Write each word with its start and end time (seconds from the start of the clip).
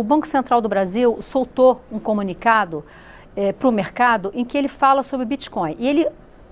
o 0.00 0.02
Banco 0.02 0.26
Central 0.26 0.62
do 0.62 0.68
Brasil 0.68 1.18
soltou 1.20 1.82
um 1.92 1.98
comunicado 1.98 2.82
é, 3.36 3.52
para 3.52 3.68
o 3.68 3.72
mercado 3.72 4.30
em 4.34 4.46
que 4.46 4.56
ele 4.56 4.66
fala 4.66 5.02
sobre 5.02 5.26
Bitcoin. 5.26 5.76
E 5.78 5.86
ele, 5.86 6.08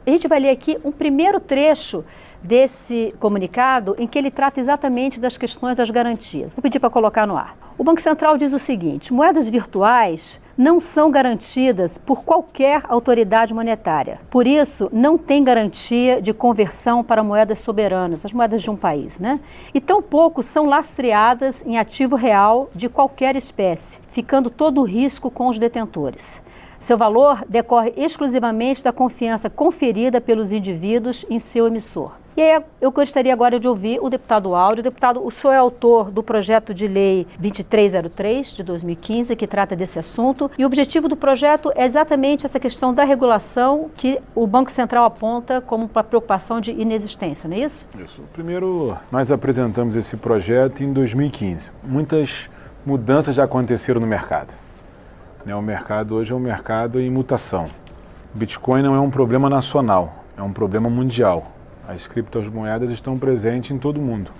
a 0.06 0.10
gente 0.10 0.28
vai 0.28 0.38
ler 0.38 0.50
aqui 0.50 0.78
um 0.84 0.92
primeiro 0.92 1.40
trecho 1.40 2.04
desse 2.42 3.14
comunicado 3.18 3.96
em 3.98 4.06
que 4.06 4.18
ele 4.18 4.30
trata 4.30 4.60
exatamente 4.60 5.18
das 5.18 5.38
questões 5.38 5.78
das 5.78 5.88
garantias. 5.88 6.54
Vou 6.54 6.62
pedir 6.62 6.78
para 6.78 6.90
colocar 6.90 7.26
no 7.26 7.38
ar. 7.38 7.56
O 7.78 7.82
Banco 7.82 8.02
Central 8.02 8.36
diz 8.36 8.52
o 8.52 8.58
seguinte: 8.58 9.14
moedas 9.14 9.48
virtuais 9.48 10.38
não 10.58 10.80
são 10.80 11.08
garantidas 11.08 11.96
por 11.96 12.24
qualquer 12.24 12.82
autoridade 12.88 13.54
monetária. 13.54 14.20
Por 14.28 14.44
isso, 14.44 14.90
não 14.92 15.16
tem 15.16 15.44
garantia 15.44 16.20
de 16.20 16.34
conversão 16.34 17.04
para 17.04 17.22
moedas 17.22 17.60
soberanas, 17.60 18.24
as 18.24 18.32
moedas 18.32 18.60
de 18.60 18.68
um 18.68 18.74
país, 18.74 19.20
né? 19.20 19.38
E 19.72 19.80
tampouco 19.80 20.42
são 20.42 20.66
lastreadas 20.66 21.64
em 21.64 21.78
ativo 21.78 22.16
real 22.16 22.68
de 22.74 22.88
qualquer 22.88 23.36
espécie, 23.36 24.00
ficando 24.08 24.50
todo 24.50 24.80
o 24.80 24.84
risco 24.84 25.30
com 25.30 25.46
os 25.46 25.60
detentores. 25.60 26.42
Seu 26.80 26.96
valor 26.96 27.44
decorre 27.48 27.92
exclusivamente 27.96 28.84
da 28.84 28.92
confiança 28.92 29.50
conferida 29.50 30.20
pelos 30.20 30.52
indivíduos 30.52 31.26
em 31.28 31.38
seu 31.38 31.66
emissor. 31.66 32.12
E 32.36 32.40
aí 32.40 32.62
eu 32.80 32.92
gostaria 32.92 33.32
agora 33.32 33.58
de 33.58 33.66
ouvir 33.66 33.98
o 34.00 34.08
deputado 34.08 34.54
Áureo. 34.54 34.80
Deputado, 34.80 35.26
o 35.26 35.28
senhor 35.28 35.54
é 35.54 35.56
autor 35.56 36.08
do 36.08 36.22
projeto 36.22 36.72
de 36.72 36.86
lei 36.86 37.26
2303 37.36 38.52
de 38.54 38.62
2015, 38.62 39.34
que 39.34 39.44
trata 39.44 39.74
desse 39.74 39.98
assunto. 39.98 40.48
E 40.56 40.62
o 40.62 40.66
objetivo 40.68 41.08
do 41.08 41.16
projeto 41.16 41.72
é 41.74 41.84
exatamente 41.84 42.46
essa 42.46 42.60
questão 42.60 42.94
da 42.94 43.02
regulação 43.02 43.90
que 43.96 44.20
o 44.36 44.46
Banco 44.46 44.70
Central 44.70 45.04
aponta 45.04 45.60
como 45.60 45.90
uma 45.92 46.04
preocupação 46.04 46.60
de 46.60 46.70
inexistência, 46.70 47.48
não 47.48 47.56
é 47.56 47.60
isso? 47.60 47.84
Isso. 47.98 48.22
Primeiro, 48.32 48.96
nós 49.10 49.32
apresentamos 49.32 49.96
esse 49.96 50.16
projeto 50.16 50.84
em 50.84 50.92
2015. 50.92 51.72
Muitas 51.82 52.48
mudanças 52.86 53.34
já 53.34 53.42
aconteceram 53.42 54.00
no 54.00 54.06
mercado. 54.06 54.54
Né, 55.44 55.54
o 55.54 55.62
mercado 55.62 56.16
hoje 56.16 56.32
é 56.32 56.36
um 56.36 56.40
mercado 56.40 57.00
em 57.00 57.10
mutação. 57.10 57.70
Bitcoin 58.34 58.82
não 58.82 58.94
é 58.94 59.00
um 59.00 59.10
problema 59.10 59.48
nacional, 59.48 60.24
é 60.36 60.42
um 60.42 60.52
problema 60.52 60.90
mundial. 60.90 61.52
As 61.86 62.06
criptomoedas 62.06 62.90
estão 62.90 63.18
presentes 63.18 63.70
em 63.70 63.78
todo 63.78 64.00
mundo. 64.00 64.30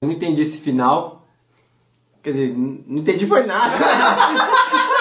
Eu 0.00 0.08
não 0.08 0.14
entendi 0.14 0.42
esse 0.42 0.58
final. 0.58 1.26
Quer 2.22 2.32
dizer, 2.32 2.54
não 2.56 2.98
entendi 2.98 3.26
foi 3.26 3.44
nada. 3.44 3.74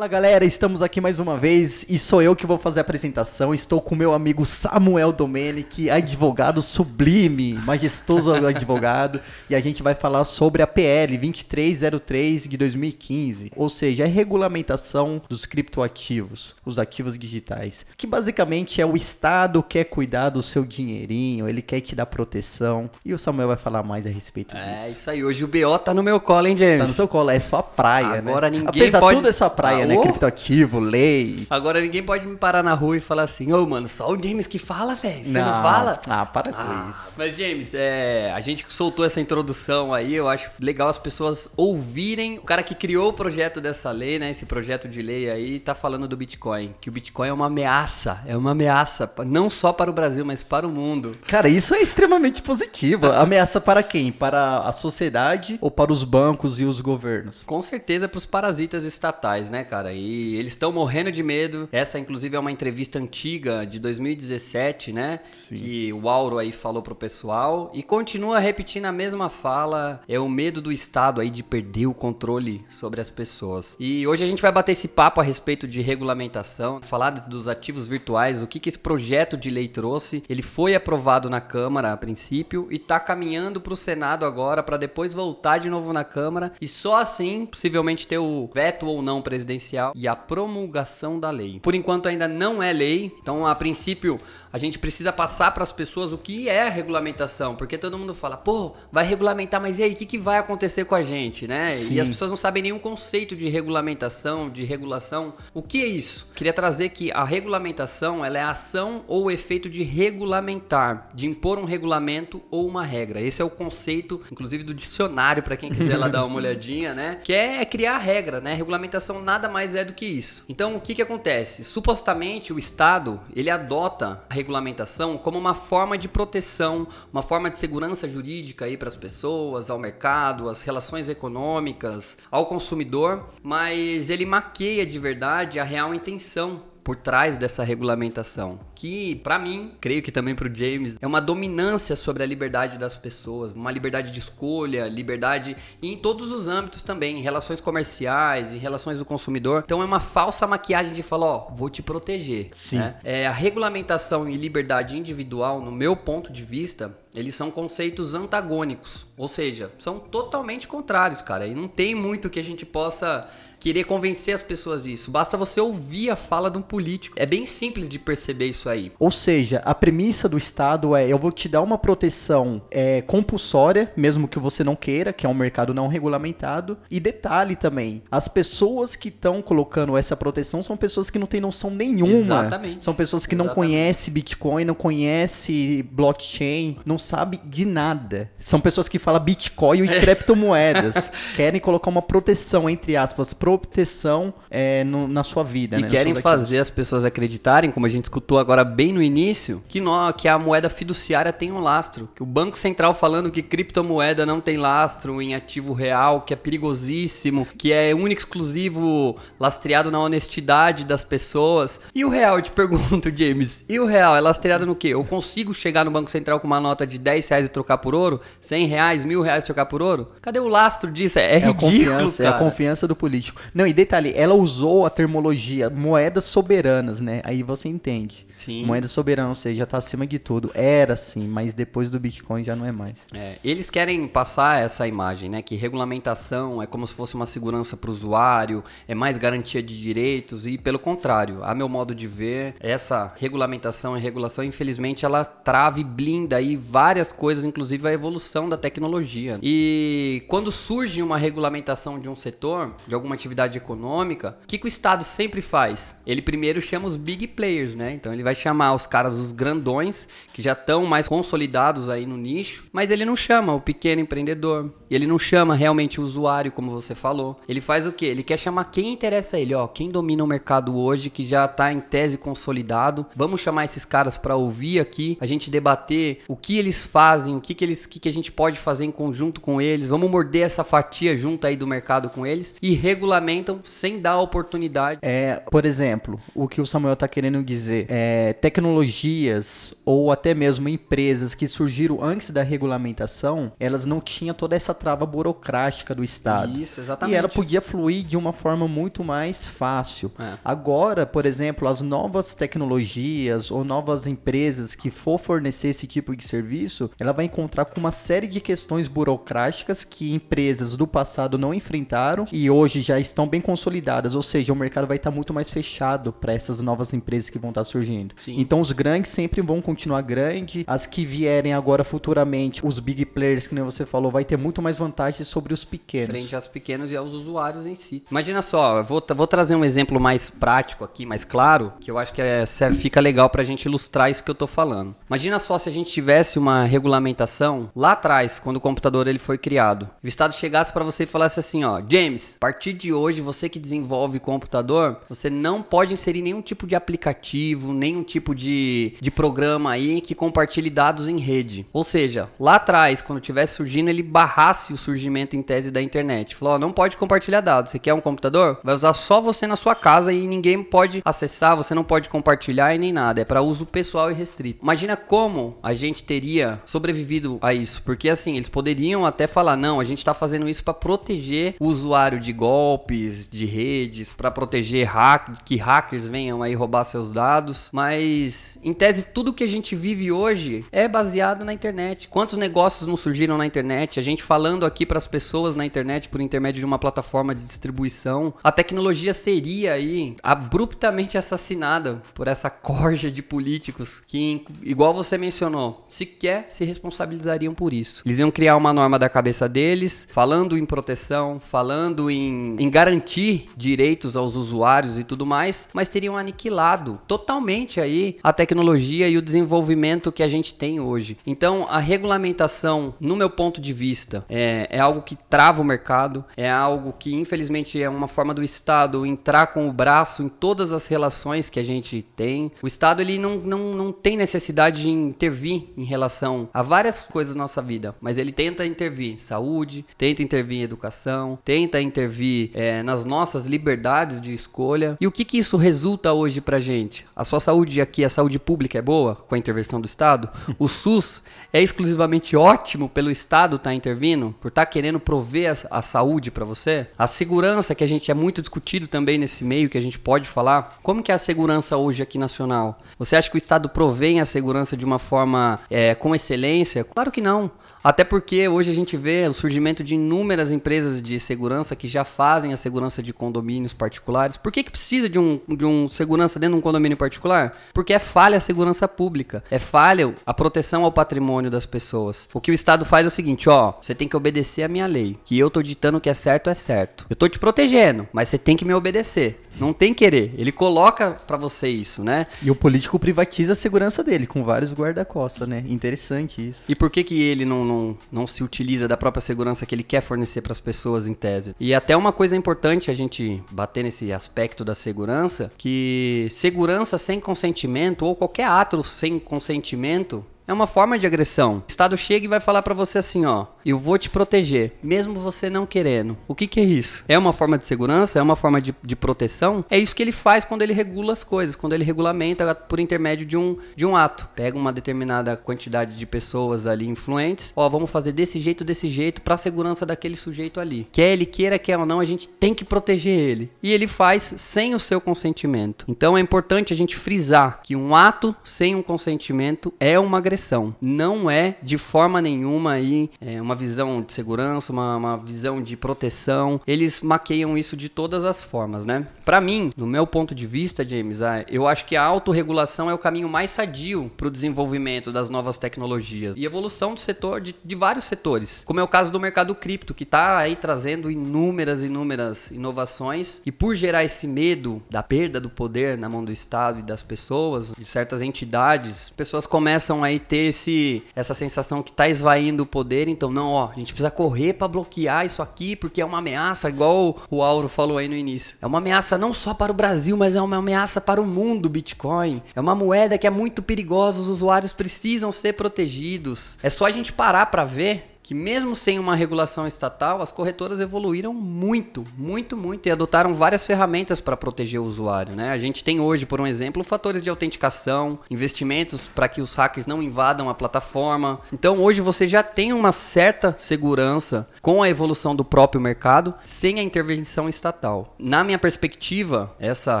Fala 0.02 0.10
galera, 0.10 0.44
estamos 0.44 0.82
aqui 0.82 1.00
mais 1.00 1.20
uma 1.20 1.38
vez 1.38 1.86
e 1.88 1.96
sou 1.96 2.20
eu 2.20 2.34
que 2.34 2.44
vou 2.44 2.58
fazer 2.58 2.80
a 2.80 2.82
apresentação. 2.82 3.54
Estou 3.54 3.80
com 3.80 3.94
meu 3.94 4.12
amigo 4.12 4.44
Samuel 4.44 5.12
Domenic, 5.12 5.88
advogado 5.88 6.60
sublime, 6.60 7.52
majestoso 7.64 8.34
advogado, 8.44 9.20
e 9.48 9.54
a 9.54 9.60
gente 9.60 9.80
vai 9.80 9.94
falar 9.94 10.24
sobre 10.24 10.60
a 10.60 10.66
PL 10.66 11.16
2303 11.16 12.48
de 12.48 12.56
2015, 12.56 13.52
ou 13.54 13.68
seja, 13.68 14.02
a 14.02 14.08
regulamentação 14.08 15.22
dos 15.28 15.46
criptoativos, 15.46 16.56
os 16.66 16.80
ativos 16.80 17.16
digitais, 17.16 17.86
que 17.96 18.04
basicamente 18.04 18.80
é 18.80 18.84
o 18.84 18.96
Estado 18.96 19.62
quer 19.62 19.84
cuidar 19.84 20.30
do 20.30 20.42
seu 20.42 20.64
dinheirinho, 20.64 21.48
ele 21.48 21.62
quer 21.62 21.80
te 21.80 21.94
dar 21.94 22.06
proteção, 22.06 22.90
e 23.04 23.14
o 23.14 23.18
Samuel 23.18 23.46
vai 23.46 23.56
falar 23.56 23.84
mais 23.84 24.04
a 24.04 24.10
respeito 24.10 24.56
é, 24.56 24.72
disso. 24.72 24.84
É 24.84 24.90
isso 24.90 25.10
aí, 25.10 25.24
hoje 25.24 25.44
o 25.44 25.46
BO 25.46 25.78
tá 25.78 25.94
no 25.94 26.02
meu 26.02 26.18
colo, 26.18 26.48
hein, 26.48 26.56
James? 26.56 26.78
Tá 26.78 26.86
no 26.88 26.92
seu 26.92 27.06
colo, 27.06 27.30
é 27.30 27.38
sua 27.38 27.62
praia, 27.62 28.18
Agora 28.18 28.50
né? 28.50 28.58
Ninguém 28.58 28.82
Apesar 28.82 28.98
pode... 28.98 29.14
tudo 29.18 29.28
é 29.28 29.32
sua 29.32 29.48
praia, 29.48 29.84
ah, 29.84 29.91
né? 29.92 29.98
Oh. 29.98 30.02
Criptoativo, 30.02 30.80
lei. 30.80 31.46
Agora 31.48 31.80
ninguém 31.80 32.02
pode 32.02 32.26
me 32.26 32.36
parar 32.36 32.62
na 32.62 32.74
rua 32.74 32.96
e 32.96 33.00
falar 33.00 33.24
assim, 33.24 33.52
ô, 33.52 33.62
oh, 33.62 33.66
mano, 33.66 33.88
só 33.88 34.10
o 34.10 34.22
James 34.22 34.46
que 34.46 34.58
fala, 34.58 34.94
velho. 34.94 35.24
Você 35.24 35.38
não, 35.38 35.46
não, 35.46 35.62
fala? 35.62 36.00
Ah, 36.08 36.26
para 36.26 36.52
com 36.52 36.60
ah, 36.60 36.90
isso. 36.90 37.14
Mas, 37.16 37.36
James, 37.36 37.74
é, 37.74 38.32
a 38.34 38.40
gente 38.40 38.64
soltou 38.68 39.04
essa 39.04 39.20
introdução 39.20 39.92
aí, 39.92 40.14
eu 40.14 40.28
acho 40.28 40.50
legal 40.60 40.88
as 40.88 40.98
pessoas 40.98 41.48
ouvirem 41.56 42.38
o 42.38 42.42
cara 42.42 42.62
que 42.62 42.74
criou 42.74 43.10
o 43.10 43.12
projeto 43.12 43.60
dessa 43.60 43.90
lei, 43.90 44.18
né? 44.18 44.30
Esse 44.30 44.46
projeto 44.46 44.88
de 44.88 45.02
lei 45.02 45.30
aí, 45.30 45.58
tá 45.58 45.74
falando 45.74 46.06
do 46.06 46.16
Bitcoin. 46.16 46.74
Que 46.80 46.88
o 46.88 46.92
Bitcoin 46.92 47.28
é 47.28 47.32
uma 47.32 47.46
ameaça, 47.46 48.20
é 48.26 48.36
uma 48.36 48.52
ameaça, 48.52 49.10
não 49.26 49.48
só 49.48 49.72
para 49.72 49.90
o 49.90 49.92
Brasil, 49.92 50.24
mas 50.24 50.42
para 50.42 50.66
o 50.66 50.70
mundo. 50.70 51.12
Cara, 51.26 51.48
isso 51.48 51.74
é 51.74 51.80
extremamente 51.80 52.42
positivo. 52.42 53.06
ameaça 53.12 53.60
para 53.60 53.82
quem? 53.82 54.12
Para 54.12 54.58
a 54.58 54.72
sociedade 54.72 55.58
ou 55.60 55.70
para 55.70 55.92
os 55.92 56.04
bancos 56.04 56.60
e 56.60 56.64
os 56.64 56.80
governos? 56.80 57.42
Com 57.44 57.62
certeza 57.62 58.08
para 58.08 58.18
os 58.18 58.26
parasitas 58.26 58.84
estatais, 58.84 59.50
né, 59.50 59.64
cara? 59.64 59.81
E 59.90 60.36
eles 60.36 60.52
estão 60.52 60.70
morrendo 60.70 61.10
de 61.10 61.22
medo. 61.22 61.68
Essa, 61.72 61.98
inclusive, 61.98 62.36
é 62.36 62.38
uma 62.38 62.52
entrevista 62.52 62.98
antiga 62.98 63.64
de 63.64 63.78
2017, 63.78 64.92
né? 64.92 65.20
Sim. 65.32 65.56
Que 65.56 65.92
o 65.92 66.08
Auro 66.08 66.38
aí 66.38 66.52
falou 66.52 66.82
pro 66.82 66.94
pessoal 66.94 67.70
e 67.74 67.82
continua 67.82 68.38
repetindo 68.38 68.84
a 68.84 68.92
mesma 68.92 69.28
fala. 69.28 70.00
É 70.06 70.20
o 70.20 70.28
medo 70.28 70.60
do 70.60 70.70
Estado 70.70 71.20
aí 71.20 71.30
de 71.30 71.42
perder 71.42 71.86
o 71.86 71.94
controle 71.94 72.64
sobre 72.68 73.00
as 73.00 73.08
pessoas. 73.08 73.76
E 73.80 74.06
hoje 74.06 74.22
a 74.22 74.26
gente 74.26 74.42
vai 74.42 74.52
bater 74.52 74.72
esse 74.72 74.88
papo 74.88 75.20
a 75.20 75.24
respeito 75.24 75.66
de 75.66 75.80
regulamentação, 75.80 76.80
falar 76.82 77.10
dos 77.10 77.48
ativos 77.48 77.88
virtuais, 77.88 78.42
o 78.42 78.46
que, 78.46 78.60
que 78.60 78.68
esse 78.68 78.78
projeto 78.78 79.36
de 79.36 79.50
lei 79.50 79.68
trouxe. 79.68 80.22
Ele 80.28 80.42
foi 80.42 80.74
aprovado 80.74 81.30
na 81.30 81.40
Câmara 81.40 81.92
a 81.92 81.96
princípio 81.96 82.68
e 82.70 82.78
tá 82.78 83.00
caminhando 83.00 83.60
pro 83.60 83.76
Senado 83.76 84.24
agora 84.24 84.62
para 84.62 84.76
depois 84.76 85.14
voltar 85.14 85.58
de 85.58 85.70
novo 85.70 85.92
na 85.92 86.04
Câmara 86.04 86.52
e 86.60 86.68
só 86.68 86.96
assim, 86.96 87.46
possivelmente, 87.46 88.06
ter 88.06 88.18
o 88.18 88.50
veto 88.54 88.86
ou 88.86 89.02
não 89.02 89.22
presidencial 89.22 89.61
e 89.94 90.08
a 90.08 90.16
promulgação 90.16 91.18
da 91.18 91.30
lei. 91.30 91.60
Por 91.60 91.74
enquanto 91.74 92.08
ainda 92.08 92.26
não 92.26 92.62
é 92.62 92.72
lei, 92.72 93.16
então 93.20 93.46
a 93.46 93.54
princípio 93.54 94.20
a 94.52 94.58
gente 94.58 94.78
precisa 94.78 95.12
passar 95.12 95.52
para 95.52 95.62
as 95.62 95.72
pessoas 95.72 96.12
o 96.12 96.18
que 96.18 96.48
é 96.48 96.66
a 96.66 96.70
regulamentação, 96.70 97.56
porque 97.56 97.78
todo 97.78 97.98
mundo 97.98 98.14
fala, 98.14 98.36
pô, 98.36 98.72
vai 98.90 99.04
regulamentar, 99.04 99.60
mas 99.60 99.78
e 99.78 99.82
aí, 99.82 99.92
o 99.92 99.96
que, 99.96 100.04
que 100.04 100.18
vai 100.18 100.38
acontecer 100.38 100.84
com 100.84 100.94
a 100.94 101.02
gente, 101.02 101.46
né? 101.46 101.70
Sim. 101.76 101.94
E 101.94 102.00
as 102.00 102.08
pessoas 102.08 102.30
não 102.30 102.36
sabem 102.36 102.62
nenhum 102.62 102.78
conceito 102.78 103.34
de 103.34 103.48
regulamentação, 103.48 104.50
de 104.50 104.62
regulação. 104.64 105.34
O 105.54 105.62
que 105.62 105.82
é 105.82 105.86
isso? 105.86 106.26
Queria 106.34 106.52
trazer 106.52 106.90
que 106.90 107.10
a 107.12 107.24
regulamentação 107.24 108.24
ela 108.24 108.38
é 108.38 108.42
a 108.42 108.50
ação 108.50 109.04
ou 109.08 109.24
o 109.24 109.30
efeito 109.30 109.70
de 109.70 109.82
regulamentar, 109.82 111.08
de 111.14 111.26
impor 111.26 111.58
um 111.58 111.64
regulamento 111.64 112.42
ou 112.50 112.66
uma 112.66 112.84
regra. 112.84 113.20
Esse 113.20 113.40
é 113.40 113.44
o 113.44 113.50
conceito, 113.50 114.20
inclusive, 114.30 114.62
do 114.64 114.74
dicionário, 114.74 115.42
para 115.42 115.56
quem 115.56 115.70
quiser 115.70 115.96
lá 115.96 116.08
dar 116.08 116.24
uma 116.24 116.36
olhadinha, 116.42 116.94
né? 116.94 117.20
Que 117.22 117.32
é 117.32 117.64
criar 117.64 117.98
regra, 117.98 118.40
né? 118.40 118.54
Regulamentação 118.54 119.22
nada 119.22 119.48
mais 119.48 119.74
é 119.74 119.84
do 119.84 119.92
que 119.92 120.04
isso. 120.04 120.44
Então, 120.48 120.76
o 120.76 120.80
que, 120.80 120.94
que 120.94 121.02
acontece? 121.02 121.64
Supostamente, 121.64 122.52
o 122.52 122.58
Estado, 122.58 123.20
ele 123.34 123.48
adota 123.48 124.22
a 124.28 124.34
regulamentação 124.42 125.16
como 125.16 125.38
uma 125.38 125.54
forma 125.54 125.96
de 125.96 126.08
proteção, 126.08 126.86
uma 127.12 127.22
forma 127.22 127.48
de 127.48 127.56
segurança 127.56 128.08
jurídica 128.08 128.64
aí 128.64 128.76
para 128.76 128.88
as 128.88 128.96
pessoas, 128.96 129.70
ao 129.70 129.78
mercado, 129.78 130.48
às 130.48 130.62
relações 130.62 131.08
econômicas, 131.08 132.18
ao 132.30 132.46
consumidor, 132.46 133.28
mas 133.42 134.10
ele 134.10 134.26
maqueia 134.26 134.84
de 134.84 134.98
verdade 134.98 135.58
a 135.58 135.64
real 135.64 135.94
intenção 135.94 136.71
por 136.84 136.96
trás 136.96 137.36
dessa 137.36 137.62
regulamentação, 137.62 138.58
que 138.74 139.16
para 139.16 139.38
mim, 139.38 139.72
creio 139.80 140.02
que 140.02 140.10
também 140.10 140.34
para 140.34 140.48
o 140.48 140.54
James, 140.54 140.96
é 141.00 141.06
uma 141.06 141.20
dominância 141.20 141.94
sobre 141.94 142.22
a 142.22 142.26
liberdade 142.26 142.78
das 142.78 142.96
pessoas, 142.96 143.54
uma 143.54 143.70
liberdade 143.70 144.10
de 144.10 144.18
escolha, 144.18 144.88
liberdade 144.88 145.56
em 145.82 145.96
todos 145.96 146.32
os 146.32 146.48
âmbitos 146.48 146.82
também, 146.82 147.18
em 147.18 147.22
relações 147.22 147.60
comerciais, 147.60 148.52
em 148.52 148.58
relações 148.58 148.98
do 148.98 149.04
consumidor. 149.04 149.62
Então 149.64 149.80
é 149.82 149.84
uma 149.84 150.00
falsa 150.00 150.46
maquiagem 150.46 150.92
de 150.92 151.02
falar, 151.02 151.26
ó, 151.26 151.48
vou 151.50 151.70
te 151.70 151.82
proteger. 151.82 152.50
Sim. 152.52 152.78
Né? 152.78 152.96
É, 153.04 153.26
a 153.26 153.32
regulamentação 153.32 154.28
e 154.28 154.36
liberdade 154.36 154.96
individual, 154.96 155.60
no 155.60 155.70
meu 155.70 155.96
ponto 155.96 156.32
de 156.32 156.42
vista, 156.42 156.96
eles 157.14 157.34
são 157.34 157.50
conceitos 157.50 158.14
antagônicos, 158.14 159.06
ou 159.16 159.28
seja, 159.28 159.70
são 159.78 159.98
totalmente 159.98 160.66
contrários, 160.66 161.20
cara. 161.20 161.46
E 161.46 161.54
não 161.54 161.68
tem 161.68 161.94
muito 161.94 162.30
que 162.30 162.40
a 162.40 162.44
gente 162.44 162.64
possa 162.64 163.28
querer 163.62 163.84
convencer 163.84 164.34
as 164.34 164.42
pessoas 164.42 164.82
disso. 164.82 165.12
Basta 165.12 165.36
você 165.36 165.60
ouvir 165.60 166.10
a 166.10 166.16
fala 166.16 166.50
de 166.50 166.58
um 166.58 166.62
político. 166.62 167.14
É 167.16 167.24
bem 167.24 167.46
simples 167.46 167.88
de 167.88 167.96
perceber 167.96 168.46
isso 168.46 168.68
aí. 168.68 168.90
Ou 168.98 169.10
seja, 169.10 169.62
a 169.64 169.72
premissa 169.72 170.28
do 170.28 170.36
Estado 170.36 170.96
é: 170.96 171.06
eu 171.06 171.16
vou 171.16 171.30
te 171.30 171.48
dar 171.48 171.62
uma 171.62 171.78
proteção 171.78 172.60
é, 172.72 173.02
compulsória, 173.02 173.92
mesmo 173.96 174.26
que 174.26 174.40
você 174.40 174.64
não 174.64 174.74
queira, 174.74 175.12
que 175.12 175.24
é 175.24 175.28
um 175.28 175.34
mercado 175.34 175.72
não 175.72 175.86
regulamentado. 175.86 176.76
E 176.90 176.98
detalhe 176.98 177.54
também: 177.54 178.02
as 178.10 178.26
pessoas 178.26 178.96
que 178.96 179.08
estão 179.08 179.40
colocando 179.40 179.96
essa 179.96 180.16
proteção 180.16 180.60
são 180.60 180.76
pessoas 180.76 181.08
que 181.08 181.18
não 181.18 181.28
têm 181.28 181.40
noção 181.40 181.70
nenhuma. 181.70 182.42
Exatamente. 182.42 182.82
São 182.82 182.94
pessoas 182.94 183.26
que 183.26 183.36
Exatamente. 183.36 183.56
não 183.56 183.62
conhecem 183.62 184.12
Bitcoin, 184.12 184.64
não 184.64 184.74
conhecem 184.74 185.86
blockchain, 185.88 186.78
não 186.84 186.98
sabe 187.02 187.40
de 187.44 187.64
nada. 187.64 188.30
São 188.40 188.60
pessoas 188.60 188.88
que 188.88 188.98
falam 188.98 189.22
Bitcoin 189.22 189.84
e 189.84 190.00
criptomoedas. 190.00 191.10
querem 191.36 191.60
colocar 191.60 191.90
uma 191.90 192.02
proteção, 192.02 192.68
entre 192.68 192.96
aspas, 192.96 193.34
proteção 193.34 194.32
é, 194.50 194.84
no, 194.84 195.06
na 195.08 195.22
sua 195.22 195.42
vida. 195.42 195.78
E 195.78 195.82
né, 195.82 195.88
querem 195.88 196.14
fazer 196.14 196.58
as 196.58 196.70
pessoas 196.70 197.04
acreditarem, 197.04 197.70
como 197.70 197.86
a 197.86 197.88
gente 197.88 198.04
escutou 198.04 198.38
agora 198.38 198.64
bem 198.64 198.92
no 198.92 199.02
início, 199.02 199.62
que, 199.68 199.80
nó, 199.80 200.12
que 200.12 200.28
a 200.28 200.38
moeda 200.38 200.68
fiduciária 200.68 201.32
tem 201.32 201.52
um 201.52 201.60
lastro. 201.60 202.08
Que 202.14 202.22
o 202.22 202.26
Banco 202.26 202.56
Central 202.56 202.94
falando 202.94 203.30
que 203.30 203.42
criptomoeda 203.42 204.24
não 204.24 204.40
tem 204.40 204.56
lastro 204.56 205.20
em 205.20 205.34
ativo 205.34 205.72
real, 205.72 206.22
que 206.22 206.32
é 206.32 206.36
perigosíssimo, 206.36 207.46
que 207.56 207.72
é 207.72 207.94
único 207.94 208.20
exclusivo 208.20 209.16
lastreado 209.38 209.90
na 209.90 210.00
honestidade 210.00 210.84
das 210.84 211.02
pessoas. 211.02 211.80
E 211.94 212.04
o 212.04 212.08
real, 212.08 212.36
eu 212.36 212.42
te 212.42 212.50
pergunto, 212.52 213.10
James, 213.14 213.64
e 213.68 213.78
o 213.78 213.86
real 213.86 214.16
é 214.16 214.20
lastreado 214.20 214.66
no 214.66 214.74
quê? 214.74 214.88
Eu 214.88 215.04
consigo 215.04 215.54
chegar 215.54 215.84
no 215.84 215.90
Banco 215.90 216.10
Central 216.10 216.40
com 216.40 216.46
uma 216.46 216.60
nota 216.60 216.86
de 216.86 216.91
10 216.98 217.28
reais 217.28 217.46
e 217.46 217.48
trocar 217.48 217.78
por 217.78 217.94
ouro? 217.94 218.20
100 218.40 218.66
reais, 218.66 219.04
mil 219.04 219.22
reais 219.22 219.42
e 219.42 219.46
trocar 219.46 219.66
por 219.66 219.82
ouro? 219.82 220.12
Cadê 220.20 220.38
o 220.38 220.48
lastro 220.48 220.90
disso? 220.90 221.18
É, 221.18 221.22
é, 221.22 221.34
é 221.34 221.38
ridículo, 221.38 222.12
cara. 222.12 222.24
É 222.24 222.26
a 222.28 222.32
confiança 222.32 222.86
do 222.88 222.96
político. 222.96 223.40
Não, 223.54 223.66
e 223.66 223.72
detalhe, 223.72 224.12
ela 224.16 224.34
usou 224.34 224.86
a 224.86 224.90
termologia 224.90 225.70
moedas 225.70 226.24
soberanas, 226.24 227.00
né? 227.00 227.20
Aí 227.24 227.42
você 227.42 227.68
entende. 227.68 228.26
Sim. 228.36 228.64
Moeda 228.64 228.88
soberana, 228.88 229.28
ou 229.28 229.34
seja, 229.34 229.58
já 229.58 229.66
tá 229.66 229.78
acima 229.78 230.06
de 230.06 230.18
tudo. 230.18 230.50
Era 230.54 230.94
assim, 230.94 231.28
mas 231.28 231.54
depois 231.54 231.90
do 231.90 232.00
Bitcoin 232.00 232.42
já 232.42 232.56
não 232.56 232.66
é 232.66 232.72
mais. 232.72 232.94
É, 233.14 233.36
eles 233.44 233.70
querem 233.70 234.06
passar 234.08 234.62
essa 234.62 234.86
imagem, 234.86 235.28
né? 235.28 235.42
Que 235.42 235.54
regulamentação 235.54 236.62
é 236.62 236.66
como 236.66 236.86
se 236.86 236.94
fosse 236.94 237.14
uma 237.14 237.26
segurança 237.26 237.76
para 237.76 237.90
o 237.90 237.92
usuário, 237.92 238.64
é 238.88 238.94
mais 238.94 239.16
garantia 239.16 239.62
de 239.62 239.80
direitos 239.80 240.46
e 240.46 240.58
pelo 240.58 240.78
contrário, 240.78 241.42
a 241.44 241.54
meu 241.54 241.68
modo 241.68 241.94
de 241.94 242.06
ver, 242.06 242.54
essa 242.60 243.12
regulamentação 243.18 243.96
e 243.96 244.00
regulação, 244.00 244.44
infelizmente, 244.44 245.04
ela 245.04 245.24
trava 245.24 245.80
e 245.80 245.84
blinda 245.84 246.36
aí 246.36 246.56
várias 246.82 247.12
coisas, 247.12 247.44
inclusive 247.44 247.86
a 247.86 247.92
evolução 247.92 248.48
da 248.48 248.56
tecnologia. 248.56 249.38
E 249.40 250.24
quando 250.26 250.50
surge 250.50 251.00
uma 251.00 251.16
regulamentação 251.16 251.96
de 251.96 252.08
um 252.08 252.16
setor, 252.16 252.74
de 252.88 252.92
alguma 252.92 253.14
atividade 253.14 253.56
econômica, 253.56 254.36
o 254.42 254.46
que, 254.48 254.58
que 254.58 254.64
o 254.64 254.66
Estado 254.66 255.04
sempre 255.04 255.40
faz? 255.40 256.02
Ele 256.04 256.20
primeiro 256.20 256.60
chama 256.60 256.88
os 256.88 256.96
big 256.96 257.28
players, 257.28 257.76
né? 257.76 257.92
Então 257.92 258.12
ele 258.12 258.24
vai 258.24 258.34
chamar 258.34 258.74
os 258.74 258.84
caras, 258.84 259.14
os 259.14 259.30
grandões, 259.30 260.08
que 260.32 260.42
já 260.42 260.54
estão 260.54 260.84
mais 260.84 261.06
consolidados 261.06 261.88
aí 261.88 262.04
no 262.04 262.16
nicho, 262.16 262.64
mas 262.72 262.90
ele 262.90 263.04
não 263.04 263.16
chama 263.16 263.54
o 263.54 263.60
pequeno 263.60 264.00
empreendedor, 264.00 264.74
ele 264.90 265.06
não 265.06 265.20
chama 265.20 265.54
realmente 265.54 266.00
o 266.00 266.04
usuário, 266.04 266.50
como 266.50 266.72
você 266.72 266.96
falou. 266.96 267.40
Ele 267.48 267.60
faz 267.60 267.86
o 267.86 267.92
quê? 267.92 268.06
Ele 268.06 268.24
quer 268.24 268.38
chamar 268.40 268.64
quem 268.72 268.92
interessa 268.92 269.36
a 269.36 269.40
ele, 269.40 269.54
ó, 269.54 269.68
quem 269.68 269.88
domina 269.88 270.24
o 270.24 270.26
mercado 270.26 270.76
hoje, 270.76 271.10
que 271.10 271.24
já 271.24 271.44
está 271.44 271.72
em 271.72 271.78
tese 271.78 272.18
consolidado. 272.18 273.06
Vamos 273.14 273.40
chamar 273.40 273.66
esses 273.66 273.84
caras 273.84 274.16
para 274.16 274.34
ouvir 274.34 274.80
aqui, 274.80 275.16
a 275.20 275.26
gente 275.26 275.48
debater 275.48 276.22
o 276.26 276.34
que 276.34 276.58
eles 276.58 276.71
fazem, 276.80 277.36
o 277.36 277.40
que, 277.40 277.54
que 277.54 277.64
eles, 277.64 277.86
que, 277.86 277.98
que 277.98 278.08
a 278.08 278.12
gente 278.12 278.30
pode 278.30 278.58
fazer 278.58 278.84
em 278.84 278.90
conjunto 278.90 279.40
com 279.40 279.60
eles. 279.60 279.88
Vamos 279.88 280.10
morder 280.10 280.46
essa 280.46 280.62
fatia 280.64 281.16
junto 281.16 281.46
aí 281.46 281.56
do 281.56 281.66
mercado 281.66 282.08
com 282.08 282.26
eles 282.26 282.54
e 282.62 282.74
regulamentam 282.74 283.60
sem 283.64 284.00
dar 284.00 284.18
oportunidade. 284.20 285.00
É, 285.02 285.42
por 285.50 285.64
exemplo, 285.64 286.20
o 286.34 286.48
que 286.48 286.60
o 286.60 286.66
Samuel 286.66 286.94
está 286.94 287.08
querendo 287.08 287.42
dizer 287.42 287.86
é 287.88 288.32
tecnologias 288.34 289.74
ou 289.84 290.12
até 290.12 290.34
mesmo 290.34 290.68
empresas 290.68 291.34
que 291.34 291.48
surgiram 291.48 292.02
antes 292.02 292.30
da 292.30 292.42
regulamentação, 292.42 293.52
elas 293.58 293.84
não 293.84 294.00
tinham 294.00 294.34
toda 294.34 294.54
essa 294.54 294.72
trava 294.72 295.04
burocrática 295.04 295.94
do 295.94 296.04
Estado. 296.04 296.60
Isso, 296.60 296.80
exatamente. 296.80 297.14
E 297.14 297.18
ela 297.18 297.28
podia 297.28 297.60
fluir 297.60 298.04
de 298.04 298.16
uma 298.16 298.32
forma 298.32 298.68
muito 298.68 299.02
mais 299.02 299.46
fácil. 299.46 300.12
É. 300.18 300.34
Agora, 300.44 301.04
por 301.04 301.26
exemplo, 301.26 301.68
as 301.68 301.80
novas 301.80 302.34
tecnologias 302.34 303.50
ou 303.50 303.64
novas 303.64 304.06
empresas 304.06 304.74
que 304.74 304.90
for 304.90 305.18
fornecer 305.18 305.68
esse 305.68 305.86
tipo 305.86 306.14
de 306.16 306.24
serviço, 306.24 306.61
ela 306.98 307.12
vai 307.12 307.24
encontrar 307.24 307.64
com 307.64 307.80
uma 307.80 307.90
série 307.90 308.26
de 308.26 308.40
questões 308.40 308.88
burocráticas 308.88 309.84
que 309.84 310.12
empresas 310.12 310.76
do 310.76 310.86
passado 310.86 311.38
não 311.38 311.54
enfrentaram 311.54 312.24
e 312.32 312.50
hoje 312.50 312.80
já 312.80 312.98
estão 312.98 313.26
bem 313.26 313.40
consolidadas, 313.40 314.14
ou 314.14 314.22
seja, 314.22 314.52
o 314.52 314.56
mercado 314.56 314.86
vai 314.86 314.96
estar 314.96 315.10
muito 315.10 315.32
mais 315.32 315.50
fechado 315.50 316.12
para 316.12 316.32
essas 316.32 316.60
novas 316.60 316.92
empresas 316.92 317.30
que 317.30 317.38
vão 317.38 317.50
estar 317.50 317.64
surgindo. 317.64 318.14
Sim. 318.16 318.36
Então 318.38 318.60
os 318.60 318.72
grandes 318.72 319.10
sempre 319.10 319.40
vão 319.40 319.60
continuar 319.60 320.02
grande, 320.02 320.64
as 320.66 320.86
que 320.86 321.04
vierem 321.04 321.52
agora 321.52 321.84
futuramente, 321.84 322.64
os 322.64 322.78
big 322.80 323.04
players 323.06 323.46
que 323.46 323.54
nem 323.54 323.64
você 323.64 323.84
falou, 323.86 324.10
vai 324.10 324.24
ter 324.24 324.36
muito 324.36 324.60
mais 324.62 324.76
vantagem 324.76 325.24
sobre 325.24 325.52
os 325.52 325.64
pequenos. 325.64 326.08
Frente 326.08 326.34
aos 326.34 326.46
pequenos 326.46 326.90
e 326.92 326.96
aos 326.96 327.12
usuários 327.12 327.66
em 327.66 327.74
si. 327.74 328.04
Imagina 328.10 328.42
só, 328.42 328.78
eu 328.78 328.84
vou, 328.84 329.02
vou 329.14 329.26
trazer 329.26 329.54
um 329.54 329.64
exemplo 329.64 330.00
mais 330.00 330.30
prático 330.30 330.84
aqui, 330.84 331.06
mais 331.06 331.24
claro, 331.24 331.72
que 331.80 331.90
eu 331.90 331.98
acho 331.98 332.12
que 332.12 332.20
é, 332.20 332.44
fica 332.78 333.00
legal 333.00 333.28
pra 333.30 333.44
gente 333.44 333.64
ilustrar 333.66 334.10
isso 334.10 334.22
que 334.22 334.30
eu 334.30 334.34
tô 334.34 334.46
falando. 334.46 334.94
Imagina 335.08 335.38
só 335.38 335.58
se 335.58 335.68
a 335.68 335.72
gente 335.72 335.90
tivesse 335.90 336.38
uma 336.38 336.51
regulamentação 336.64 337.70
lá 337.74 337.92
atrás, 337.92 338.38
quando 338.38 338.56
o 338.56 338.60
computador 338.60 339.06
ele 339.06 339.18
foi 339.18 339.38
criado. 339.38 339.88
O 340.02 340.06
Estado 340.06 340.34
chegasse 340.34 340.72
para 340.72 340.84
você 340.84 341.04
e 341.04 341.06
falasse 341.06 341.40
assim, 341.40 341.64
ó, 341.64 341.80
James, 341.88 342.36
a 342.36 342.40
partir 342.40 342.72
de 342.72 342.92
hoje, 342.92 343.20
você 343.20 343.48
que 343.48 343.58
desenvolve 343.58 344.20
computador, 344.20 344.98
você 345.08 345.28
não 345.28 345.62
pode 345.62 345.92
inserir 345.94 346.22
nenhum 346.22 346.42
tipo 346.42 346.66
de 346.66 346.74
aplicativo, 346.74 347.72
nenhum 347.72 348.02
tipo 348.02 348.34
de, 348.34 348.94
de 349.00 349.10
programa 349.10 349.72
aí 349.72 350.00
que 350.00 350.14
compartilhe 350.14 350.70
dados 350.70 351.08
em 351.08 351.18
rede. 351.18 351.66
Ou 351.72 351.84
seja, 351.84 352.28
lá 352.38 352.56
atrás, 352.56 353.02
quando 353.02 353.20
tivesse 353.20 353.54
surgindo, 353.54 353.88
ele 353.88 354.02
barrasse 354.02 354.72
o 354.72 354.78
surgimento 354.78 355.36
em 355.36 355.42
tese 355.42 355.70
da 355.70 355.80
internet. 355.80 356.36
Falou, 356.36 356.54
ó, 356.54 356.58
não 356.58 356.72
pode 356.72 356.96
compartilhar 356.96 357.40
dados. 357.40 357.70
Você 357.70 357.78
quer 357.78 357.94
um 357.94 358.00
computador? 358.00 358.60
Vai 358.62 358.74
usar 358.74 358.94
só 358.94 359.20
você 359.20 359.46
na 359.46 359.56
sua 359.56 359.74
casa 359.74 360.12
e 360.12 360.26
ninguém 360.26 360.62
pode 360.62 361.02
acessar, 361.04 361.56
você 361.56 361.74
não 361.74 361.84
pode 361.84 362.08
compartilhar 362.08 362.74
e 362.74 362.78
nem 362.78 362.92
nada. 362.92 363.20
É 363.20 363.24
para 363.24 363.42
uso 363.42 363.66
pessoal 363.66 364.10
e 364.10 364.14
restrito. 364.14 364.62
Imagina 364.62 364.96
como 364.96 365.56
a 365.62 365.74
gente 365.74 366.04
teria 366.04 366.31
sobrevivido 366.64 367.38
a 367.40 367.52
isso. 367.52 367.82
Porque 367.82 368.08
assim, 368.08 368.36
eles 368.36 368.48
poderiam 368.48 369.04
até 369.04 369.26
falar, 369.26 369.56
não, 369.56 369.80
a 369.80 369.84
gente 369.84 369.98
está 369.98 370.14
fazendo 370.14 370.48
isso 370.48 370.62
para 370.64 370.74
proteger 370.74 371.54
o 371.58 371.66
usuário 371.66 372.20
de 372.20 372.32
golpes, 372.32 373.28
de 373.28 373.46
redes, 373.46 374.12
para 374.12 374.30
proteger 374.30 374.86
hack, 374.86 375.42
que 375.44 375.56
hackers 375.56 376.06
venham 376.06 376.42
aí 376.42 376.54
roubar 376.54 376.84
seus 376.84 377.10
dados. 377.10 377.68
Mas, 377.72 378.58
em 378.62 378.72
tese, 378.72 379.02
tudo 379.02 379.32
que 379.32 379.44
a 379.44 379.48
gente 379.48 379.74
vive 379.74 380.12
hoje 380.12 380.64
é 380.70 380.86
baseado 380.88 381.44
na 381.44 381.52
internet. 381.52 382.08
Quantos 382.08 382.38
negócios 382.38 382.86
não 382.86 382.96
surgiram 382.96 383.36
na 383.36 383.46
internet? 383.46 383.98
A 383.98 384.02
gente 384.02 384.22
falando 384.22 384.64
aqui 384.64 384.86
para 384.86 384.98
as 384.98 385.06
pessoas 385.06 385.56
na 385.56 385.66
internet 385.66 386.08
por 386.08 386.20
intermédio 386.20 386.60
de 386.60 386.66
uma 386.66 386.78
plataforma 386.78 387.34
de 387.34 387.44
distribuição. 387.44 388.34
A 388.42 388.52
tecnologia 388.52 389.14
seria 389.14 389.72
aí 389.74 390.16
abruptamente 390.22 391.18
assassinada 391.18 392.02
por 392.14 392.28
essa 392.28 392.50
corja 392.50 393.10
de 393.10 393.22
políticos 393.22 394.02
que, 394.06 394.44
igual 394.62 394.94
você 394.94 395.16
mencionou, 395.16 395.84
sequer 396.22 396.46
se 396.48 396.64
responsabilizariam 396.64 397.52
por 397.52 397.72
isso. 397.72 398.02
Eles 398.06 398.20
iam 398.20 398.30
criar 398.30 398.56
uma 398.56 398.72
norma 398.72 398.98
da 398.98 399.08
cabeça 399.08 399.48
deles, 399.48 400.06
falando 400.10 400.56
em 400.56 400.64
proteção, 400.64 401.40
falando 401.40 402.08
em, 402.10 402.56
em 402.58 402.70
garantir 402.70 403.48
direitos 403.56 404.16
aos 404.16 404.36
usuários 404.36 404.98
e 404.98 405.04
tudo 405.04 405.26
mais, 405.26 405.68
mas 405.72 405.88
teriam 405.88 406.16
aniquilado 406.16 407.00
totalmente 407.08 407.80
aí 407.80 408.18
a 408.22 408.32
tecnologia 408.32 409.08
e 409.08 409.18
o 409.18 409.22
desenvolvimento 409.22 410.12
que 410.12 410.22
a 410.22 410.28
gente 410.28 410.54
tem 410.54 410.78
hoje. 410.78 411.18
Então, 411.26 411.66
a 411.68 411.78
regulamentação, 411.78 412.94
no 413.00 413.16
meu 413.16 413.28
ponto 413.28 413.60
de 413.60 413.72
vista, 413.72 414.24
é, 414.28 414.68
é 414.70 414.78
algo 414.78 415.02
que 415.02 415.16
trava 415.16 415.60
o 415.60 415.64
mercado, 415.64 416.24
é 416.36 416.50
algo 416.50 416.92
que 416.92 417.14
infelizmente 417.14 417.82
é 417.82 417.88
uma 417.88 418.06
forma 418.06 418.32
do 418.32 418.44
Estado 418.44 419.04
entrar 419.04 419.48
com 419.48 419.68
o 419.68 419.72
braço 419.72 420.22
em 420.22 420.28
todas 420.28 420.72
as 420.72 420.86
relações 420.86 421.50
que 421.50 421.58
a 421.58 421.64
gente 421.64 422.06
tem. 422.14 422.52
O 422.62 422.66
Estado 422.66 423.02
ele 423.02 423.18
não, 423.18 423.38
não, 423.38 423.74
não 423.74 423.92
tem 423.92 424.16
necessidade 424.16 424.82
de 424.82 424.90
intervir 424.90 425.64
em 425.76 425.84
relação 425.84 426.11
a 426.52 426.62
várias 426.62 427.02
coisas 427.02 427.34
da 427.34 427.38
nossa 427.38 427.62
vida, 427.62 427.94
mas 428.00 428.18
ele 428.18 428.32
tenta 428.32 428.66
intervir 428.66 429.14
em 429.14 429.18
saúde, 429.18 429.84
tenta 429.96 430.22
intervir 430.22 430.58
em 430.58 430.62
educação, 430.62 431.38
tenta 431.44 431.80
intervir 431.80 432.50
é, 432.54 432.82
nas 432.82 433.04
nossas 433.04 433.46
liberdades 433.46 434.20
de 434.20 434.32
escolha. 434.32 434.96
E 435.00 435.06
o 435.06 435.12
que, 435.12 435.24
que 435.24 435.38
isso 435.38 435.56
resulta 435.56 436.12
hoje 436.12 436.40
pra 436.40 436.60
gente? 436.60 437.06
A 437.14 437.24
sua 437.24 437.40
saúde 437.40 437.80
aqui, 437.80 438.04
a 438.04 438.10
saúde 438.10 438.38
pública 438.38 438.78
é 438.78 438.82
boa 438.82 439.14
com 439.14 439.34
a 439.34 439.38
intervenção 439.38 439.80
do 439.80 439.86
Estado? 439.86 440.28
O 440.58 440.68
SUS 440.68 441.22
é 441.52 441.60
exclusivamente 441.60 442.36
ótimo 442.36 442.88
pelo 442.88 443.10
Estado 443.10 443.56
estar 443.56 443.70
tá 443.70 443.74
intervindo, 443.74 444.34
por 444.40 444.48
estar 444.48 444.64
tá 444.64 444.70
querendo 444.70 445.00
prover 445.00 445.50
a, 445.50 445.78
a 445.78 445.82
saúde 445.82 446.30
para 446.30 446.44
você? 446.44 446.86
A 446.96 447.06
segurança 447.06 447.74
que 447.74 447.82
a 447.82 447.86
gente 447.86 448.10
é 448.10 448.14
muito 448.14 448.40
discutido 448.40 448.86
também 448.86 449.18
nesse 449.18 449.44
meio 449.44 449.68
que 449.68 449.78
a 449.78 449.80
gente 449.80 449.98
pode 449.98 450.28
falar. 450.28 450.78
Como 450.82 451.02
que 451.02 451.10
é 451.10 451.14
a 451.14 451.18
segurança 451.18 451.76
hoje 451.76 452.02
aqui 452.02 452.18
nacional? 452.18 452.80
Você 452.98 453.16
acha 453.16 453.28
que 453.28 453.36
o 453.36 453.38
Estado 453.38 453.68
provém 453.68 454.20
a 454.20 454.24
segurança 454.24 454.76
de 454.76 454.84
uma 454.84 454.98
forma 454.98 455.58
é, 455.70 455.94
com 456.02 456.16
excelência? 456.16 456.82
Claro 456.82 457.12
que 457.12 457.20
não. 457.20 457.48
Até 457.82 458.04
porque 458.04 458.46
hoje 458.48 458.70
a 458.70 458.74
gente 458.74 458.96
vê 458.96 459.26
o 459.28 459.34
surgimento 459.34 459.82
de 459.82 459.94
inúmeras 459.94 460.52
empresas 460.52 461.02
de 461.02 461.18
segurança 461.18 461.74
que 461.74 461.88
já 461.88 462.04
fazem 462.04 462.52
a 462.52 462.56
segurança 462.56 463.02
de 463.02 463.12
condomínios 463.12 463.72
particulares. 463.72 464.36
Por 464.36 464.52
que, 464.52 464.62
que 464.62 464.70
precisa 464.70 465.08
de 465.08 465.18
um, 465.18 465.40
de 465.48 465.64
um 465.64 465.88
segurança 465.88 466.38
dentro 466.38 466.54
de 466.54 466.58
um 466.58 466.62
condomínio 466.62 466.96
particular? 466.96 467.56
Porque 467.74 467.92
é 467.92 467.98
falha 467.98 468.36
a 468.36 468.40
segurança 468.40 468.86
pública, 468.86 469.42
é 469.50 469.58
falha 469.58 470.14
a 470.24 470.32
proteção 470.32 470.84
ao 470.84 470.92
patrimônio 470.92 471.50
das 471.50 471.66
pessoas. 471.66 472.28
O 472.32 472.40
que 472.40 472.50
o 472.50 472.54
Estado 472.54 472.84
faz 472.84 473.04
é 473.04 473.08
o 473.08 473.10
seguinte, 473.10 473.48
ó, 473.48 473.74
você 473.80 473.94
tem 473.94 474.06
que 474.06 474.16
obedecer 474.16 474.62
a 474.62 474.68
minha 474.68 474.86
lei, 474.86 475.18
que 475.24 475.38
eu 475.38 475.50
tô 475.50 475.62
ditando 475.62 476.00
que 476.00 476.10
é 476.10 476.14
certo 476.14 476.50
é 476.50 476.54
certo. 476.54 477.06
Eu 477.10 477.16
tô 477.16 477.28
te 477.28 477.38
protegendo, 477.38 478.06
mas 478.12 478.28
você 478.28 478.38
tem 478.38 478.56
que 478.56 478.64
me 478.64 478.74
obedecer. 478.74 479.40
Não 479.58 479.72
tem 479.72 479.92
querer. 479.92 480.34
Ele 480.36 480.50
coloca 480.50 481.10
para 481.26 481.36
você 481.36 481.68
isso, 481.68 482.02
né? 482.02 482.26
E 482.42 482.50
o 482.50 482.54
político 482.54 482.98
privatiza 482.98 483.52
a 483.52 483.56
segurança 483.56 484.02
dele 484.02 484.26
com 484.26 484.42
vários 484.42 484.72
guarda-costas, 484.72 485.46
né? 485.46 485.62
Interessante 485.68 486.48
isso. 486.48 486.70
E 486.70 486.74
por 486.74 486.90
que 486.90 487.04
que 487.04 487.20
ele 487.20 487.44
não, 487.44 487.64
não, 487.72 487.96
não 488.10 488.26
se 488.26 488.44
utiliza 488.44 488.86
da 488.86 488.96
própria 488.96 489.20
segurança 489.20 489.64
que 489.64 489.74
ele 489.74 489.82
quer 489.82 490.00
fornecer 490.00 490.40
para 490.42 490.52
as 490.52 490.60
pessoas 490.60 491.06
em 491.06 491.14
tese? 491.14 491.54
E 491.58 491.74
até 491.74 491.96
uma 491.96 492.12
coisa 492.12 492.36
importante 492.36 492.90
a 492.90 492.94
gente 492.94 493.42
bater 493.50 493.82
nesse 493.82 494.12
aspecto 494.12 494.64
da 494.64 494.74
segurança, 494.74 495.50
que 495.56 496.28
segurança 496.30 496.98
sem 496.98 497.18
consentimento 497.18 498.04
ou 498.04 498.14
qualquer 498.14 498.46
ato 498.46 498.84
sem 498.84 499.18
consentimento 499.18 500.24
é 500.46 500.52
uma 500.52 500.66
forma 500.66 500.98
de 500.98 501.06
agressão. 501.06 501.58
O 501.58 501.64
Estado 501.68 501.96
chega 501.96 502.24
e 502.24 502.28
vai 502.28 502.40
falar 502.40 502.62
para 502.62 502.74
você 502.74 502.98
assim, 502.98 503.24
ó, 503.24 503.46
eu 503.64 503.78
vou 503.78 503.96
te 503.96 504.10
proteger, 504.10 504.72
mesmo 504.82 505.14
você 505.14 505.48
não 505.48 505.64
querendo. 505.64 506.16
O 506.26 506.34
que, 506.34 506.46
que 506.46 506.60
é 506.60 506.64
isso? 506.64 507.04
É 507.08 507.16
uma 507.16 507.32
forma 507.32 507.56
de 507.56 507.66
segurança? 507.66 508.18
É 508.18 508.22
uma 508.22 508.36
forma 508.36 508.60
de, 508.60 508.74
de 508.82 508.96
proteção? 508.96 509.64
É 509.70 509.78
isso 509.78 509.94
que 509.94 510.02
ele 510.02 510.12
faz 510.12 510.44
quando 510.44 510.62
ele 510.62 510.72
regula 510.72 511.12
as 511.12 511.22
coisas, 511.22 511.54
quando 511.54 511.72
ele 511.72 511.84
regulamenta 511.84 512.54
por 512.54 512.80
intermédio 512.80 513.24
de 513.24 513.36
um, 513.36 513.56
de 513.76 513.86
um 513.86 513.96
ato. 513.96 514.28
Pega 514.34 514.58
uma 514.58 514.72
determinada 514.72 515.36
quantidade 515.36 515.96
de 515.96 516.06
pessoas 516.06 516.66
ali 516.66 516.88
influentes, 516.88 517.52
ó, 517.54 517.68
vamos 517.68 517.90
fazer 517.90 518.12
desse 518.12 518.40
jeito, 518.40 518.64
desse 518.64 518.90
jeito, 518.90 519.22
para 519.22 519.36
segurança 519.36 519.86
daquele 519.86 520.16
sujeito 520.16 520.58
ali. 520.58 520.88
Quer 520.90 521.12
ele 521.12 521.26
queira, 521.26 521.58
quer 521.58 521.78
ou 521.78 521.86
não, 521.86 522.00
a 522.00 522.04
gente 522.04 522.28
tem 522.28 522.54
que 522.54 522.64
proteger 522.64 523.16
ele. 523.16 523.50
E 523.62 523.72
ele 523.72 523.86
faz 523.86 524.34
sem 524.36 524.74
o 524.74 524.80
seu 524.80 525.00
consentimento. 525.00 525.84
Então 525.88 526.18
é 526.18 526.20
importante 526.20 526.72
a 526.72 526.76
gente 526.76 526.96
frisar 526.96 527.60
que 527.62 527.76
um 527.76 527.94
ato 527.94 528.34
sem 528.44 528.74
um 528.74 528.82
consentimento 528.82 529.72
é 529.78 529.98
uma 529.98 530.18
agressão 530.18 530.31
agressão. 530.32 530.74
Não 530.80 531.30
é 531.30 531.56
de 531.62 531.76
forma 531.76 532.20
nenhuma 532.20 532.72
aí 532.72 533.10
é, 533.20 533.40
uma 533.40 533.54
visão 533.54 534.02
de 534.02 534.12
segurança, 534.12 534.72
uma, 534.72 534.96
uma 534.96 535.16
visão 535.16 535.62
de 535.62 535.76
proteção. 535.76 536.60
Eles 536.66 537.02
maqueiam 537.02 537.56
isso 537.56 537.76
de 537.76 537.88
todas 537.88 538.24
as 538.24 538.42
formas, 538.42 538.84
né? 538.84 539.06
Para 539.24 539.40
mim, 539.40 539.72
no 539.76 539.86
meu 539.86 540.06
ponto 540.06 540.34
de 540.34 540.46
vista, 540.46 540.84
James, 540.84 541.20
ah, 541.20 541.44
eu 541.48 541.68
acho 541.68 541.84
que 541.84 541.96
a 541.96 542.02
autorregulação 542.02 542.90
é 542.90 542.94
o 542.94 542.98
caminho 542.98 543.28
mais 543.28 543.50
sadio 543.50 544.10
para 544.16 544.26
o 544.26 544.30
desenvolvimento 544.30 545.12
das 545.12 545.28
novas 545.28 545.58
tecnologias 545.58 546.34
e 546.36 546.44
evolução 546.44 546.94
do 546.94 547.00
setor 547.00 547.40
de, 547.40 547.54
de 547.64 547.74
vários 547.74 548.04
setores, 548.04 548.62
como 548.64 548.80
é 548.80 548.82
o 548.82 548.88
caso 548.88 549.12
do 549.12 549.20
mercado 549.20 549.54
cripto, 549.54 549.94
que 549.94 550.04
está 550.04 550.38
aí 550.38 550.56
trazendo 550.56 551.10
inúmeras, 551.10 551.84
inúmeras 551.84 552.50
inovações 552.50 553.40
e 553.44 553.52
por 553.52 553.74
gerar 553.74 554.04
esse 554.04 554.26
medo 554.26 554.82
da 554.90 555.02
perda 555.02 555.38
do 555.38 555.50
poder 555.50 555.98
na 555.98 556.08
mão 556.08 556.24
do 556.24 556.32
Estado 556.32 556.80
e 556.80 556.82
das 556.82 557.02
pessoas, 557.02 557.74
de 557.76 557.84
certas 557.84 558.22
entidades, 558.22 559.10
pessoas 559.10 559.46
começam 559.46 560.02
aí 560.02 560.21
ter 560.22 560.48
esse, 560.48 561.02
essa 561.14 561.34
sensação 561.34 561.82
que 561.82 561.92
tá 561.92 562.08
esvaindo 562.08 562.62
o 562.62 562.66
poder. 562.66 563.08
Então, 563.08 563.30
não, 563.30 563.52
ó, 563.52 563.70
a 563.70 563.74
gente 563.74 563.92
precisa 563.92 564.10
correr 564.10 564.54
para 564.54 564.68
bloquear 564.68 565.26
isso 565.26 565.42
aqui, 565.42 565.76
porque 565.76 566.00
é 566.00 566.04
uma 566.04 566.18
ameaça, 566.18 566.68
igual 566.68 567.22
o 567.30 567.42
Auro 567.42 567.68
falou 567.68 567.98
aí 567.98 568.08
no 568.08 568.16
início. 568.16 568.56
É 568.60 568.66
uma 568.66 568.78
ameaça 568.78 569.18
não 569.18 569.34
só 569.34 569.52
para 569.52 569.72
o 569.72 569.74
Brasil, 569.74 570.16
mas 570.16 570.34
é 570.34 570.40
uma 570.40 570.56
ameaça 570.56 571.00
para 571.00 571.20
o 571.20 571.26
mundo, 571.26 571.68
Bitcoin. 571.68 572.42
É 572.54 572.60
uma 572.60 572.74
moeda 572.74 573.18
que 573.18 573.26
é 573.26 573.30
muito 573.30 573.62
perigosa, 573.62 574.20
os 574.20 574.28
usuários 574.28 574.72
precisam 574.72 575.32
ser 575.32 575.54
protegidos. 575.54 576.56
É 576.62 576.70
só 576.70 576.86
a 576.86 576.90
gente 576.90 577.12
parar 577.12 577.46
para 577.46 577.64
ver 577.64 578.11
que 578.32 578.34
mesmo 578.34 578.74
sem 578.74 578.98
uma 578.98 579.14
regulação 579.14 579.66
estatal, 579.66 580.22
as 580.22 580.32
corretoras 580.32 580.80
evoluíram 580.80 581.34
muito, 581.34 582.02
muito, 582.16 582.56
muito 582.56 582.88
e 582.88 582.90
adotaram 582.90 583.34
várias 583.34 583.66
ferramentas 583.66 584.20
para 584.20 584.38
proteger 584.38 584.80
o 584.80 584.84
usuário. 584.84 585.36
Né? 585.36 585.50
A 585.50 585.58
gente 585.58 585.84
tem 585.84 586.00
hoje, 586.00 586.24
por 586.24 586.40
um 586.40 586.46
exemplo, 586.46 586.82
fatores 586.82 587.20
de 587.20 587.28
autenticação, 587.28 588.18
investimentos 588.30 589.06
para 589.06 589.28
que 589.28 589.42
os 589.42 589.54
hackers 589.54 589.86
não 589.86 590.02
invadam 590.02 590.48
a 590.48 590.54
plataforma. 590.54 591.40
Então 591.52 591.78
hoje 591.78 592.00
você 592.00 592.26
já 592.26 592.42
tem 592.42 592.72
uma 592.72 592.90
certa 592.90 593.54
segurança 593.58 594.48
com 594.62 594.82
a 594.82 594.88
evolução 594.88 595.36
do 595.36 595.44
próprio 595.44 595.80
mercado 595.80 596.32
sem 596.42 596.80
a 596.80 596.82
intervenção 596.82 597.50
estatal. 597.50 598.14
Na 598.18 598.42
minha 598.42 598.58
perspectiva, 598.58 599.54
essa 599.60 600.00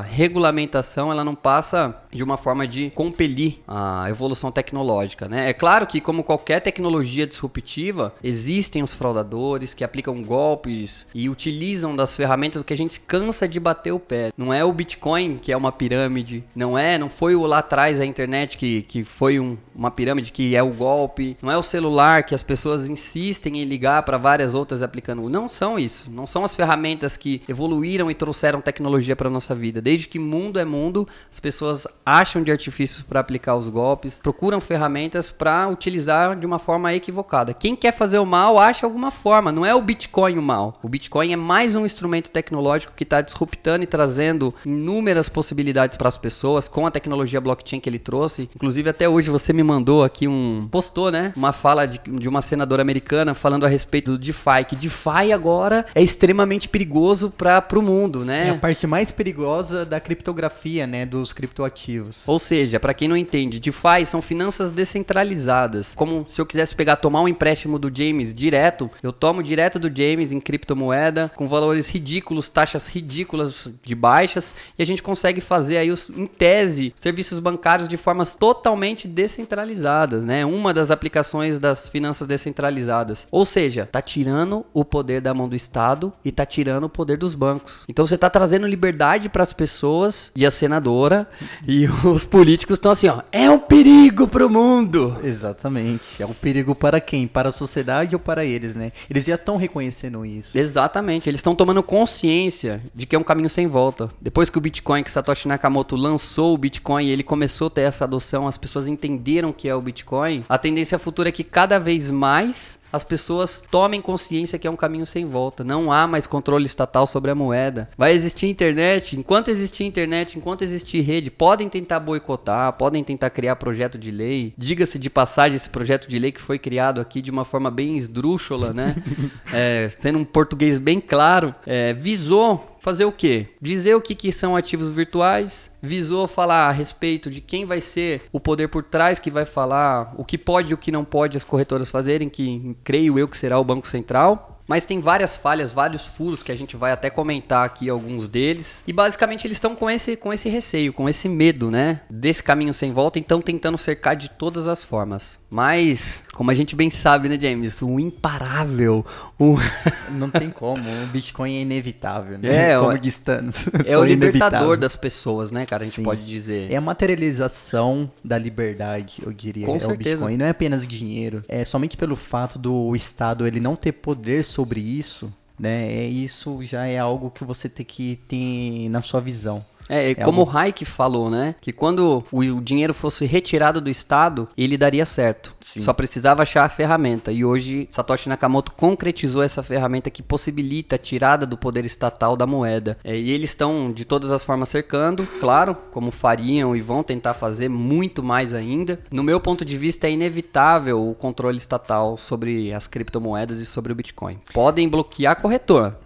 regulamentação 0.00 1.12
ela 1.12 1.22
não 1.22 1.34
passa 1.34 2.02
de 2.10 2.22
uma 2.22 2.38
forma 2.38 2.66
de 2.66 2.90
compelir 2.90 3.58
a 3.68 4.06
evolução 4.08 4.50
tecnológica. 4.50 5.28
Né? 5.28 5.50
É 5.50 5.52
claro 5.52 5.86
que, 5.86 6.00
como 6.00 6.24
qualquer 6.24 6.60
tecnologia 6.60 7.26
disruptiva, 7.26 8.14
existem 8.22 8.82
os 8.82 8.94
fraudadores 8.94 9.74
que 9.74 9.84
aplicam 9.84 10.22
golpes 10.22 11.06
e 11.14 11.28
utilizam 11.28 11.94
das 11.94 12.16
ferramentas 12.16 12.62
que 12.62 12.72
a 12.72 12.76
gente 12.76 13.00
cansa 13.00 13.48
de 13.48 13.58
bater 13.58 13.92
o 13.92 13.98
pé. 13.98 14.32
Não 14.36 14.52
é 14.52 14.64
o 14.64 14.72
Bitcoin 14.72 15.38
que 15.40 15.52
é 15.52 15.56
uma 15.56 15.72
pirâmide, 15.72 16.44
não 16.54 16.78
é, 16.78 16.98
não 16.98 17.08
foi 17.08 17.34
o 17.34 17.46
lá 17.46 17.58
atrás 17.58 18.00
a 18.00 18.06
internet 18.06 18.56
que, 18.56 18.82
que 18.82 19.04
foi 19.04 19.38
um, 19.38 19.56
uma 19.74 19.90
pirâmide 19.90 20.32
que 20.32 20.54
é 20.54 20.62
o 20.62 20.70
golpe, 20.70 21.36
não 21.42 21.50
é 21.50 21.56
o 21.56 21.62
celular 21.62 22.22
que 22.22 22.34
as 22.34 22.42
pessoas 22.42 22.88
insistem 22.88 23.60
em 23.60 23.64
ligar 23.64 24.02
para 24.02 24.18
várias 24.18 24.54
outras 24.54 24.82
aplicando. 24.82 25.28
Não 25.28 25.48
são 25.48 25.78
isso, 25.78 26.10
não 26.10 26.26
são 26.26 26.44
as 26.44 26.54
ferramentas 26.54 27.16
que 27.16 27.42
evoluíram 27.48 28.10
e 28.10 28.14
trouxeram 28.14 28.60
tecnologia 28.60 29.16
para 29.16 29.30
nossa 29.30 29.54
vida. 29.54 29.80
Desde 29.80 30.08
que 30.08 30.18
mundo 30.18 30.58
é 30.58 30.64
mundo, 30.64 31.08
as 31.30 31.40
pessoas 31.40 31.86
acham 32.04 32.42
de 32.42 32.50
artifícios 32.50 33.02
para 33.02 33.20
aplicar 33.20 33.56
os 33.56 33.68
golpes, 33.68 34.18
procuram 34.22 34.60
ferramentas 34.60 35.30
para 35.30 35.68
utilizar 35.68 36.36
de 36.36 36.46
uma 36.46 36.58
forma 36.58 36.94
equivocada. 36.94 37.54
Quem 37.54 37.74
quer 37.74 37.92
fazer 37.92 38.11
o 38.20 38.26
mal, 38.26 38.58
acha 38.58 38.86
alguma 38.86 39.10
forma. 39.10 39.52
Não 39.52 39.64
é 39.64 39.74
o 39.74 39.82
Bitcoin 39.82 40.38
o 40.38 40.42
mal. 40.42 40.78
O 40.82 40.88
Bitcoin 40.88 41.32
é 41.32 41.36
mais 41.36 41.74
um 41.74 41.84
instrumento 41.84 42.30
tecnológico 42.30 42.92
que 42.96 43.04
está 43.04 43.20
disruptando 43.20 43.84
e 43.84 43.86
trazendo 43.86 44.54
inúmeras 44.64 45.28
possibilidades 45.28 45.96
para 45.96 46.08
as 46.08 46.18
pessoas 46.18 46.68
com 46.68 46.86
a 46.86 46.90
tecnologia 46.90 47.40
blockchain 47.40 47.80
que 47.80 47.88
ele 47.88 47.98
trouxe. 47.98 48.48
Inclusive, 48.54 48.90
até 48.90 49.08
hoje 49.08 49.30
você 49.30 49.52
me 49.52 49.62
mandou 49.62 50.04
aqui 50.04 50.28
um. 50.28 50.68
postou, 50.70 51.10
né? 51.10 51.32
Uma 51.36 51.52
fala 51.52 51.86
de, 51.86 51.98
de 51.98 52.28
uma 52.28 52.42
senadora 52.42 52.82
americana 52.82 53.34
falando 53.34 53.64
a 53.64 53.68
respeito 53.68 54.12
do 54.12 54.18
DeFi. 54.18 54.64
Que 54.68 54.76
DeFi 54.76 55.32
agora 55.32 55.86
é 55.94 56.02
extremamente 56.02 56.68
perigoso 56.68 57.30
para 57.30 57.64
o 57.78 57.82
mundo, 57.82 58.24
né? 58.24 58.48
É 58.48 58.50
a 58.50 58.56
parte 58.56 58.86
mais 58.86 59.10
perigosa 59.10 59.84
da 59.84 60.00
criptografia, 60.00 60.86
né? 60.86 61.06
Dos 61.06 61.32
criptoativos. 61.32 62.22
Ou 62.26 62.38
seja, 62.38 62.80
para 62.80 62.94
quem 62.94 63.08
não 63.08 63.16
entende, 63.16 63.60
DeFi 63.60 64.06
são 64.06 64.22
finanças 64.22 64.72
descentralizadas. 64.72 65.92
Como 65.94 66.24
se 66.28 66.40
eu 66.40 66.46
quisesse 66.46 66.74
pegar, 66.74 66.96
tomar 66.96 67.22
um 67.22 67.28
empréstimo 67.28 67.78
do 67.78 67.90
James 67.94 68.32
direto, 68.32 68.90
eu 69.02 69.12
tomo 69.12 69.42
direto 69.42 69.78
do 69.78 69.88
James 69.88 70.32
em 70.32 70.40
criptomoeda, 70.40 71.30
com 71.36 71.46
valores 71.46 71.88
ridículos, 71.88 72.48
taxas 72.48 72.88
ridículas 72.88 73.70
de 73.82 73.94
baixas, 73.94 74.54
e 74.78 74.82
a 74.82 74.86
gente 74.86 75.02
consegue 75.02 75.40
fazer 75.40 75.76
aí, 75.76 75.90
os, 75.90 76.08
em 76.10 76.26
tese, 76.26 76.92
serviços 76.96 77.38
bancários 77.38 77.88
de 77.88 77.96
formas 77.96 78.34
totalmente 78.34 79.06
descentralizadas, 79.06 80.24
né? 80.24 80.44
Uma 80.44 80.72
das 80.72 80.90
aplicações 80.90 81.58
das 81.58 81.88
finanças 81.88 82.26
descentralizadas. 82.26 83.26
Ou 83.30 83.44
seja, 83.44 83.86
tá 83.90 84.00
tirando 84.00 84.64
o 84.72 84.84
poder 84.84 85.20
da 85.20 85.34
mão 85.34 85.48
do 85.48 85.56
Estado 85.56 86.12
e 86.24 86.32
tá 86.32 86.46
tirando 86.46 86.84
o 86.84 86.88
poder 86.88 87.16
dos 87.16 87.34
bancos. 87.34 87.84
Então 87.88 88.06
você 88.06 88.16
tá 88.16 88.30
trazendo 88.30 88.66
liberdade 88.66 89.28
para 89.28 89.42
as 89.42 89.52
pessoas 89.52 90.30
e 90.34 90.46
a 90.46 90.50
senadora 90.50 91.28
e 91.66 91.86
os 92.04 92.24
políticos 92.24 92.78
estão 92.78 92.92
assim, 92.92 93.08
ó, 93.08 93.22
é 93.30 93.50
um 93.50 93.58
perigo 93.58 94.26
para 94.26 94.46
o 94.46 94.50
mundo. 94.50 95.18
Exatamente. 95.22 96.22
É 96.22 96.26
um 96.26 96.32
perigo 96.32 96.74
para 96.74 97.00
quem? 97.00 97.26
Para 97.26 97.50
a 97.50 97.52
sociedade 97.52 97.81
sociedade 97.82 98.14
ou 98.14 98.20
para 98.20 98.44
eles, 98.44 98.74
né? 98.74 98.92
Eles 99.10 99.24
já 99.24 99.34
estão 99.34 99.56
reconhecendo 99.56 100.24
isso. 100.24 100.56
Exatamente, 100.56 101.28
eles 101.28 101.38
estão 101.38 101.54
tomando 101.54 101.82
consciência 101.82 102.82
de 102.94 103.06
que 103.06 103.14
é 103.14 103.18
um 103.18 103.24
caminho 103.24 103.50
sem 103.50 103.66
volta. 103.66 104.08
Depois 104.20 104.48
que 104.48 104.58
o 104.58 104.60
Bitcoin, 104.60 105.02
que 105.02 105.10
Satoshi 105.10 105.48
Nakamoto 105.48 105.96
lançou 105.96 106.54
o 106.54 106.58
Bitcoin 106.58 107.06
e 107.06 107.10
ele 107.10 107.22
começou 107.22 107.66
a 107.66 107.70
ter 107.70 107.82
essa 107.82 108.04
adoção, 108.04 108.46
as 108.46 108.56
pessoas 108.56 108.86
entenderam 108.86 109.52
que 109.52 109.68
é 109.68 109.74
o 109.74 109.80
Bitcoin, 109.80 110.44
a 110.48 110.58
tendência 110.58 110.98
futura 110.98 111.28
é 111.28 111.32
que 111.32 111.44
cada 111.44 111.78
vez 111.78 112.10
mais 112.10 112.78
as 112.92 113.02
pessoas 113.02 113.62
tomem 113.70 114.02
consciência 114.02 114.58
que 114.58 114.66
é 114.66 114.70
um 114.70 114.76
caminho 114.76 115.06
sem 115.06 115.24
volta. 115.24 115.64
Não 115.64 115.90
há 115.90 116.06
mais 116.06 116.26
controle 116.26 116.66
estatal 116.66 117.06
sobre 117.06 117.30
a 117.30 117.34
moeda. 117.34 117.88
Vai 117.96 118.12
existir 118.12 118.46
internet. 118.46 119.16
Enquanto 119.16 119.50
existir 119.50 119.84
internet, 119.84 120.36
enquanto 120.36 120.62
existir 120.62 121.00
rede, 121.00 121.30
podem 121.30 121.68
tentar 121.68 122.00
boicotar, 122.00 122.72
podem 122.74 123.02
tentar 123.02 123.30
criar 123.30 123.56
projeto 123.56 123.96
de 123.96 124.10
lei. 124.10 124.52
Diga-se 124.58 124.98
de 124.98 125.08
passagem, 125.08 125.56
esse 125.56 125.70
projeto 125.70 126.08
de 126.08 126.18
lei 126.18 126.32
que 126.32 126.40
foi 126.40 126.58
criado 126.58 127.00
aqui 127.00 127.22
de 127.22 127.30
uma 127.30 127.44
forma 127.44 127.70
bem 127.70 127.96
esdrúxula, 127.96 128.72
né? 128.72 128.96
é, 129.52 129.88
sendo 129.88 130.18
um 130.18 130.24
português 130.24 130.78
bem 130.78 131.00
claro, 131.00 131.54
é, 131.66 131.92
visou 131.92 132.71
fazer 132.82 133.04
o 133.04 133.12
quê? 133.12 133.46
Dizer 133.60 133.94
o 133.94 134.00
que, 134.00 134.12
que 134.12 134.32
são 134.32 134.56
ativos 134.56 134.88
virtuais, 134.88 135.70
visou 135.80 136.26
falar 136.26 136.68
a 136.68 136.72
respeito 136.72 137.30
de 137.30 137.40
quem 137.40 137.64
vai 137.64 137.80
ser 137.80 138.22
o 138.32 138.40
poder 138.40 138.66
por 138.66 138.82
trás 138.82 139.20
que 139.20 139.30
vai 139.30 139.44
falar 139.44 140.12
o 140.18 140.24
que 140.24 140.36
pode 140.36 140.72
e 140.72 140.74
o 140.74 140.76
que 140.76 140.90
não 140.90 141.04
pode 141.04 141.36
as 141.36 141.44
corretoras 141.44 141.90
fazerem, 141.90 142.28
que 142.28 142.76
creio 142.82 143.20
eu 143.20 143.28
que 143.28 143.36
será 143.36 143.58
o 143.58 143.64
Banco 143.64 143.86
Central 143.86 144.58
Mas 144.66 144.84
tem 144.84 145.00
várias 145.00 145.36
falhas, 145.36 145.72
vários 145.72 146.06
furos 146.06 146.42
que 146.42 146.50
a 146.50 146.56
gente 146.56 146.76
vai 146.76 146.90
até 146.90 147.08
comentar 147.08 147.64
aqui 147.64 147.88
alguns 147.88 148.26
deles. 148.26 148.82
E 148.86 148.92
basicamente 148.92 149.46
eles 149.46 149.56
estão 149.56 149.76
com 149.76 149.88
esse, 149.88 150.16
com 150.16 150.32
esse 150.32 150.48
receio, 150.48 150.92
com 150.92 151.08
esse 151.08 151.28
medo, 151.28 151.70
né? 151.70 152.00
Desse 152.10 152.42
caminho 152.42 152.74
sem 152.74 152.92
volta, 152.92 153.18
então 153.18 153.40
tentando 153.40 153.78
cercar 153.78 154.16
de 154.16 154.28
todas 154.28 154.66
as 154.66 154.82
formas. 154.82 155.38
Mas, 155.52 156.24
como 156.32 156.50
a 156.50 156.54
gente 156.54 156.74
bem 156.74 156.88
sabe, 156.88 157.28
né, 157.28 157.38
James? 157.38 157.82
O 157.82 158.00
imparável. 158.00 159.04
O... 159.38 159.56
Não 160.10 160.30
tem 160.30 160.48
como. 160.48 160.82
O 160.82 161.06
Bitcoin 161.08 161.58
é 161.58 161.60
inevitável, 161.60 162.38
né? 162.38 162.70
É, 162.70 162.78
como 162.80 162.92
o- 162.92 162.98
diz 162.98 163.18
Thanos. 163.18 163.68
É 163.84 163.98
o 163.98 164.02
libertador 164.02 164.48
inevitável. 164.48 164.76
das 164.78 164.96
pessoas, 164.96 165.50
né, 165.52 165.66
cara? 165.66 165.82
A 165.82 165.84
gente 165.84 165.96
Sim. 165.96 166.04
pode 166.04 166.24
dizer. 166.24 166.72
É 166.72 166.76
a 166.76 166.80
materialização 166.80 168.10
da 168.24 168.38
liberdade, 168.38 169.22
eu 169.22 169.30
diria. 169.30 169.66
Com 169.66 169.76
é 169.76 169.78
certeza. 169.78 169.94
o 169.94 170.28
Bitcoin. 170.28 170.36
Não 170.38 170.46
é 170.46 170.50
apenas 170.50 170.86
dinheiro. 170.86 171.42
É 171.46 171.62
somente 171.66 171.98
pelo 171.98 172.16
fato 172.16 172.58
do 172.58 172.96
Estado 172.96 173.46
ele 173.46 173.60
não 173.60 173.76
ter 173.76 173.92
poder 173.92 174.44
sobre 174.44 174.80
isso, 174.80 175.30
né? 175.58 175.92
É 175.92 176.06
isso 176.06 176.60
já 176.64 176.86
é 176.86 176.98
algo 176.98 177.30
que 177.30 177.44
você 177.44 177.68
tem 177.68 177.84
que 177.84 178.18
ter 178.26 178.88
na 178.88 179.02
sua 179.02 179.20
visão. 179.20 179.62
É, 179.88 180.10
e 180.10 180.14
como 180.14 180.42
o 180.42 180.50
Hayek 180.50 180.84
falou, 180.84 181.30
né? 181.30 181.54
Que 181.60 181.72
quando 181.72 182.24
o, 182.32 182.38
o 182.38 182.60
dinheiro 182.60 182.94
fosse 182.94 183.24
retirado 183.26 183.80
do 183.80 183.90
Estado, 183.90 184.48
ele 184.56 184.76
daria 184.76 185.04
certo. 185.04 185.54
Só 185.60 185.92
precisava 185.92 186.42
achar 186.42 186.64
a 186.64 186.68
ferramenta. 186.68 187.32
E 187.32 187.44
hoje, 187.44 187.88
Satoshi 187.90 188.28
Nakamoto 188.28 188.72
concretizou 188.72 189.42
essa 189.42 189.62
ferramenta 189.62 190.10
que 190.10 190.22
possibilita 190.22 190.96
a 190.96 190.98
tirada 190.98 191.46
do 191.46 191.56
poder 191.56 191.84
estatal 191.84 192.36
da 192.36 192.46
moeda. 192.46 192.98
É, 193.04 193.16
e 193.16 193.30
eles 193.30 193.50
estão, 193.50 193.92
de 193.92 194.04
todas 194.04 194.30
as 194.30 194.44
formas, 194.44 194.68
cercando, 194.68 195.26
claro, 195.40 195.76
como 195.90 196.10
fariam 196.10 196.74
e 196.74 196.80
vão 196.80 197.02
tentar 197.02 197.34
fazer 197.34 197.68
muito 197.68 198.22
mais 198.22 198.52
ainda. 198.54 199.00
No 199.10 199.22
meu 199.22 199.40
ponto 199.40 199.64
de 199.64 199.76
vista, 199.76 200.06
é 200.06 200.12
inevitável 200.12 201.08
o 201.08 201.14
controle 201.14 201.56
estatal 201.56 202.16
sobre 202.16 202.72
as 202.72 202.86
criptomoedas 202.86 203.58
e 203.58 203.66
sobre 203.66 203.92
o 203.92 203.94
Bitcoin. 203.94 204.38
Podem 204.52 204.88
bloquear 204.88 205.32
a 205.32 205.36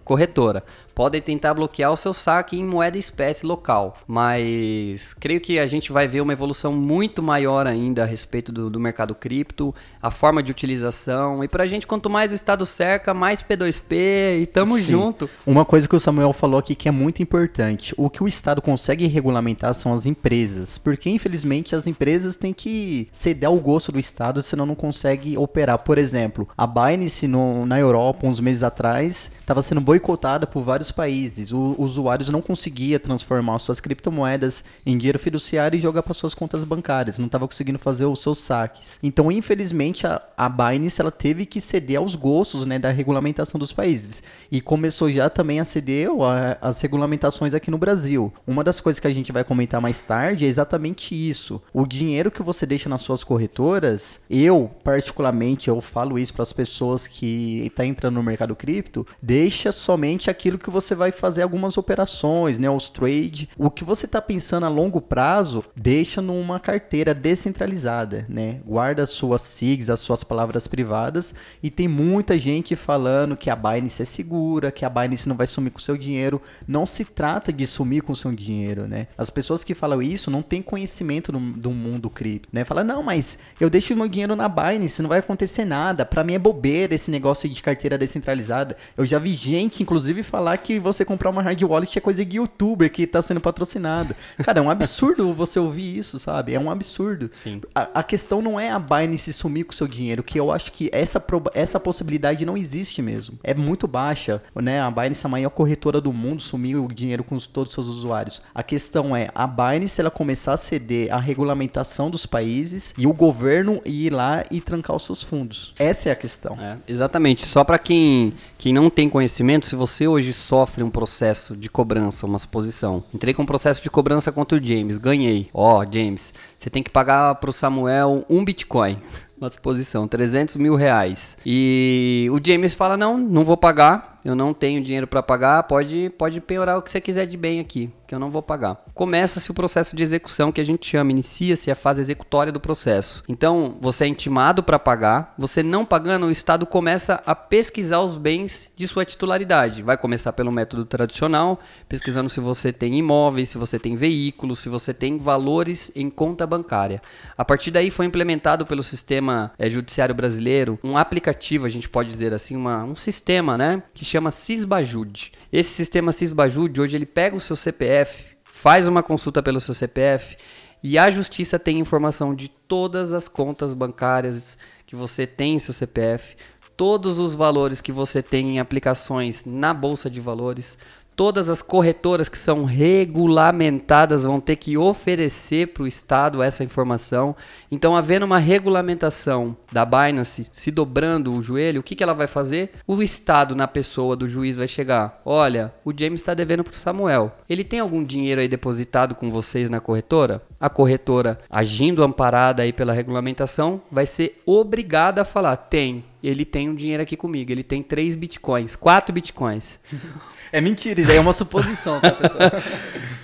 corretora, 0.07 0.63
podem 0.95 1.21
tentar 1.21 1.53
bloquear 1.53 1.93
o 1.93 1.97
seu 1.97 2.15
saque 2.15 2.57
em 2.57 2.65
moeda 2.65 2.97
espécie 2.97 3.45
local. 3.45 3.99
Mas 4.07 5.13
creio 5.13 5.41
que 5.41 5.59
a 5.59 5.67
gente 5.67 5.93
vai 5.93 6.09
ver 6.09 6.21
uma 6.23 6.33
evolução 6.33 6.73
muito 6.73 7.23
maior 7.23 7.67
ainda 7.67 8.05
a 8.05 8.07
respeito 8.07 8.51
do, 8.51 8.71
do 8.71 8.81
mercado 8.81 9.15
cripto, 9.15 9.75
a 10.01 10.11
forma 10.11 10.43
de 10.43 10.51
utilização. 10.51 11.43
E 11.45 11.49
pra 11.49 11.67
gente, 11.67 11.87
quanto 11.87 12.09
mais 12.09 12.33
o 12.33 12.35
Estado 12.35 12.65
cerca, 12.65 13.13
mais 13.13 13.43
P2P 13.43 14.41
e 14.43 14.47
tamo 14.47 14.77
Sim. 14.79 14.83
junto. 14.85 15.29
Uma 15.47 15.65
coisa 15.65 15.89
que 15.89 15.97
o 15.97 16.01
Samuel 16.01 16.33
falou 16.33 16.59
aqui 16.59 16.75
que 16.75 16.89
é 16.89 16.93
muito 16.93 17.23
importante. 17.23 17.93
O 17.99 18.09
que 18.09 18.23
o 18.23 18.29
Estado 18.29 18.63
consegue 18.63 19.07
regulamentar 19.07 19.75
são 19.75 19.93
as 19.93 20.07
empresas. 20.07 20.79
Porque, 20.79 21.11
infelizmente, 21.11 21.75
as 21.75 21.87
empresas 21.87 22.37
têm 22.37 22.55
que 22.55 23.09
ceder 23.13 23.49
ao 23.49 23.57
gosto 23.57 23.91
do 23.93 23.99
Estado, 23.99 24.41
senão 24.43 24.65
não 24.65 24.75
consegue 24.77 25.37
operar. 25.37 25.79
Por 25.79 25.99
exemplo, 25.99 26.49
a 26.57 26.67
Binance 26.67 27.27
no- 27.27 27.67
na 27.67 27.79
Europa, 27.79 28.27
uns 28.27 28.41
meses 28.41 28.63
atrás, 28.63 29.31
estava 29.47 29.63
sendo 29.63 29.81
boicotada 29.81 30.45
por 30.45 30.63
vários 30.65 30.91
países. 30.91 31.53
O 31.53 31.77
usuários 31.79 32.29
não 32.31 32.43
conseguia 32.43 32.99
transformar 32.99 33.59
suas 33.61 33.79
criptomoedas 33.79 34.65
em 34.85 34.99
dinheiro 34.99 35.21
fiduciário 35.21 35.77
e 35.77 35.81
jogar 35.81 36.03
para 36.03 36.13
suas 36.15 36.35
contas 36.35 36.65
bancárias. 36.65 37.17
Não 37.17 37.27
estava 37.27 37.47
conseguindo 37.47 37.79
fazer 37.79 38.07
os 38.07 38.21
seus 38.21 38.39
saques. 38.39 38.99
Então, 39.05 39.31
infelizmente, 39.31 40.05
a, 40.05 40.21
a 40.37 40.49
Binance 40.49 41.01
ela 41.01 41.13
teve 41.13 41.47
que 41.47 41.61
ceder 41.61 41.99
aos 41.99 42.17
gostos 42.17 42.67
né, 42.67 42.77
da 42.77 42.91
regulamentação 42.91 43.57
dos 43.57 43.73
países. 43.73 44.21
E 44.51 44.61
começou 44.61 45.11
já 45.13 45.31
também 45.31 45.61
a 45.61 45.65
ceder 45.65 46.11
a- 46.11 46.59
as 46.61 46.81
regulamentações 46.81 47.55
aqui 47.55 47.71
no 47.71 47.79
Brasil. 47.79 48.33
Uma 48.45 48.65
das 48.65 48.81
coisas 48.81 48.99
que 48.99 49.07
a 49.07 49.15
gente 49.15 49.31
vai 49.31 49.45
comentar 49.45 49.81
mais 49.81 50.03
tarde 50.03 50.45
é 50.45 50.49
exatamente 50.49 51.15
isso. 51.15 51.63
O 51.73 51.87
dinheiro 51.87 52.33
que 52.33 52.43
você 52.43 52.67
deixa 52.67 52.89
nas 52.89 53.03
suas 53.03 53.23
corretoras, 53.23 54.19
eu, 54.29 54.69
particularmente, 54.83 55.69
eu 55.69 55.81
falo 55.81 56.19
isso 56.19 56.35
para 56.35 56.43
as 56.43 56.53
pessoas 56.53 57.07
que 57.07 57.63
estão 57.67 57.87
entrando 57.87 58.15
no 58.15 58.23
mercado 58.25 58.57
cripto, 58.57 59.07
deixa 59.37 59.71
somente 59.71 60.31
aquilo 60.31 60.57
que 60.57 60.71
você 60.71 60.95
vai 60.95 61.13
fazer 61.13 61.43
algumas 61.43 61.77
operações, 61.77 62.59
né, 62.59 62.71
os 62.71 62.89
trade. 62.89 63.51
O 63.59 63.71
que 63.71 63.85
você 63.85 64.07
está 64.07 64.19
pensando 64.23 64.65
a 64.65 64.69
longo 64.71 64.99
prazo, 64.99 65.63
deixa 65.77 66.23
numa 66.23 66.59
carteira 66.59 67.13
descentralizada, 67.13 68.25
né? 68.31 68.61
Guarda 68.65 69.03
as 69.03 69.11
suas 69.11 69.43
SIGs, 69.43 69.91
as 69.91 70.01
suas 70.01 70.25
palavras 70.25 70.67
privadas 70.67 71.35
e 71.63 71.71
tem 71.71 71.87
muita 71.87 72.39
gente 72.39 72.75
falando 72.75 73.37
que 73.37 73.51
a 73.51 73.55
Binance 73.55 74.01
é 74.01 74.07
segura, 74.07 74.73
que 74.73 74.87
a 74.87 74.89
Binance 74.89 75.29
não 75.29 75.37
vai 75.37 75.47
sumir 75.47 75.71
com 75.71 75.81
seu 75.81 75.99
dinheiro. 75.99 76.41
Não 76.67 76.87
se 76.87 77.05
trata 77.05 77.53
de 77.53 77.67
sumir 77.67 78.01
com 78.01 78.15
seu 78.15 78.33
dinheiro, 78.33 78.89
né? 78.89 79.07
As 79.19 79.29
pessoas 79.29 79.63
que 79.63 79.75
falam 79.75 80.01
isso 80.01 80.31
não 80.31 80.41
têm 80.41 80.63
conhecimento 80.63 81.31
do, 81.31 81.39
do 81.39 81.71
mundo 81.73 82.09
cripto, 82.09 82.49
né? 82.51 82.65
Fala, 82.65 82.83
não, 82.83 83.03
mas 83.03 83.39
eu 83.61 83.69
deixo 83.69 83.95
meu 83.95 84.09
dinheiro 84.09 84.35
na 84.35 84.49
Binance, 84.49 85.03
não 85.03 85.11
vai 85.11 85.19
acontecer 85.19 85.67
nada. 85.67 86.07
Pra 86.07 86.25
mim 86.25 86.33
é 86.33 86.39
bobeira 86.39 86.95
esse 86.95 87.11
negócio 87.11 87.47
de 87.47 87.63
carteira 87.63 87.99
descentralizada. 87.99 88.79
Eu 88.97 89.05
já 89.05 89.19
vi 89.19 89.26
gente, 89.35 89.83
inclusive, 89.83 90.23
falar 90.23 90.57
que 90.59 90.79
você 90.79 91.05
comprar 91.05 91.31
uma 91.31 91.43
hard 91.43 91.63
wallet 91.63 91.97
é 91.97 92.01
coisa 92.01 92.25
de 92.25 92.37
youtuber 92.37 92.91
que 92.91 93.07
tá 93.07 93.21
sendo 93.23 93.41
patrocinado. 93.41 94.15
Cara, 94.43 94.59
é 94.59 94.63
um 94.63 94.71
absurdo 94.71 95.33
você 95.35 95.59
ouvir 95.59 95.99
isso, 95.99 96.19
sabe? 96.19 96.55
É 96.55 96.61
um 96.61 96.71
absurdo. 96.71 97.31
Sim. 97.43 97.61
A, 97.75 98.01
a 98.01 98.03
questão 98.03 98.41
não 98.43 98.59
é 98.59 98.71
a 98.71 98.79
Binance 98.79 99.33
sumir 99.33 99.65
com 99.65 99.73
o 99.73 99.75
seu 99.75 99.87
dinheiro, 99.89 100.23
que 100.23 100.39
eu 100.39 100.51
acho 100.53 100.73
que 100.73 100.89
essa, 100.93 101.23
essa 101.55 101.79
possibilidade 101.81 102.45
não 102.47 102.57
existe 102.57 103.01
mesmo. 103.03 103.39
É 103.43 103.55
muito 103.55 103.87
baixa, 103.89 104.43
né? 104.55 104.81
A 104.81 104.91
Binance 104.91 105.25
é 105.25 105.27
a 105.27 105.31
maior 105.31 105.51
corretora 105.51 106.01
do 106.01 106.13
mundo, 106.13 106.43
sumir 106.43 106.77
o 106.77 106.89
dinheiro 106.89 107.25
com 107.25 107.35
os- 107.35 107.47
todos 107.47 107.71
os 107.71 107.75
seus 107.75 107.87
usuários. 107.97 108.43
A 108.55 108.63
questão 108.63 109.15
é, 109.17 109.29
a 109.35 109.47
Binance 109.47 110.01
ela 110.01 110.11
começar 110.11 110.55
a 110.55 110.57
ceder 110.57 111.13
a 111.13 111.19
regulamentação 111.19 112.11
dos 112.11 112.27
países 112.27 112.95
e 112.99 113.07
o 113.07 113.13
governo 113.13 113.81
ir 113.85 114.13
lá 114.13 114.45
e 114.51 114.61
trancar 114.61 114.97
os 114.97 115.05
seus 115.05 115.23
fundos. 115.23 115.73
Essa 115.79 116.09
é 116.09 116.13
a 116.13 116.17
questão. 116.17 116.57
É, 116.61 116.77
exatamente. 116.89 117.47
Só 117.47 117.65
para 117.65 117.79
quem, 117.79 118.33
quem 118.59 118.73
não 118.73 118.91
tem 118.91 119.09
conhecimento, 119.17 119.65
se 119.65 119.75
você 119.75 120.07
hoje 120.07 120.31
sofre 120.35 120.85
um 120.85 120.91
processo 120.91 121.57
de 121.57 121.71
cobrança, 121.71 122.27
uma 122.27 122.39
suposição. 122.39 123.03
Entrei 123.15 123.33
com 123.33 123.45
um 123.45 123.47
processo 123.47 123.83
de 123.83 123.89
cobrança 123.89 124.31
contra 124.31 124.59
o 124.59 124.63
James, 124.63 124.99
ganhei. 124.99 125.49
Ó, 125.55 125.83
James, 125.91 126.35
você 126.55 126.69
tem 126.69 126.83
que 126.83 126.91
pagar 126.91 127.35
pro 127.37 127.51
Samuel 127.51 128.27
um 128.29 128.45
Bitcoin. 128.45 128.99
Uma 129.39 129.51
suposição, 129.51 130.09
300 130.09 130.57
mil 130.57 130.75
reais. 130.77 131.37
E 131.45 132.27
o 132.33 132.41
James 132.43 132.73
fala: 132.73 132.97
Não, 132.97 133.19
não 133.19 133.45
vou 133.45 133.55
pagar. 133.57 134.19
Eu 134.25 134.35
não 134.35 134.55
tenho 134.55 134.83
dinheiro 134.83 135.07
para 135.07 135.23
pagar. 135.23 135.63
Pode, 135.65 136.11
pode 136.17 136.41
penhorar 136.41 136.79
o 136.79 136.83
que 136.83 136.91
você 136.91 137.03
quiser 137.03 137.27
de 137.27 137.37
bem 137.37 137.61
aqui, 137.61 137.91
que 138.07 138.15
eu 138.15 138.19
não 138.19 138.31
vou 138.31 138.43
pagar. 138.43 138.85
Começa-se 138.95 139.51
o 139.51 139.55
processo 139.55 139.97
de 139.97 140.03
execução 140.03 140.53
que 140.53 140.61
a 140.61 140.65
gente 140.65 140.89
chama, 140.89 141.11
inicia-se 141.11 141.71
a 141.71 141.75
fase 141.75 142.01
executória 142.01 142.53
do 142.53 142.61
processo. 142.61 143.23
Então, 143.29 143.77
você 143.81 144.05
é 144.05 144.07
intimado 144.07 144.63
para 144.63 144.79
pagar. 144.79 145.35
Você 145.39 145.63
não 145.63 145.85
pagando, 145.85 146.27
o 146.27 146.31
Estado 146.31 146.67
começa 146.67 147.23
a 147.27 147.35
pesquisar 147.35 148.01
os 148.01 148.17
bens 148.17 148.71
de 148.77 148.87
sua 148.87 149.05
titularidade. 149.05 149.83
Vai 149.83 149.97
começar 149.97 150.33
pelo 150.33 150.53
método 150.53 150.85
tradicional, 150.85 151.61
pesquisando 151.89 152.31
se 152.31 152.41
você 152.41 152.73
tem 152.73 152.97
imóveis, 152.99 153.51
se 153.51 153.59
você 153.59 153.79
tem 153.79 153.97
veículos, 153.97 154.61
se 154.61 154.69
você 154.69 154.95
tem 154.95 155.19
valores 155.19 155.91
em 155.95 156.09
conta 156.09 156.47
bancária. 156.47 157.01
A 157.37 157.45
partir 157.45 157.71
daí 157.71 157.91
foi 157.91 158.07
implementado 158.07 158.65
pelo 158.65 158.83
sistema 158.83 159.53
eh, 159.59 159.69
judiciário 159.69 160.15
brasileiro 160.15 160.79
um 160.83 160.97
aplicativo, 160.97 161.67
a 161.67 161.69
gente 161.69 161.89
pode 161.89 162.11
dizer 162.11 162.33
assim, 162.33 162.57
uma, 162.57 162.85
um 162.85 162.95
sistema, 162.95 163.57
né, 163.59 163.83
que 163.95 164.05
chama 164.05 164.31
Sisbajude. 164.31 165.33
Esse 165.53 165.71
sistema 165.71 166.13
Sisbajude 166.13 166.81
hoje 166.81 166.97
ele 166.97 167.07
pega 167.07 167.37
o 167.37 167.41
seu 167.41 167.57
CPF, 167.97 168.25
faz 168.45 168.87
uma 168.87 169.03
consulta 169.03 169.43
pelo 169.43 169.61
seu 169.61 169.73
CPF 169.73 170.37
e 170.83 170.99
a 170.99 171.11
justiça 171.11 171.59
tem 171.59 171.79
informação 171.79 172.35
de 172.35 172.49
todas 172.49 173.13
as 173.13 173.29
contas 173.29 173.73
bancárias 173.73 174.59
que 174.87 174.95
você 174.95 175.27
tem 175.27 175.55
em 175.55 175.59
seu 175.59 175.73
CPF, 175.73 176.37
todos 176.77 177.19
os 177.19 177.35
valores 177.35 177.81
que 177.81 177.93
você 177.93 178.23
tem 178.23 178.57
em 178.57 178.59
aplicações 178.59 179.45
na 179.45 179.73
bolsa 179.73 180.11
de 180.11 180.21
valores, 180.21 180.77
todas 181.17 181.49
as 181.49 181.63
corretoras 181.63 182.29
que 182.29 182.37
são 182.37 182.65
regulamentadas 182.65 184.23
vão 184.23 184.39
ter 184.39 184.57
que 184.57 184.77
oferecer 184.77 185.69
para 185.69 185.83
o 185.83 185.87
Estado 185.87 186.43
essa 186.43 186.63
informação. 186.63 187.35
Então, 187.73 187.97
havendo 187.97 188.27
uma 188.27 188.39
regulamentação 188.39 189.57
da 189.73 189.85
Binance 189.85 190.49
se 190.53 190.71
dobrando 190.71 191.33
o 191.33 191.43
joelho, 191.43 191.81
o 191.81 191.83
que, 191.83 191.97
que 191.97 192.03
ela 192.03 192.13
vai 192.13 192.27
fazer? 192.27 192.73
O 192.87 193.03
Estado, 193.03 193.57
na 193.57 193.67
pessoa 193.67 194.15
do 194.15 194.29
juiz, 194.29 194.59
vai 194.59 194.69
chegar: 194.69 195.21
olha, 195.25 195.73
o 195.85 195.93
James 195.97 196.21
está 196.21 196.35
devendo 196.35 196.63
para 196.63 196.75
o 196.75 196.79
Samuel. 196.79 197.33
Ele 197.49 197.65
tem 197.65 197.81
algum 197.81 198.05
dinheiro 198.05 198.43
aí 198.43 198.49
depositado 198.49 199.15
com 199.15 199.31
vocês 199.31 199.71
na 199.71 199.81
corretora? 199.81 200.43
A 200.61 200.69
corretora, 200.69 201.39
agindo 201.49 202.03
amparada 202.03 202.63
aí 202.63 202.73
pela 202.73 202.93
regulamentação, 202.93 203.81
vai 203.91 204.05
ser 204.05 204.43
obrigada 204.45 205.23
a 205.23 205.25
falar: 205.25 205.57
tem. 205.57 206.05
Ele 206.23 206.45
tem 206.45 206.69
um 206.69 206.75
dinheiro 206.75 207.03
aqui 207.03 207.17
comigo, 207.17 207.53
ele 207.53 207.63
tem 207.63 207.83
3 207.83 208.17
bitcoins, 208.17 208.75
4 208.75 209.15
bitcoins. 209.15 209.79
É 210.53 210.61
mentira, 210.61 211.01
isso 211.01 211.09
daí 211.09 211.19
é 211.19 211.21
uma 211.21 211.33
suposição, 211.33 212.01
tá, 212.01 212.13
pessoal? 212.13 212.51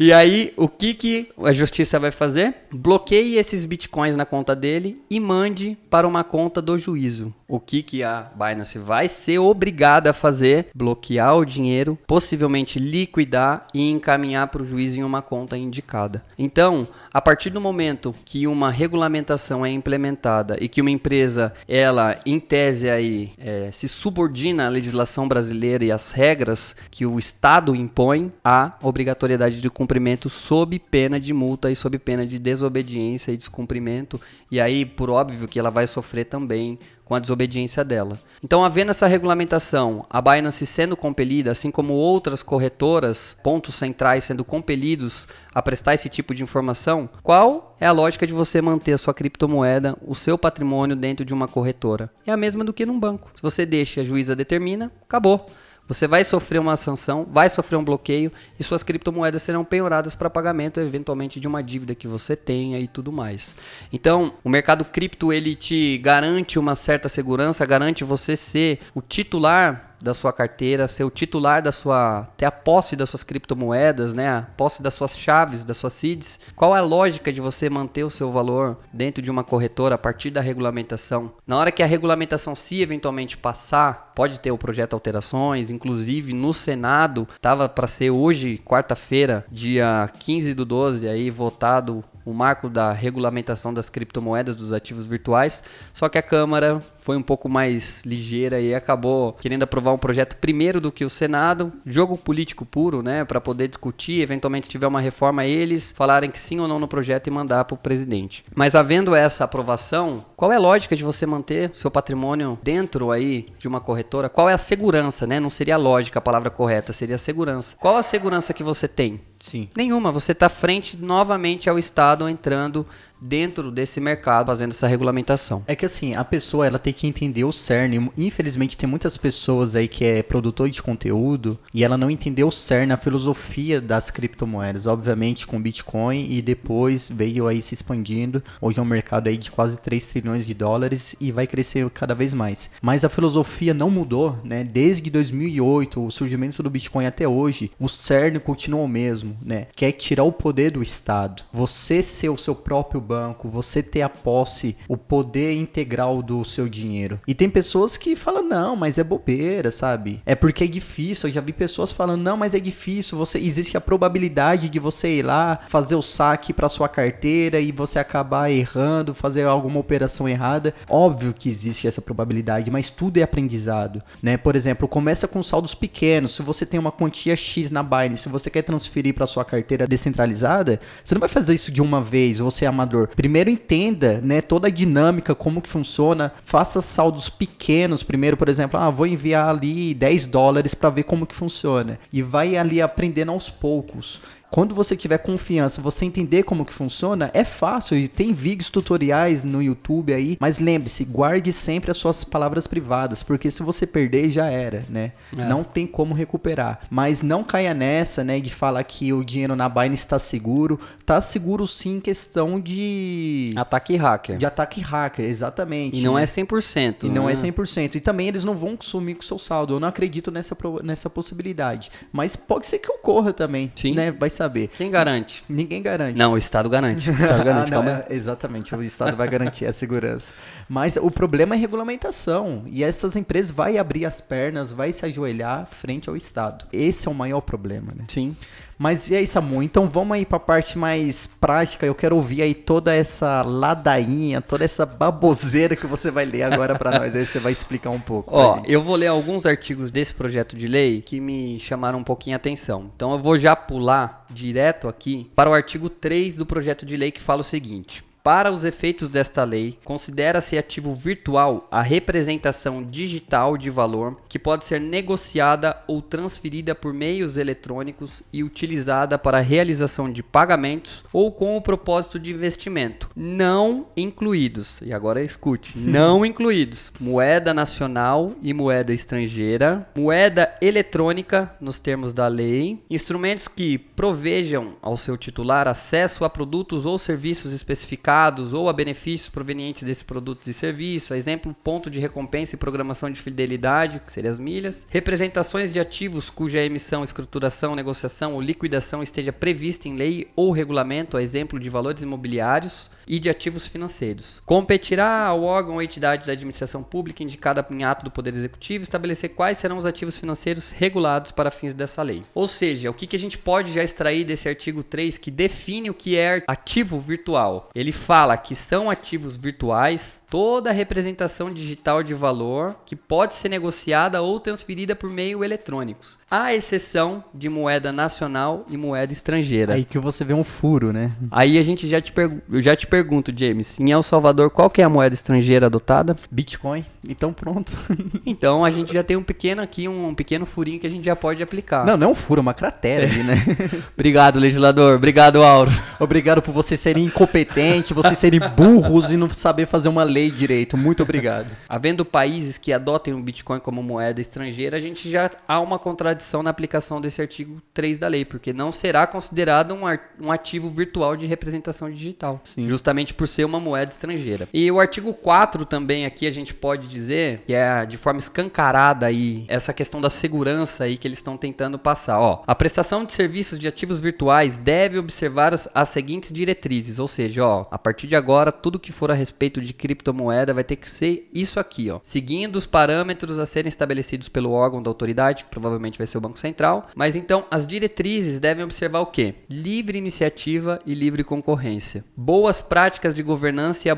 E 0.01 0.13
aí, 0.13 0.53
o 0.57 0.69
que, 0.69 0.95
que 0.95 1.29
a 1.45 1.53
justiça 1.53 1.99
vai 1.99 2.11
fazer? 2.11 2.55
Bloqueie 2.73 3.37
esses 3.37 3.65
bitcoins 3.65 4.17
na 4.17 4.27
conta 4.27 4.57
dele 4.57 5.01
e 5.09 5.21
mande 5.21 5.79
para 5.89 6.09
uma 6.09 6.25
conta 6.25 6.61
do 6.61 6.79
juízo. 6.79 7.33
O 7.47 7.61
que, 7.61 7.83
que 7.83 8.03
a 8.03 8.31
Binance 8.35 8.79
vai 8.79 9.09
ser 9.09 9.39
obrigada 9.39 10.11
a 10.11 10.15
fazer? 10.15 10.69
Bloquear 10.75 11.37
o 11.37 11.45
dinheiro, 11.45 11.99
possivelmente 12.07 12.79
liquidar 12.79 13.67
e 13.75 13.91
encaminhar 13.91 14.49
para 14.49 14.63
o 14.63 14.67
juiz 14.67 14.97
em 14.97 15.05
uma 15.05 15.21
conta 15.21 15.57
indicada. 15.57 16.25
Então, 16.39 16.89
a 17.13 17.21
partir 17.21 17.51
do 17.51 17.61
momento 17.61 18.15
que 18.25 18.47
uma 18.47 18.71
regulamentação 18.71 19.67
é 19.67 19.71
implementada 19.71 20.57
e 20.61 20.69
que 20.69 20.81
uma 20.81 20.91
empresa, 20.91 21.53
ela, 21.69 22.19
em 22.25 22.41
tese 22.41 22.89
aí, 22.89 23.33
é, 23.39 23.69
se 23.71 23.87
subordina 23.87 24.67
à 24.67 24.69
legislação 24.71 25.29
brasileira 25.29 25.85
e 25.85 25.93
às 25.93 26.11
regras 26.11 26.75
que 26.91 27.05
o 27.05 27.12
Estado 27.19 27.75
impõe, 27.75 28.33
há 28.45 28.77
obrigatoriedade 28.83 29.61
de 29.61 29.71
cumprimento 29.71 30.29
sob 30.29 30.79
pena 30.79 31.19
de 31.19 31.33
multa 31.33 31.71
e 31.71 31.77
sob 31.77 31.99
pena 31.99 32.27
de 32.27 32.39
desobediência 32.39 33.33
e 33.33 33.37
descumprimento. 33.37 34.21
E 34.51 34.61
aí, 34.61 34.85
por 34.85 35.11
óbvio, 35.11 35.49
que 35.49 35.59
ela 35.59 35.71
vai 35.71 35.87
sofrer 35.87 36.25
também 36.25 36.79
com 37.05 37.17
a 37.17 37.19
desobediência 37.19 37.85
dela. 37.85 38.19
Então, 38.43 38.65
havendo 38.65 38.91
essa 38.91 39.07
regulamentação, 39.07 40.07
a 40.09 40.21
Binance 40.21 40.65
sendo 40.65 40.97
compelida, 40.97 41.51
assim 41.51 41.71
como 41.71 41.93
outras 41.93 42.43
corretoras, 42.43 43.37
pontos 43.43 43.75
centrais 43.75 44.25
sendo 44.25 44.45
compelidos 44.45 45.29
a 45.55 45.61
prestar 45.61 45.93
esse 45.93 46.09
tipo 46.09 46.35
de 46.35 46.43
informação, 46.43 47.11
qual 47.23 47.77
é 47.79 47.87
a 47.87 47.93
lógica 47.93 48.27
de 48.27 48.33
você 48.33 48.63
manter 48.63 48.95
a 48.95 48.99
sua 48.99 49.13
criptomoeda, 49.13 49.95
o 50.07 50.15
seu 50.15 50.39
patrimônio 50.39 50.97
dentro 50.97 51.23
de 51.25 51.35
uma 51.35 51.47
corretora? 51.47 52.11
É 52.27 52.33
a 52.33 52.37
mesma 52.37 52.65
do 52.65 52.73
que 52.73 52.87
num 52.87 52.99
banco. 52.99 53.31
Se 53.35 53.43
você 53.43 53.67
deixa 53.67 54.01
a 54.01 54.05
juíza 54.05 54.35
determina, 54.35 54.91
acabou. 55.03 55.47
Você 55.93 56.07
vai 56.07 56.25
sofrer 56.25 56.59
uma 56.59 56.75
sanção, 56.75 57.27
vai 57.31 57.51
sofrer 57.51 57.77
um 57.77 57.85
bloqueio 57.85 58.33
e 58.59 58.65
suas 58.65 58.83
criptomoedas 58.83 59.43
serão 59.43 59.63
penhoradas 59.63 60.15
para 60.15 60.31
pagamento 60.31 60.81
eventualmente 60.81 61.39
de 61.39 61.47
uma 61.47 61.63
dívida 61.63 61.95
que 61.95 62.09
você 62.09 62.35
tenha 62.35 62.81
e 62.81 62.89
tudo 62.89 63.13
mais. 63.13 63.55
Então, 63.93 64.33
o 64.43 64.49
mercado 64.49 64.87
cripto 64.87 65.35
ele 65.35 65.55
te 65.55 65.99
garante 65.99 66.59
uma 66.59 66.75
certa 66.75 67.11
segurança, 67.11 67.67
garante 67.67 68.05
você 68.05 68.37
ser 68.37 68.79
o 68.95 69.03
titular 69.03 69.92
da 70.03 70.13
sua 70.13 70.33
carteira, 70.33 70.89
ser 70.89 71.05
o 71.05 71.11
titular 71.11 71.63
da 71.63 71.71
sua, 71.71 72.27
ter 72.37 72.45
a 72.45 72.51
posse 72.51 72.97
das 72.97 73.09
suas 73.09 73.23
criptomoedas, 73.23 74.13
né, 74.13 74.29
a 74.29 74.43
posse 74.57 74.83
das 74.83 74.95
suas 74.95 75.17
chaves, 75.17 75.65
das 75.65 75.77
suas 75.77 75.93
seeds. 75.93 76.41
Qual 76.57 76.75
é 76.75 76.81
a 76.81 76.83
lógica 76.83 77.33
de 77.33 77.41
você 77.41 77.71
manter 77.71 78.03
o 78.03 78.11
seu 78.11 78.31
valor 78.31 78.79
dentro 78.93 79.23
de 79.23 79.31
uma 79.31 79.45
corretora 79.45 79.95
a 79.95 79.99
partir 79.99 80.31
da 80.31 80.41
regulamentação? 80.41 81.33
Na 81.47 81.57
hora 81.57 81.71
que 81.71 81.83
a 81.83 81.87
regulamentação 81.87 82.55
se 82.57 82.83
eventualmente 82.83 83.39
passar, 83.39 84.13
pode 84.15 84.41
ter 84.41 84.51
o 84.51 84.59
projeto 84.59 84.95
alterações, 84.95 85.71
inclusive 85.71 86.33
no 86.33 86.53
Senado, 86.53 87.29
estava 87.35 87.69
para 87.69 87.87
ser 87.87 88.11
hoje, 88.11 88.59
quarta-feira, 88.59 89.45
dia 89.51 90.11
15 90.19 90.55
do 90.55 90.65
12 90.65 91.09
aí 91.09 91.31
votado 91.31 92.05
o 92.25 92.33
marco 92.33 92.69
da 92.69 92.93
regulamentação 92.93 93.73
das 93.73 93.89
criptomoedas, 93.89 94.57
dos 94.57 94.73
ativos 94.73 95.07
virtuais, 95.07 95.63
só 95.93 96.09
que 96.09 96.19
a 96.19 96.23
Câmara 96.23 96.83
foi 96.97 97.17
um 97.17 97.23
pouco 97.23 97.49
mais 97.49 98.03
ligeira 98.05 98.61
e 98.61 98.75
acabou 98.75 99.35
querendo 99.35 99.63
aprovar 99.63 99.93
um 99.93 99.99
projeto 99.99 100.37
primeiro 100.37 100.81
do 100.81 100.93
que 100.93 101.05
o 101.05 101.11
Senado, 101.11 101.73
jogo 101.85 102.17
político 102.17 102.65
puro, 102.65 103.03
né, 103.03 103.25
para 103.25 103.41
poder 103.41 103.69
discutir, 103.69 104.21
eventualmente 104.21 104.67
se 104.67 104.71
tiver 104.71 104.87
uma 104.87 105.01
reforma 105.01 105.45
eles 105.45 105.93
falarem 105.93 106.31
que 106.31 106.39
sim 106.39 106.61
ou 106.61 106.69
não 106.69 106.79
no 106.79 106.89
projeto 106.89 107.27
e 107.27 107.31
mandar 107.31 107.65
para 107.65 107.75
o 107.75 107.79
presidente. 107.79 108.45
Mas 108.55 108.75
havendo 108.75 109.15
essa 109.15 109.45
aprovação, 109.45 110.25
qual 110.37 110.53
é 110.53 110.57
a 110.57 110.61
lógica 110.61 110.97
de 110.97 111.05
você 111.05 111.27
manter 111.27 111.71
seu 111.75 111.91
patrimônio 111.91 112.59
dentro 112.63 113.11
aí 113.11 113.49
de 113.59 113.69
uma 113.69 113.81
corretora? 113.81 114.29
Qual 114.29 114.49
é 114.49 114.55
a 114.55 114.59
segurança, 114.59 115.27
né? 115.27 115.41
Não 115.41 115.51
seria 115.51 115.75
a 115.75 115.79
lógica 115.79 116.19
a 116.19 116.23
palavra 116.23 116.51
correta, 116.51 116.93
seria 116.93 117.17
a 117.17 117.19
segurança. 117.19 117.77
Qual 117.79 117.97
a 117.97 118.03
segurança 118.03 118.53
que 118.55 118.63
você 118.63 118.87
tem? 118.87 119.21
Sim. 119.43 119.69
Nenhuma. 119.77 120.13
Você 120.13 120.31
está 120.31 120.49
frente 120.49 120.97
novamente 120.97 121.69
ao 121.69 121.77
Estado 121.77 122.29
entrando 122.29 122.87
dentro 123.23 123.71
desse 123.71 124.01
mercado 124.01 124.47
fazendo 124.47 124.73
essa 124.73 124.87
regulamentação. 124.87 125.63
É 125.67 125.77
que 125.77 125.87
assim, 125.87 126.15
a 126.15 126.25
pessoa 126.25 126.67
ela 126.67 126.79
tem 126.79 126.93
que 126.93 127.07
entender 127.07 127.45
o 127.45 127.53
CERN. 127.53 128.11
Infelizmente 128.17 128.77
tem 128.77 128.89
muitas 128.89 129.17
pessoas 129.17 129.77
aí 129.77 129.87
que 129.87 130.05
é 130.05 130.23
produtor 130.23 130.69
de 130.69 130.83
conteúdo 130.83 131.59
e 131.73 131.85
ela 131.85 131.97
não 131.97 132.11
entendeu 132.11 132.49
o 132.49 132.53
CERN, 132.53 132.93
a 132.93 132.97
filosofia 132.97 133.81
das 133.81 134.11
criptomoedas. 134.11 134.87
Obviamente 134.87 135.47
com 135.47 135.61
Bitcoin 135.61 136.27
e 136.31 136.43
depois 136.43 137.09
veio 137.09 137.47
aí 137.47 137.63
se 137.63 137.75
expandindo. 137.75 138.43
Hoje 138.61 138.79
é 138.79 138.83
um 138.83 138.87
mercado 138.87 139.29
aí 139.29 139.37
de 139.37 139.51
quase 139.51 139.81
3 139.81 140.05
trilhões 140.05 140.47
de 140.47 140.55
dólares 140.55 141.15
e 141.21 141.31
vai 141.31 141.47
crescer 141.47 141.89
cada 141.91 142.15
vez 142.15 142.35
mais. 142.35 142.71
Mas 142.81 143.05
a 143.05 143.09
filosofia 143.09 143.73
não 143.73 143.91
mudou, 143.91 144.39
né? 144.43 144.65
Desde 144.65 145.11
2008, 145.11 146.05
o 146.05 146.11
surgimento 146.11 146.63
do 146.63 146.71
Bitcoin 146.71 147.07
até 147.07 147.29
hoje, 147.29 147.71
o 147.79 147.89
CERN 147.89 148.39
continua 148.41 148.83
o 148.83 148.89
mesmo, 148.89 149.37
né? 149.43 149.67
Quer 149.77 149.93
tirar 149.93 150.25
o 150.25 150.33
poder 150.33 150.73
do 150.73 150.83
Estado. 150.83 151.45
Você 151.53 152.03
ser 152.03 152.29
o 152.29 152.37
seu 152.37 152.55
próprio 152.55 153.01
banco, 153.13 153.47
você 153.47 153.83
ter 153.83 154.01
a 154.01 154.09
posse, 154.09 154.75
o 154.89 154.97
poder 154.97 155.53
integral 155.53 156.23
do 156.23 156.43
seu 156.45 156.67
dinheiro. 156.67 157.21
E 157.27 157.35
tem 157.35 157.51
pessoas 157.51 157.99
que 157.99 158.17
falam, 158.17 158.43
não, 158.43 158.75
mas 158.75 158.97
é 158.97 159.05
bobeira, 159.05 159.71
sabe? 159.71 160.23
É 160.25 160.35
porque 160.35 160.65
é 160.65 160.67
difícil. 160.67 161.29
Eu 161.29 161.35
já 161.35 161.41
vi 161.43 161.53
pessoas 161.53 161.93
falando, 161.93 162.23
não, 162.23 162.39
mas 162.39 162.55
é 162.55 162.59
difícil. 162.59 163.19
Você 163.19 163.39
existe 163.39 163.77
a 163.77 163.81
probabilidade 163.83 164.71
de 164.71 164.79
você 164.79 165.19
ir 165.19 165.23
lá 165.23 165.59
fazer 165.69 165.95
o 165.95 166.01
saque 166.01 166.55
para 166.55 166.71
sua 166.71 166.89
carteira 166.89 167.61
e 167.61 167.71
você 167.71 167.99
acabar 167.99 168.51
errando, 168.51 169.13
fazer 169.13 169.43
alguma 169.43 169.79
operação 169.79 170.27
errada. 170.27 170.75
Óbvio 170.89 171.35
que 171.35 171.51
existe 171.51 171.87
essa 171.87 172.01
probabilidade, 172.01 172.71
mas 172.71 172.89
tudo 172.89 173.19
é 173.19 173.23
aprendizado, 173.23 174.03
né? 174.23 174.39
Por 174.39 174.57
exemplo, 174.57 174.89
começa 174.89 175.29
com 175.29 175.43
saldos 175.43 175.75
pequenos. 175.75 176.35
Se 176.35 176.43
você 176.43 176.65
tem 176.65 176.81
uma 176.81 176.91
quantia 176.91 177.37
X 177.37 177.71
na 177.71 177.83
Binance, 177.83 178.23
se 178.23 178.29
você 178.31 178.49
quer 178.49 178.63
transferir 178.63 179.13
para 179.13 179.27
sua 179.27 179.45
carteira 179.45 179.87
descentralizada, 179.87 180.81
você 181.05 181.15
não 181.15 181.21
vai 181.21 181.29
fazer 181.29 181.53
isso 181.53 181.71
de 181.71 181.83
uma 181.83 182.01
vez, 182.01 182.39
você 182.39 182.65
é 182.65 182.69
amador 182.69 183.02
Primeiro 183.09 183.51
entenda, 183.51 184.21
né, 184.23 184.41
toda 184.41 184.69
a 184.69 184.71
dinâmica, 184.71 185.35
como 185.35 185.61
que 185.61 185.69
funciona. 185.69 186.33
Faça 186.45 186.81
saldos 186.81 187.29
pequenos 187.29 188.03
primeiro, 188.03 188.37
por 188.37 188.49
exemplo, 188.49 188.79
ah, 188.79 188.91
vou 188.91 189.07
enviar 189.07 189.49
ali 189.49 189.95
10 189.95 190.27
dólares 190.27 190.75
para 190.75 190.91
ver 190.91 191.05
como 191.05 191.27
que 191.27 191.35
funciona. 191.35 191.99
E 192.13 192.23
vai 192.23 192.57
ali 192.57 192.81
aprendendo 192.81 193.33
aos 193.33 193.49
poucos 193.49 194.21
quando 194.53 194.75
você 194.75 194.95
tiver 194.95 195.17
confiança, 195.17 195.81
você 195.81 196.05
entender 196.05 196.43
como 196.43 196.67
que 196.67 196.75
funciona, 196.75 197.31
é 197.33 197.43
fácil 197.43 197.97
e 197.97 198.07
tem 198.07 198.35
vídeos 198.35 198.69
tutoriais 198.69 199.45
no 199.45 199.63
YouTube 199.63 200.13
aí, 200.13 200.37
mas 200.39 200.59
lembre-se, 200.59 201.07
guarde 201.07 201.51
sempre 201.51 201.91
as 201.91 201.97
suas 201.97 202.23
palavras 202.23 202.67
privadas, 202.67 203.23
porque 203.23 203.51
se 203.51 203.63
você 203.63 203.87
perder 203.87 204.29
já 204.29 204.51
era, 204.51 204.85
né? 204.91 205.13
É. 205.35 205.49
Não 205.49 205.65
tem 205.65 205.87
como 205.87 206.13
recuperar. 206.13 206.81
Mas 206.91 207.23
não 207.23 207.43
caia 207.43 207.73
nessa, 207.73 208.23
né, 208.23 208.41
de 208.41 208.53
falar 208.53 208.85
que 208.85 209.11
o 209.11 209.25
dinheiro 209.25 209.57
na 209.57 209.71
Binance 209.71 209.95
está 209.95 210.19
seguro. 210.19 210.79
Tá 211.07 211.23
seguro 211.23 211.67
sim 211.67 211.97
em 211.97 212.01
questão 212.01 212.61
de 212.61 213.55
ataque 213.57 213.97
hacker. 213.97 214.37
De 214.37 214.45
ataque 214.45 214.83
hacker, 214.83 215.25
exatamente. 215.25 215.99
E 215.99 216.03
não 216.03 216.19
é 216.19 216.25
100%. 216.25 217.05
E 217.05 217.07
né? 217.07 217.15
não 217.15 217.27
é 217.27 217.33
100%. 217.33 217.95
E 217.95 218.01
também 218.01 218.29
eles 218.29 218.45
não 218.45 218.55
vão 218.55 218.77
consumir 218.77 219.15
com 219.15 219.23
o 219.23 219.25
seu 219.25 219.39
saldo. 219.39 219.75
Eu 219.75 219.81
não 219.81 219.89
acredito 219.89 220.31
nessa 220.31 220.55
nessa 220.83 221.09
possibilidade, 221.09 221.91
mas 222.13 222.37
pode 222.37 222.67
ser 222.67 222.79
que 222.79 222.91
ocorra 222.91 223.33
também, 223.33 223.73
sim. 223.75 223.95
né? 223.95 224.11
Vai 224.11 224.29
saber. 224.43 224.69
Quem 224.69 224.91
garante? 224.91 225.45
Ninguém 225.49 225.81
garante. 225.83 226.19
Não, 226.19 226.33
o 226.33 226.39
Estado 226.39 226.69
garante. 226.69 227.09
O 227.09 227.13
Estado 227.13 227.45
garante. 227.45 227.75
ah, 227.75 227.83
não, 227.83 227.89
é, 227.89 228.07
exatamente, 228.11 228.75
o 228.75 228.83
Estado 228.83 229.17
vai 229.17 229.29
garantir 229.29 229.67
a 229.67 229.73
segurança. 229.73 230.33
Mas 230.69 230.97
o 230.97 231.11
problema 231.11 231.55
é 231.55 231.59
regulamentação. 231.59 232.65
E 232.67 232.83
essas 232.83 233.15
empresas 233.17 233.51
vai 233.53 233.79
abrir 233.79 234.05
as 234.05 234.21
pernas, 234.21 234.73
vai 234.73 234.93
se 234.93 235.05
ajoelhar 235.07 235.67
frente 235.67 236.09
ao 236.09 236.17
Estado. 236.17 236.67
Esse 236.73 237.09
é 237.09 237.11
o 237.11 237.15
maior 237.15 237.41
problema, 237.41 237.93
né? 237.95 238.05
Sim. 238.09 238.37
Mas 238.79 239.09
e 239.11 239.15
aí, 239.15 239.27
Samu? 239.27 239.63
Então 239.63 239.87
vamos 239.87 240.15
aí 240.15 240.25
para 240.25 240.37
a 240.37 240.41
parte 240.41 240.79
mais 240.79 241.27
prática. 241.27 241.87
Eu 241.87 241.95
quero 241.95 242.17
ouvir 242.17 242.43
aí 242.43 242.55
toda 242.55 242.95
essa 242.95 243.43
ladainha, 243.43 244.41
toda 244.41 244.65
essa 244.65 244.85
baboseira 244.85 245.77
que 245.77 245.87
você 245.87 246.11
vai 246.11 246.25
ler 246.25 246.43
agora 246.43 246.77
para 246.77 246.99
nós. 246.99 247.15
Aí 247.15 247.25
você 247.25 247.39
vai 247.39 247.53
explicar 247.53 247.91
um 247.91 248.01
pouco. 248.01 248.35
Ó, 248.35 248.63
eu 248.65 248.83
vou 248.83 248.97
ler 248.97 249.09
alguns 249.09 249.47
artigos 249.47 249.91
desse 249.91 250.15
projeto 250.15 250.57
de 250.57 250.67
lei 250.67 251.01
que 251.01 251.21
me 251.21 251.59
chamaram 251.61 251.99
um 251.99 252.05
pouquinho 252.05 252.35
a 252.35 252.39
atenção. 252.39 252.91
Então 252.97 253.13
eu 253.13 253.19
vou 253.19 253.39
já 253.39 253.55
pular 253.55 254.27
direto 254.31 254.89
aqui 254.89 255.31
para 255.35 255.51
o 255.51 255.55
artigo 255.55 255.89
3 255.89 256.37
do 256.37 256.47
projeto 256.47 256.85
de 256.85 256.97
lei 256.97 257.11
que 257.11 257.21
fala 257.21 257.41
o 257.41 257.45
seguinte: 257.45 258.05
para 258.23 258.53
os 258.53 258.65
efeitos 258.65 259.09
desta 259.09 259.43
lei, 259.43 259.77
considera-se 259.85 260.57
ativo 260.57 260.95
virtual 260.95 261.67
a 261.71 261.83
representação 261.83 262.83
digital 262.83 263.57
de 263.57 263.69
valor 263.69 264.17
que 264.29 264.39
pode 264.39 264.65
ser 264.65 264.81
negociada 264.81 265.77
ou 265.89 266.01
transferida 266.01 266.75
por 266.75 266.93
meios 266.93 267.37
eletrônicos 267.37 268.23
e 268.33 268.45
utilizada 268.45 269.19
para 269.19 269.39
a 269.39 269.43
realização 269.43 270.11
de 270.11 270.23
pagamentos 270.23 271.05
ou 271.13 271.33
com 271.33 271.57
o 271.57 271.63
propósito 271.63 272.19
de 272.19 272.31
investimento, 272.31 273.11
não 273.17 273.87
incluídos, 273.97 274.81
e 274.83 274.93
agora 274.93 275.23
escute, 275.23 275.77
não 275.79 276.25
incluídos. 276.25 276.93
Moeda 277.01 277.53
nacional 277.53 278.33
e 278.41 278.55
moeda 278.55 278.93
estrangeira, 278.93 279.89
moeda 279.97 280.55
eletrônica 280.61 281.53
nos 281.61 281.79
termos 281.79 282.13
da 282.13 282.29
lei, 282.29 282.79
instrumentos 282.89 283.49
que 283.49 283.79
provejam 283.79 284.75
ao 284.81 284.97
seu 284.97 285.17
titular 285.17 285.67
acesso 285.67 286.25
a 286.25 286.31
produtos 286.31 286.87
ou 286.87 286.99
serviços 286.99 287.53
especificados 287.53 288.12
aplicados 288.13 288.53
ou 288.53 288.69
a 288.69 288.73
benefícios 288.73 289.31
provenientes 289.31 289.83
desses 289.83 290.03
produtos 290.03 290.47
e 290.47 290.53
serviços. 290.53 291.17
Exemplo, 291.17 291.57
ponto 291.65 291.91
de 291.91 291.99
recompensa 291.99 292.55
e 292.55 292.59
programação 292.59 293.11
de 293.11 293.21
fidelidade, 293.21 294.01
que 294.05 294.13
seriam 294.13 294.31
as 294.31 294.39
milhas. 294.39 294.87
Representações 294.91 295.73
de 295.73 295.81
ativos 295.81 296.29
cuja 296.29 296.63
emissão, 296.63 297.03
escrituração, 297.03 297.75
negociação 297.75 298.35
ou 298.35 298.41
liquidação 298.41 299.03
esteja 299.03 299.33
prevista 299.33 299.89
em 299.89 299.97
lei 299.97 300.31
ou 300.37 300.51
regulamento, 300.51 301.17
a 301.17 301.23
exemplo 301.23 301.59
de 301.59 301.69
valores 301.69 302.03
imobiliários 302.03 302.91
e 303.07 303.19
de 303.19 303.31
ativos 303.31 303.67
financeiros. 303.67 304.41
Competirá 304.45 305.27
ao 305.27 305.43
órgão 305.43 305.75
ou 305.75 305.83
entidade 305.83 306.27
da 306.27 306.33
administração 306.33 306.83
pública 306.83 307.23
indicada 307.23 307.67
em 307.71 307.85
ato 307.85 308.05
do 308.05 308.11
Poder 308.11 308.35
Executivo 308.35 308.83
estabelecer 308.83 309.31
quais 309.31 309.59
serão 309.59 309.79
os 309.79 309.87
ativos 309.87 310.19
financeiros 310.19 310.71
regulados 310.71 311.33
para 311.33 311.51
fins 311.51 311.75
dessa 311.75 312.03
lei. 312.03 312.23
Ou 312.35 312.47
seja, 312.49 312.91
o 312.91 312.95
que, 312.95 313.07
que 313.07 313.17
a 313.17 313.19
gente 313.19 313.39
pode 313.39 313.73
já 313.73 313.83
extrair 313.83 314.25
desse 314.25 314.49
artigo 314.49 314.83
3 314.83 315.19
que 315.19 315.31
define 315.31 315.91
o 315.91 315.95
que 315.95 316.17
é 316.17 316.43
ativo 316.47 316.99
virtual? 316.99 317.71
Ele 317.75 317.93
fala 317.93 318.37
que 318.37 318.55
são 318.55 318.91
ativos 318.91 319.37
virtuais 319.37 320.23
toda 320.33 320.73
representação 320.73 321.53
digital 321.53 322.03
de 322.03 322.15
valor 322.15 322.75
que 322.87 322.97
pode 322.97 323.35
ser 323.35 323.51
negociada 323.51 324.23
ou 324.23 324.41
transferida 324.41 324.97
por 324.97 325.11
meio 325.11 325.45
eletrônicos, 325.45 326.17
à 326.31 326.55
exceção 326.55 327.23
de 327.35 327.51
moeda 327.51 327.93
nacional 327.93 328.65
e 328.71 328.77
moeda 328.79 329.13
estrangeira. 329.13 329.75
Aí 329.75 329.85
que 329.85 329.99
você 329.99 330.25
vê 330.25 330.33
um 330.33 330.43
furo, 330.43 330.91
né? 330.91 331.13
Aí 331.31 331.59
a 331.59 331.63
gente 331.63 331.87
já 331.87 332.01
te 332.01 332.13
eu 332.51 332.63
já 332.63 332.75
te 332.75 332.87
pergunto, 332.93 333.33
James, 333.35 333.81
em 333.81 333.91
El 333.91 334.03
Salvador, 334.03 334.51
qual 334.51 334.69
que 334.69 334.83
é 334.83 334.85
a 334.85 334.89
moeda 334.89 335.15
estrangeira 335.15 335.65
adotada? 335.65 336.15
Bitcoin. 336.31 336.85
Então 337.09 337.33
pronto. 337.33 337.73
então 338.27 338.67
a 338.67 338.71
gente 338.71 338.93
já 338.93 339.03
tem 339.03 339.17
um 339.17 339.23
pequeno 339.23 339.63
aqui, 339.63 339.89
um 339.89 340.15
pequeno 340.15 340.45
furinho 340.45 340.79
que 340.79 340.87
a 340.87 340.91
gente 340.91 341.03
já 341.03 341.17
pode 341.17 341.43
aplicar. 341.43 341.87
Não, 341.87 341.97
não 341.97 342.09
é 342.09 342.11
um 342.11 342.15
furo, 342.15 342.41
é 342.41 342.43
uma 342.43 342.53
cratera 342.53 343.07
ali, 343.07 343.23
né? 343.23 343.35
Obrigado, 343.97 344.39
legislador. 344.39 344.95
Obrigado, 344.95 345.43
Auro. 345.43 345.71
Obrigado 345.99 346.43
por 346.43 346.53
vocês 346.53 346.79
serem 346.79 347.07
incompetentes, 347.07 347.93
vocês 347.93 348.19
serem 348.19 348.41
burros 348.55 349.11
e 349.11 349.17
não 349.17 349.31
saber 349.31 349.65
fazer 349.65 349.89
uma 349.89 350.03
lei 350.03 350.31
direito. 350.31 350.77
Muito 350.77 351.03
obrigado. 351.03 351.47
Havendo 351.67 352.05
países 352.05 352.59
que 352.59 352.75
adotem 352.75 353.15
o 353.15 353.23
Bitcoin 353.23 353.59
como 353.59 353.83
moeda 353.83 354.21
estrangeira, 354.21 354.77
a 354.77 354.81
gente 354.81 355.11
já 355.11 355.31
há 355.49 355.59
uma 355.61 355.79
contradição 355.79 356.43
na 356.43 356.51
aplicação 356.51 357.01
desse 357.01 357.23
artigo 357.23 357.63
3 357.73 357.97
da 357.97 358.07
lei, 358.07 358.27
porque 358.27 358.53
não 358.53 358.71
será 358.71 359.07
considerado 359.07 359.73
um, 359.73 359.85
um 360.21 360.31
ativo 360.31 360.69
virtual 360.69 361.17
de 361.17 361.25
representação 361.25 361.91
digital. 361.91 362.39
Sim 362.45 362.82
justamente 362.83 363.15
por 363.15 363.29
ser 363.29 363.45
uma 363.45 363.61
moeda 363.61 363.93
estrangeira. 363.93 364.49
E 364.53 364.69
o 364.71 364.81
artigo 364.81 365.15
4 365.15 365.65
também 365.65 366.05
aqui 366.05 366.27
a 366.27 366.33
gente 366.33 366.53
pode 366.53 366.89
dizer 366.89 367.43
que 367.47 367.55
é 367.55 367.87
de 367.87 367.97
forma 367.97 368.19
escancarada 368.19 369.07
aí 369.07 369.45
essa 369.47 369.73
questão 369.73 370.01
da 370.01 370.11
segurança 370.11 370.83
aí 370.83 370.97
que 370.97 371.07
eles 371.07 371.19
estão 371.19 371.37
tentando 371.37 371.79
passar. 371.79 372.19
Ó, 372.19 372.43
a 372.45 372.55
prestação 372.57 373.05
de 373.05 373.13
serviços 373.13 373.59
de 373.61 373.69
ativos 373.69 374.01
virtuais 374.01 374.59
deve 374.59 374.99
observar 374.99 375.55
as 375.73 375.89
seguintes 375.89 376.33
diretrizes, 376.33 376.99
ou 376.99 377.07
seja, 377.07 377.47
ó, 377.47 377.67
a 377.71 377.79
partir 377.79 378.09
de 378.09 378.17
agora 378.17 378.51
tudo 378.51 378.81
que 378.81 378.91
for 378.91 379.13
a 379.13 379.15
respeito 379.15 379.61
de 379.61 379.73
criptomoeda 379.73 380.53
vai 380.53 380.65
ter 380.65 380.77
que 380.77 380.91
ser 380.91 381.29
isso 381.33 381.61
aqui, 381.61 381.89
ó, 381.89 382.01
seguindo 382.03 382.57
os 382.57 382.67
parâmetros 382.67 383.39
a 383.39 383.47
serem 383.47 383.69
estabelecidos 383.69 384.29
pelo 384.29 384.51
órgão 384.51 384.83
da 384.83 384.91
autoridade, 384.91 385.45
que 385.45 385.51
provavelmente 385.51 385.99
vai 385.99 386.07
ser 386.07 386.19
o 386.19 386.21
Banco 386.21 386.39
Central. 386.39 386.89
Mas 386.97 387.15
então 387.15 387.45
as 387.49 387.65
diretrizes 387.65 388.41
devem 388.41 388.65
observar 388.65 389.01
o 389.01 389.07
quê? 389.07 389.35
Livre 389.49 389.99
iniciativa 389.99 390.81
e 390.85 390.95
livre 390.95 391.23
concorrência. 391.23 392.05
Boas 392.17 392.61
práticas 392.73 393.15
de 393.15 393.23
governança 393.23 393.87
e 393.87 393.91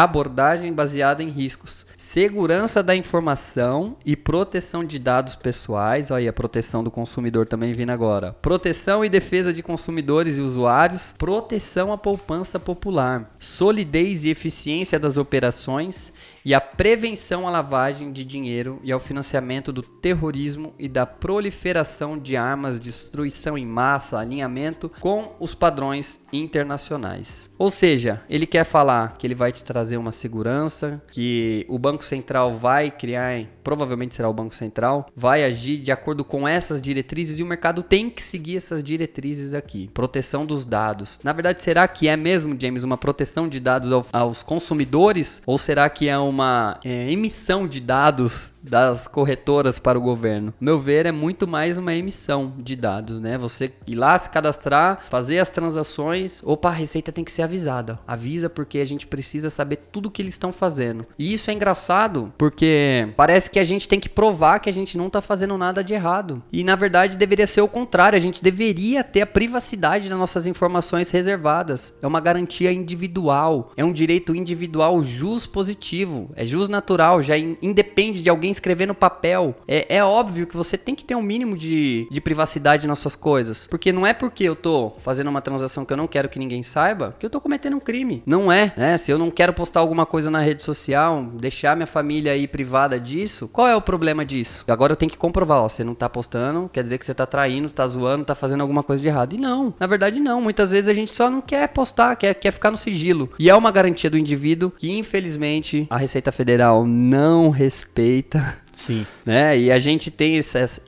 abordagem 0.00 0.72
baseada 0.72 1.22
em 1.22 1.28
riscos, 1.28 1.84
segurança 1.98 2.82
da 2.82 2.96
informação 2.96 3.94
e 4.06 4.16
proteção 4.16 4.82
de 4.82 4.98
dados 4.98 5.34
pessoais. 5.34 6.10
Olha 6.10 6.22
aí 6.22 6.28
a 6.28 6.32
proteção 6.32 6.82
do 6.82 6.90
consumidor 6.90 7.46
também 7.46 7.74
vindo 7.74 7.90
agora. 7.90 8.32
Proteção 8.32 9.04
e 9.04 9.10
defesa 9.10 9.52
de 9.52 9.62
consumidores 9.62 10.38
e 10.38 10.40
usuários, 10.40 11.14
proteção 11.18 11.92
à 11.92 11.98
poupança 11.98 12.58
popular, 12.58 13.30
solidez 13.38 14.24
e 14.24 14.30
eficiência 14.30 14.98
das 14.98 15.18
operações 15.18 16.10
e 16.44 16.54
a 16.54 16.60
prevenção 16.60 17.46
à 17.46 17.50
lavagem 17.50 18.12
de 18.12 18.24
dinheiro 18.24 18.78
e 18.82 18.90
ao 18.90 18.98
financiamento 18.98 19.72
do 19.72 19.82
terrorismo 19.82 20.74
e 20.78 20.88
da 20.88 21.06
proliferação 21.06 22.18
de 22.18 22.36
armas, 22.36 22.80
destruição 22.80 23.56
em 23.56 23.66
massa, 23.66 24.18
alinhamento 24.18 24.90
com 25.00 25.36
os 25.38 25.54
padrões 25.54 26.24
internacionais. 26.32 27.50
Ou 27.58 27.70
seja, 27.70 28.22
ele 28.28 28.46
quer 28.46 28.64
falar 28.64 29.16
que 29.18 29.26
ele 29.26 29.34
vai 29.34 29.52
te 29.52 29.62
trazer 29.62 29.81
uma 29.96 30.12
segurança, 30.12 31.00
que 31.10 31.64
o 31.68 31.78
Banco 31.78 32.04
Central 32.04 32.54
vai 32.54 32.90
criar, 32.90 33.44
provavelmente 33.62 34.14
será 34.14 34.28
o 34.28 34.34
Banco 34.34 34.54
Central, 34.54 35.06
vai 35.14 35.44
agir 35.44 35.78
de 35.78 35.92
acordo 35.92 36.24
com 36.24 36.46
essas 36.46 36.82
diretrizes 36.82 37.38
e 37.38 37.42
o 37.42 37.46
mercado 37.46 37.82
tem 37.82 38.10
que 38.10 38.22
seguir 38.22 38.56
essas 38.56 38.82
diretrizes 38.82 39.54
aqui. 39.54 39.88
Proteção 39.94 40.44
dos 40.44 40.64
dados. 40.64 41.20
Na 41.22 41.32
verdade, 41.32 41.62
será 41.62 41.86
que 41.86 42.08
é 42.08 42.16
mesmo, 42.16 42.56
James, 42.58 42.82
uma 42.82 42.96
proteção 42.96 43.48
de 43.48 43.60
dados 43.60 43.90
aos 44.12 44.42
consumidores 44.42 45.40
ou 45.46 45.56
será 45.56 45.88
que 45.88 46.08
é 46.08 46.18
um 46.18 46.32
uma 46.32 46.80
é, 46.82 47.12
emissão 47.12 47.68
de 47.68 47.78
dados 47.78 48.50
das 48.62 49.08
corretoras 49.08 49.78
para 49.78 49.98
o 49.98 50.02
governo. 50.02 50.54
Meu 50.60 50.78
ver, 50.78 51.06
é 51.06 51.12
muito 51.12 51.46
mais 51.46 51.76
uma 51.76 51.94
emissão 51.94 52.54
de 52.56 52.76
dados, 52.76 53.20
né? 53.20 53.36
Você 53.38 53.72
ir 53.86 53.94
lá 53.94 54.16
se 54.18 54.30
cadastrar, 54.30 55.04
fazer 55.10 55.38
as 55.38 55.50
transações. 55.50 56.42
Opa, 56.44 56.68
a 56.68 56.72
receita 56.72 57.10
tem 57.10 57.24
que 57.24 57.32
ser 57.32 57.42
avisada. 57.42 57.98
Avisa 58.06 58.48
porque 58.48 58.78
a 58.78 58.84
gente 58.84 59.06
precisa 59.06 59.50
saber 59.50 59.76
tudo 59.90 60.10
que 60.10 60.22
eles 60.22 60.34
estão 60.34 60.52
fazendo. 60.52 61.04
E 61.18 61.32
isso 61.32 61.50
é 61.50 61.54
engraçado 61.54 62.32
porque 62.38 63.08
parece 63.16 63.50
que 63.50 63.58
a 63.58 63.64
gente 63.64 63.88
tem 63.88 63.98
que 63.98 64.08
provar 64.08 64.60
que 64.60 64.70
a 64.70 64.72
gente 64.72 64.96
não 64.96 65.08
está 65.08 65.20
fazendo 65.20 65.58
nada 65.58 65.82
de 65.82 65.92
errado. 65.92 66.42
E 66.52 66.62
na 66.62 66.76
verdade 66.76 67.16
deveria 67.16 67.46
ser 67.46 67.60
o 67.60 67.68
contrário. 67.68 68.16
A 68.16 68.22
gente 68.22 68.42
deveria 68.42 69.02
ter 69.02 69.22
a 69.22 69.26
privacidade 69.26 70.08
das 70.08 70.18
nossas 70.18 70.46
informações 70.46 71.10
reservadas. 71.10 71.94
É 72.00 72.06
uma 72.06 72.20
garantia 72.20 72.72
individual. 72.72 73.72
É 73.76 73.84
um 73.84 73.92
direito 73.92 74.34
individual 74.34 75.02
jus 75.02 75.46
positivo. 75.46 76.30
É 76.36 76.44
jus 76.44 76.68
natural. 76.68 77.22
Já 77.22 77.36
independe 77.36 78.22
de 78.22 78.30
alguém 78.30 78.51
escrever 78.52 78.86
no 78.86 78.94
papel. 78.94 79.54
É, 79.66 79.96
é 79.96 80.04
óbvio 80.04 80.46
que 80.46 80.56
você 80.56 80.76
tem 80.78 80.94
que 80.94 81.04
ter 81.04 81.14
um 81.14 81.22
mínimo 81.22 81.56
de, 81.56 82.06
de 82.10 82.20
privacidade 82.20 82.86
nas 82.86 82.98
suas 82.98 83.16
coisas. 83.16 83.66
Porque 83.66 83.92
não 83.92 84.06
é 84.06 84.12
porque 84.12 84.44
eu 84.44 84.54
tô 84.54 84.92
fazendo 84.98 85.28
uma 85.28 85.40
transação 85.40 85.84
que 85.84 85.92
eu 85.92 85.96
não 85.96 86.06
quero 86.06 86.28
que 86.28 86.38
ninguém 86.38 86.62
saiba 86.62 87.14
que 87.18 87.26
eu 87.26 87.30
tô 87.30 87.40
cometendo 87.40 87.76
um 87.76 87.80
crime. 87.80 88.22
Não 88.26 88.50
é, 88.50 88.72
né? 88.76 88.96
Se 88.96 89.10
eu 89.10 89.18
não 89.18 89.30
quero 89.30 89.52
postar 89.52 89.80
alguma 89.80 90.06
coisa 90.06 90.30
na 90.30 90.40
rede 90.40 90.62
social, 90.62 91.24
deixar 91.34 91.76
minha 91.76 91.86
família 91.86 92.32
aí 92.32 92.46
privada 92.46 92.98
disso, 92.98 93.48
qual 93.48 93.68
é 93.68 93.76
o 93.76 93.80
problema 93.80 94.24
disso? 94.24 94.64
Agora 94.68 94.92
eu 94.92 94.96
tenho 94.96 95.10
que 95.10 95.18
comprovar, 95.18 95.62
ó, 95.62 95.68
você 95.68 95.84
não 95.84 95.94
tá 95.94 96.08
postando, 96.08 96.70
quer 96.72 96.82
dizer 96.82 96.98
que 96.98 97.06
você 97.06 97.14
tá 97.14 97.26
traindo, 97.26 97.70
tá 97.70 97.86
zoando, 97.86 98.24
tá 98.24 98.34
fazendo 98.34 98.60
alguma 98.60 98.82
coisa 98.82 99.02
de 99.02 99.08
errado. 99.08 99.34
E 99.34 99.38
não, 99.38 99.74
na 99.78 99.86
verdade 99.86 100.20
não. 100.20 100.40
Muitas 100.40 100.70
vezes 100.70 100.88
a 100.88 100.94
gente 100.94 101.14
só 101.14 101.30
não 101.30 101.40
quer 101.40 101.68
postar, 101.68 102.16
quer, 102.16 102.34
quer 102.34 102.50
ficar 102.50 102.70
no 102.70 102.76
sigilo. 102.76 103.30
E 103.38 103.48
é 103.48 103.54
uma 103.54 103.70
garantia 103.70 104.10
do 104.10 104.18
indivíduo 104.18 104.72
que, 104.76 104.90
infelizmente, 104.90 105.86
a 105.88 105.96
Receita 105.96 106.32
Federal 106.32 106.86
não 106.86 107.50
respeita 107.50 108.41
Sim. 108.82 109.06
Né? 109.24 109.58
E 109.58 109.70
a 109.70 109.78
gente 109.78 110.10
tem 110.10 110.40